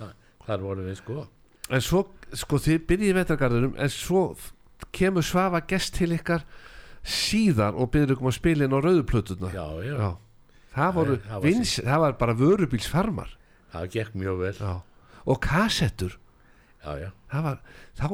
þar 0.46 0.60
vorum 0.60 0.86
við 0.86 0.98
sko. 1.00 1.28
En 1.72 1.82
svo, 1.82 2.04
sko, 2.36 2.60
þið 2.60 2.86
byrjið 2.90 3.10
í 3.14 3.18
vetragarðunum 3.22 3.76
en 3.80 3.90
svo 3.90 4.36
kemur 4.96 5.26
svafa 5.26 5.62
gest 5.68 5.96
til 5.98 6.12
ykkar 6.16 6.44
síðar 7.04 7.76
og 7.76 7.92
byrður 7.94 8.16
ykkur 8.18 8.32
að 8.32 8.38
spila 8.38 8.66
inn 8.68 8.76
á 8.76 8.80
rauðuplötuna 8.80 9.52
já, 9.54 9.66
já, 9.84 9.96
Já. 10.00 10.10
það 10.76 10.92
voru 10.98 11.18
það 11.24 11.34
var 11.38 11.46
vins, 11.48 11.76
það 11.84 12.04
var 12.06 12.18
bara 12.20 12.36
vörubílsfarmar. 12.40 13.32
Það 13.74 13.88
gekk 13.96 14.14
mjög 14.22 14.38
vel. 14.44 14.54
Já. 14.60 14.74
og 15.26 15.40
kassettur. 15.42 16.18
Já, 16.84 16.98
já, 17.00 17.10
það 17.32 17.44
var, 17.48 17.60
þá, 17.96 18.08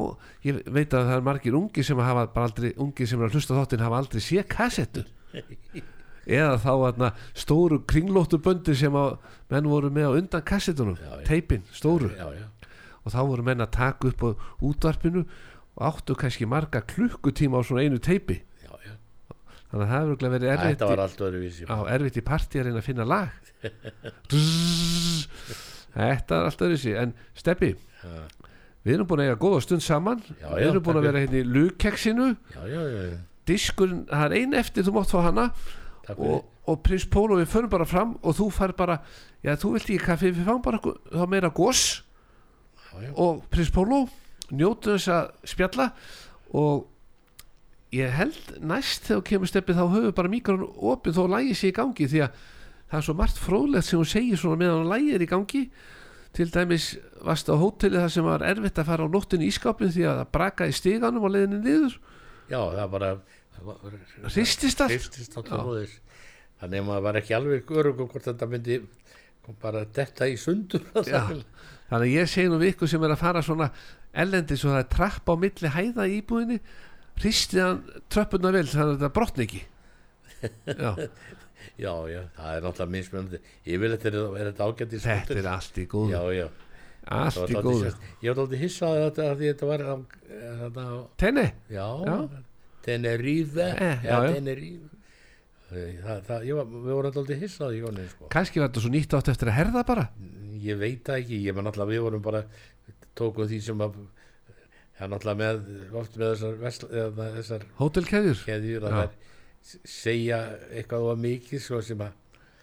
ég 0.46 0.58
veit 0.70 0.92
að 0.94 1.08
það 1.08 1.16
er 1.16 1.24
margir 1.26 1.56
ungi 1.58 1.82
sem 1.82 1.98
hafa 1.98 2.26
bara 2.30 2.46
aldrei, 2.46 2.68
ungi 2.78 3.06
sem 3.10 3.18
er 3.18 3.26
að 3.26 3.34
hlusta 3.34 3.56
þáttinn 3.56 3.82
hafa 3.82 3.98
aldrei 3.98 4.22
sé 4.22 4.44
kassettu 4.46 5.02
eða 6.38 6.54
þá 6.62 6.70
aðna 6.76 7.08
stóru 7.34 7.80
kringlóttu 7.90 8.38
böndi 8.38 8.76
sem 8.78 8.94
að 8.94 9.16
menn 9.50 9.66
voru 9.66 9.90
með 9.90 10.14
á 10.14 10.18
undan 10.20 10.46
kassettunum 10.46 11.00
teipin, 11.26 11.64
stóru. 11.74 12.12
Já, 12.14 12.30
já. 12.30 12.46
og 13.02 13.10
þá 13.10 13.20
voru 13.32 13.46
menn 13.50 13.64
að 13.64 13.72
taka 13.74 14.12
upp 14.12 14.22
á 14.22 14.30
útvarpinu 14.70 15.24
og 15.80 15.86
áttu 15.88 16.14
kannski 16.18 16.46
marga 16.48 16.82
klukkutíma 16.84 17.60
á 17.60 17.62
svona 17.64 17.84
einu 17.86 17.98
teipi 17.98 18.36
já, 18.60 18.72
já. 18.84 18.92
þannig 19.70 19.86
að 19.86 19.88
það 19.88 19.94
hefur 19.96 20.34
verið 20.34 20.52
erfitt 20.52 20.74
þetta 20.74 20.90
var 20.90 21.02
allt 21.06 21.22
öðruvísi 21.26 21.68
á, 21.72 21.76
erfitt 21.96 22.20
í 22.20 22.24
partí 22.26 22.60
að 22.60 22.68
reyna 22.68 22.82
að 22.82 22.88
finna 22.90 23.06
lag 23.08 23.32
Drrrr. 24.28 25.56
þetta 25.96 26.36
er 26.36 26.50
allt 26.50 26.66
öðru 26.66 26.94
en 27.00 27.16
Steppi, 27.36 27.72
Já. 28.04 28.12
við 28.84 28.94
erum 28.94 29.08
búin 29.08 29.24
að 29.24 29.30
eiga 29.30 29.40
góða 29.40 29.64
stund 29.64 29.84
saman 29.84 30.22
Já, 30.36 30.52
við 30.52 30.68
erum 30.68 30.84
búin 30.84 31.00
að 31.00 31.08
vera 31.08 31.24
hérna 31.24 31.40
í 31.40 31.48
já, 32.68 33.18
diskurinn, 33.48 34.04
það 34.10 34.24
er 34.28 34.36
ein 34.36 34.56
eftir 34.60 34.86
þú 34.86 34.96
mátt 34.98 35.12
fá 35.12 35.20
hana 35.24 35.48
og, 36.16 36.44
og 36.68 36.80
prins 36.84 37.08
Pólo 37.08 37.40
við 37.40 37.50
förum 37.50 37.72
bara 37.72 37.88
fram 37.88 38.16
og 38.20 38.36
þú 38.36 38.50
fær 38.52 38.76
bara 38.76 39.00
já 39.40 39.56
þú 39.56 39.74
vilt 39.78 39.88
ekki 39.88 40.04
kaffi, 40.04 40.32
við 40.36 40.44
fáum 40.44 40.62
bara 40.64 40.80
þá 40.84 41.24
meira 41.30 41.50
gos 41.54 42.02
og 43.16 43.46
prins 43.50 43.72
Pólo 43.72 44.04
njótu 44.54 44.96
þess 44.96 45.12
að 45.14 45.50
spjalla 45.52 45.90
og 46.56 46.86
ég 47.94 48.12
held 48.14 48.54
næst 48.62 49.08
þegar 49.08 49.26
kemur 49.26 49.50
steppið 49.50 49.80
þá 49.80 49.84
höfum 49.94 50.16
bara 50.16 50.30
mikrofon 50.30 50.68
opið 50.92 51.16
þó 51.18 51.24
lægi 51.34 51.56
sé 51.58 51.70
í 51.70 51.76
gangi 51.76 52.06
því 52.10 52.22
að 52.26 52.44
það 52.90 52.98
er 52.98 53.06
svo 53.06 53.16
margt 53.18 53.40
fróðlegt 53.40 53.86
sem 53.88 54.00
hún 54.00 54.10
segir 54.10 54.38
svona 54.40 54.60
meðan 54.60 54.90
lægi 54.90 55.16
er 55.16 55.24
í 55.24 55.30
gangi. 55.30 55.64
Til 56.30 56.46
dæmis 56.54 56.92
varst 57.26 57.50
á 57.50 57.54
hóteli 57.58 57.98
þar 57.98 58.12
sem 58.14 58.26
var 58.26 58.44
erfitt 58.46 58.78
að 58.78 58.86
fara 58.86 59.06
á 59.06 59.10
nóttin 59.10 59.42
í 59.42 59.48
ískapin 59.50 59.90
því 59.90 60.04
að 60.06 60.20
það 60.20 60.32
braka 60.36 60.68
í 60.70 60.74
stiganum 60.74 61.26
og 61.26 61.34
leiðinni 61.34 61.58
niður. 61.64 61.96
Já, 62.50 62.60
það 62.76 62.92
bara 62.94 63.10
það 63.56 64.36
hristist 64.36 64.82
allt. 64.84 65.18
Þannig 66.60 66.82
að 66.82 66.86
maður 66.86 67.04
var 67.08 67.18
ekki 67.18 67.34
alveg 67.34 67.72
örug 67.80 68.04
og 68.04 68.12
hvort 68.12 68.28
þetta 68.28 68.48
myndi 68.50 68.78
bara 69.62 69.82
detta 69.90 70.28
í 70.30 70.36
sundur. 70.38 70.84
Já. 71.08 71.24
Þannig 71.90 72.04
að 72.04 72.12
ég 72.12 72.30
segi 72.30 72.50
nú 72.50 72.60
við 72.60 72.76
ykkur 72.76 72.90
sem 72.92 73.02
er 73.02 73.16
að 73.16 73.22
fara 73.24 73.42
svona 73.42 73.70
ellendis 74.14 74.64
og 74.64 74.72
það 74.74 74.80
er 74.84 74.88
trapp 74.94 75.28
á 75.30 75.34
milli 75.38 75.70
hæða 75.74 76.06
í 76.10 76.16
íbúðinni 76.20 76.60
hristið 77.20 77.60
hann 77.62 77.82
tröppuna 78.10 78.50
vel 78.54 78.64
þannig 78.66 78.86
að 78.86 78.96
þetta 78.96 79.12
brotni 79.18 79.44
ekki. 79.46 79.62
Já, 80.66 80.90
já, 81.84 81.92
já, 82.08 82.20
það 82.36 82.54
er 82.56 82.64
náttúrulega 82.64 82.94
mismunandi. 82.96 83.40
Yfirleitt 83.68 84.06
er, 84.10 84.18
er 84.40 84.50
þetta 84.50 84.68
ágætt 84.70 84.94
í 84.96 85.00
þetta 85.04 85.38
er 85.42 85.48
allt 85.52 85.80
í 85.82 85.86
góðu. 85.92 86.14
Já, 86.14 86.22
já, 86.40 86.46
Það 87.10 87.26
allt 87.26 87.50
í 87.50 87.74
sérst- 87.80 88.06
ég 88.22 88.30
var 88.34 88.40
aldrei 88.44 88.60
hissað 88.60 88.98
að 89.00 89.20
þetta, 89.40 89.68
var 89.70 89.84
á, 89.84 89.94
þetta, 90.30 90.82
á- 90.84 91.08
Tenni, 91.20 91.46
já, 91.72 91.86
Já. 92.06 92.16
Tenerife. 92.84 93.60
Eh, 93.76 93.98
já, 94.04 94.10
já, 94.10 94.24
já. 94.24 94.32
Tenerife. 94.34 94.96
Það, 95.70 96.22
það, 96.26 96.44
var, 96.56 96.66
við 96.72 96.92
vorum 96.96 97.18
aldrei 97.20 97.36
hissað 97.38 97.74
í 97.76 97.80
honum 97.84 98.06
sko. 98.10 98.26
kannski 98.32 98.58
var 98.60 98.70
þetta 98.72 98.80
svo 98.82 98.90
nýtt 98.90 99.12
átt 99.14 99.28
eftir 99.30 99.50
að 99.52 99.58
herða 99.60 99.82
bara? 99.86 100.08
Ég 100.60 100.76
veit 100.80 101.04
það 101.06 101.20
ekki, 101.22 101.36
ég 101.46 101.54
man 101.56 101.68
alltaf 101.70 101.86
við 101.88 102.00
vorum 102.02 102.22
bara 102.24 102.40
tókum 103.20 103.48
því 103.50 103.60
sem 103.68 103.84
að 103.86 103.98
það 104.96 105.04
er 105.06 105.12
náttúrulega 105.14 105.40
með 105.40 105.98
oft 106.02 106.16
með 106.20 106.32
þessar, 106.34 106.56
vesl, 106.64 106.88
þessar 107.36 107.66
Hótelkeðjur? 107.80 108.40
keðjur 108.48 108.88
að 108.90 109.02
s- 109.64 109.78
segja 109.84 110.40
eitthvað 110.72 111.06
of 111.14 111.20
mikið 111.26 111.62
svo 111.68 111.82
sem 111.84 112.02
að 112.08 112.16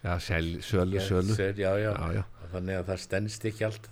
Já, 0.05 0.13
sel, 0.21 0.59
sölu, 0.61 0.99
sölu. 1.01 1.33
Sér, 1.35 1.57
já, 1.57 1.71
já, 1.81 2.23
Og 2.47 2.51
þannig 2.53 2.77
að 2.79 2.83
það 2.91 2.99
stendst 3.01 3.45
ekki 3.49 3.63
allt. 3.65 3.87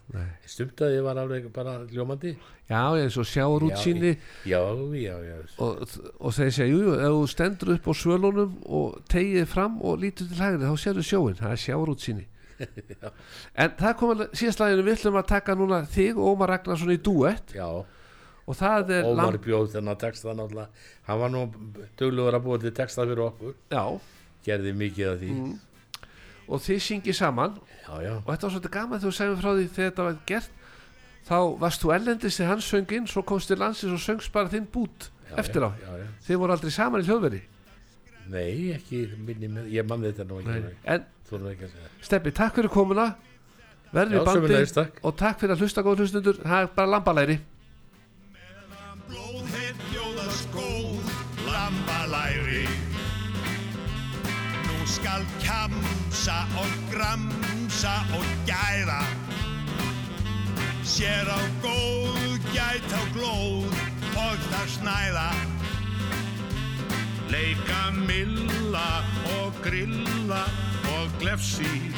Stumtaði 0.48 1.00
var 1.04 1.18
alveg 1.20 1.48
bara 1.52 1.74
ljómandi. 1.92 2.36
Já 2.70 2.84
eins 2.96 3.18
og 3.20 3.26
sjáur 3.28 3.66
útsýni 3.68 4.14
já, 4.48 4.62
já, 5.02 5.16
já. 5.26 5.36
Og, 5.66 5.82
og 6.22 6.32
þeir 6.38 6.54
segja, 6.56 6.70
jú, 6.72 6.78
jú, 6.86 6.94
ef 7.02 7.10
þú 7.18 7.26
stendur 7.34 7.74
upp 7.74 7.90
á 7.90 7.94
svölunum 8.00 8.54
og 8.80 9.02
tegið 9.12 9.50
fram 9.52 9.76
og 9.82 10.00
lítur 10.06 10.30
til 10.30 10.40
hægri 10.40 10.70
þá 10.70 10.78
sérðu 10.86 11.04
sjóin, 11.10 11.36
það 11.42 11.52
er 11.58 11.62
sjáur 11.66 11.92
útsýni 11.98 12.26
en 13.62 13.76
það 13.80 13.94
kom 14.00 14.14
alveg 14.14 14.38
síðast 14.40 14.62
laginu 14.62 14.86
við 14.86 14.98
ætlum 14.98 15.20
að 15.20 15.30
taka 15.34 15.56
núna 15.60 15.82
þig 15.92 16.18
og 16.18 16.32
Ómar 16.32 16.54
Ragnarsson 16.54 16.94
í 16.94 16.98
duett 17.04 17.56
já, 17.56 17.68
og 18.46 18.60
það 18.60 18.94
er 18.98 19.10
Ómar 19.12 19.40
bjóð 19.44 19.72
þennan 19.76 20.02
texta 20.02 20.36
náttúrulega. 20.36 20.84
Hann 21.08 21.22
var 21.24 21.34
nú 21.34 21.46
duglegur 22.00 22.38
að 22.38 22.46
búa 22.46 22.60
til 22.62 22.74
texta 22.76 23.06
fyrir 23.06 23.26
okkur. 23.26 23.56
Já, 23.74 23.84
gerði 24.46 24.76
mikið 24.82 25.10
af 25.12 25.18
því. 25.24 25.32
Mm. 25.40 25.56
og 26.46 26.62
þið 26.62 26.84
syngið 26.86 27.18
saman. 27.18 27.58
Já, 27.86 27.94
já, 28.06 28.14
og 28.20 28.30
þetta 28.30 28.48
var 28.48 28.54
svolítið 28.54 28.76
gaman 28.78 29.02
þegar 29.02 29.12
þú 29.12 29.18
segir 29.18 29.42
frá 29.42 29.52
því 29.52 29.68
þegar 29.68 29.92
þetta 29.92 30.08
var 30.10 30.22
gert. 30.30 30.62
Þá 31.26 31.38
varst 31.58 31.82
þú 31.82 31.92
ellendist 31.96 32.38
þegar 32.38 32.52
hann 32.54 32.62
söng 32.62 32.92
inn 32.94 33.08
svo 33.10 33.24
komst 33.26 33.50
til 33.50 33.58
landsins 33.58 33.96
og 33.96 34.02
söngst 34.04 34.34
bara 34.34 34.52
þinn 34.52 34.68
bút 34.70 35.10
já 35.32 35.40
eftir 35.42 35.66
á, 35.66 35.70
já, 35.74 35.92
já. 36.00 36.08
þið 36.28 36.42
voru 36.42 36.56
aldrei 36.56 36.74
saman 36.74 37.04
í 37.04 37.08
hljóðveri 37.08 37.42
nei, 38.32 38.74
ekki 38.76 39.06
minni 39.18 39.50
með, 39.52 39.70
ég 39.74 39.88
mann 39.88 40.04
þetta 40.06 40.26
nú 40.30 40.42
ekki 40.42 40.58
en 40.84 41.06
ekki 41.52 41.70
Steppi, 42.06 42.34
takk 42.36 42.60
fyrir 42.60 42.72
komuna. 42.74 43.16
Verður 43.96 44.20
í 44.20 44.24
bandi 44.28 44.62
takk. 44.76 44.98
og 45.08 45.16
takk 45.18 45.40
fyrir 45.42 45.56
að 45.56 45.64
hlusta 45.64 45.84
góð 45.86 46.04
hlustundur 46.04 46.40
það 46.42 46.66
er 46.66 46.72
bara 46.76 46.92
lambalæri. 46.96 47.38
Blóðheit 49.08 49.86
jóðaskóð, 49.94 51.14
lambalæri. 51.48 52.66
Nú 54.68 54.78
skal 54.90 55.26
kjamsa 55.40 56.42
og 56.60 56.78
gramsa 56.92 57.96
og 58.18 58.30
gæða. 58.50 59.02
Sér 60.86 61.32
á 61.32 61.42
góð, 61.64 62.40
gæt 62.52 62.92
á 62.92 63.02
glóð 63.16 63.84
og 64.16 64.50
það 64.52 64.74
snæða 64.78 65.55
Leika 67.36 67.92
milla 67.92 69.04
og 69.42 69.54
grilla 69.64 70.44
og 70.96 71.10
glefsi. 71.20 71.92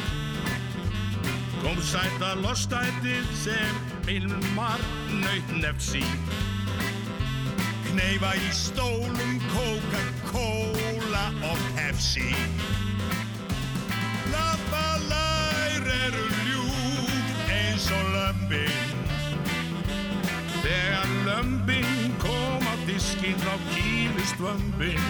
Kom 1.61 1.77
sæta 1.81 2.31
lostætið 2.41 3.27
sem 3.43 3.75
ilmar 4.09 4.81
nöyt 5.21 5.51
nefsi. 5.61 6.01
Kneifa 7.91 8.33
í 8.33 8.49
stólum 8.49 9.37
Coca-Cola 9.53 11.27
og 11.51 11.61
Pepsi. 11.77 12.33
Lambalær 14.33 15.89
eru 16.01 16.27
ljúf 16.47 17.49
eins 17.59 17.91
og 17.93 18.09
lömbin. 18.17 19.05
Þegar 20.63 21.17
lömbin 21.29 21.67
kom 21.67 21.76
á 23.27 23.33
diskinn 23.33 23.43
þá 23.43 23.55
kýlist 23.75 24.39
vömbin 24.39 25.01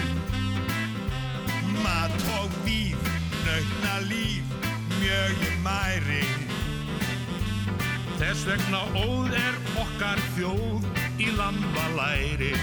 Mat 1.82 2.10
og 2.38 2.50
víf, 2.64 2.98
nautna 3.46 3.98
líf, 4.10 4.44
mjög 4.98 5.42
ég 5.44 5.58
mæri. 5.62 6.24
Þess 8.18 8.42
vegna 8.48 8.80
óð 8.98 9.30
er 9.38 9.54
okkar 9.78 10.18
þjóð 10.34 10.82
í 11.22 11.30
lambalæri. 11.38 12.56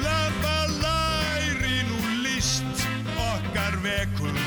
Lambalæri 0.00 1.84
nú 1.90 2.00
list 2.24 2.86
okkar 3.28 3.76
vekur. 3.84 4.40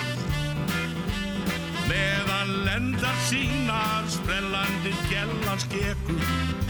Meðan 1.86 2.58
lendar 2.66 3.22
sínar 3.30 4.10
sprellandi 4.10 4.98
gjellan 5.12 5.62
skekur 5.62 6.61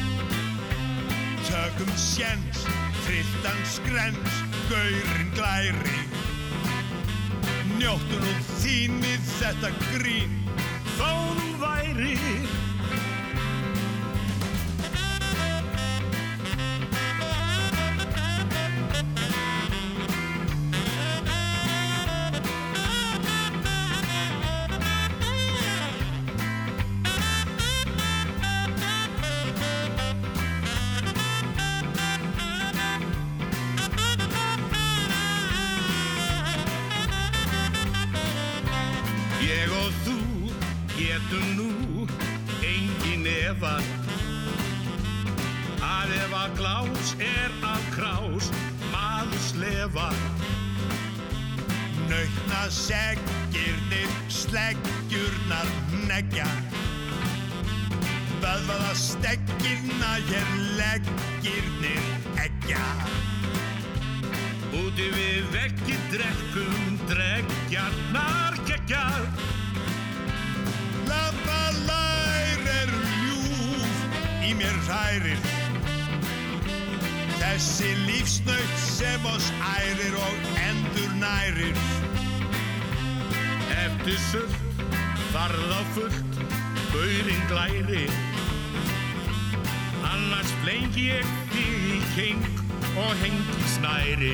Tökum 1.51 1.91
sjens, 1.97 2.63
trilltan 3.03 3.57
skrens, 3.67 4.35
gaurinn 4.69 5.33
glæri. 5.35 5.97
Njóttu 7.75 8.19
nú 8.23 8.35
þínið 8.61 9.25
þetta 9.35 9.71
grín, 9.89 10.37
þó 10.95 11.11
nú 11.35 11.49
væri 11.59 12.15
efa 43.61 43.77
að 45.85 46.13
ef 46.15 46.31
að 46.33 46.53
glás 46.57 47.11
er 47.21 47.51
af 47.67 47.83
krás 47.93 48.47
maður 48.89 49.43
slefa 49.45 50.07
Nautna 52.09 52.63
seggirnir, 52.73 54.09
sleggjurnar 54.33 55.69
negja 56.09 56.49
Vöðvaða 58.41 58.95
steggirna 58.97 60.15
hér 60.25 60.49
leggirnir 60.79 62.09
eggja. 62.41 62.81
Úti 64.73 65.11
við 65.13 65.53
veggi 65.53 66.01
drekkum 66.09 66.97
drekjarnar 67.05 68.57
geggjar 68.65 69.50
í 74.51 74.55
mér 74.59 74.77
hrærir. 74.87 75.43
Þessi 77.39 77.91
lífsnaut 78.05 78.73
sem 78.83 79.25
oss 79.31 79.47
ærir 79.63 80.15
og 80.19 80.49
endur 80.67 81.13
nærir. 81.21 81.79
Eftir 83.85 84.19
sult 84.27 84.83
farð 85.31 85.71
á 85.71 85.81
fullt 85.95 86.41
gaurinn 86.91 87.45
glæri 87.47 88.05
annars 90.11 90.51
flengi 90.63 91.05
ég 91.13 91.29
þig 91.53 91.85
í 91.95 91.99
king 92.15 92.43
og 92.99 93.13
hengi 93.21 93.69
snæri 93.77 94.33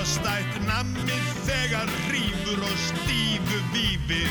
ástætt 0.00 0.54
nammi 0.64 1.16
þegar 1.44 1.88
rýfur 2.08 2.62
og 2.64 2.76
stífu 2.86 3.58
vífi 3.74 4.24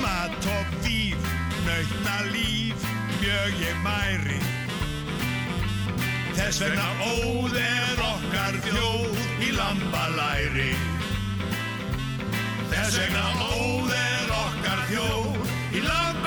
Mat 0.00 0.46
og 0.56 0.70
víf, 0.84 1.26
nautna 1.66 2.16
líf, 2.32 2.86
mjög 3.20 3.60
ég 3.60 3.76
mæri 3.84 4.40
Þess 6.34 6.62
vegna 6.64 6.88
óð 7.12 7.54
er 7.60 8.00
okkar 8.08 8.56
þjóð 8.64 9.20
í 9.46 9.52
lambalæri. 9.54 10.72
Þess 12.72 12.98
vegna 12.98 13.28
óð 13.54 13.94
er 14.00 14.34
okkar 14.40 14.84
þjóð 14.90 15.40
í 15.78 15.84
lambalæri. 15.86 16.23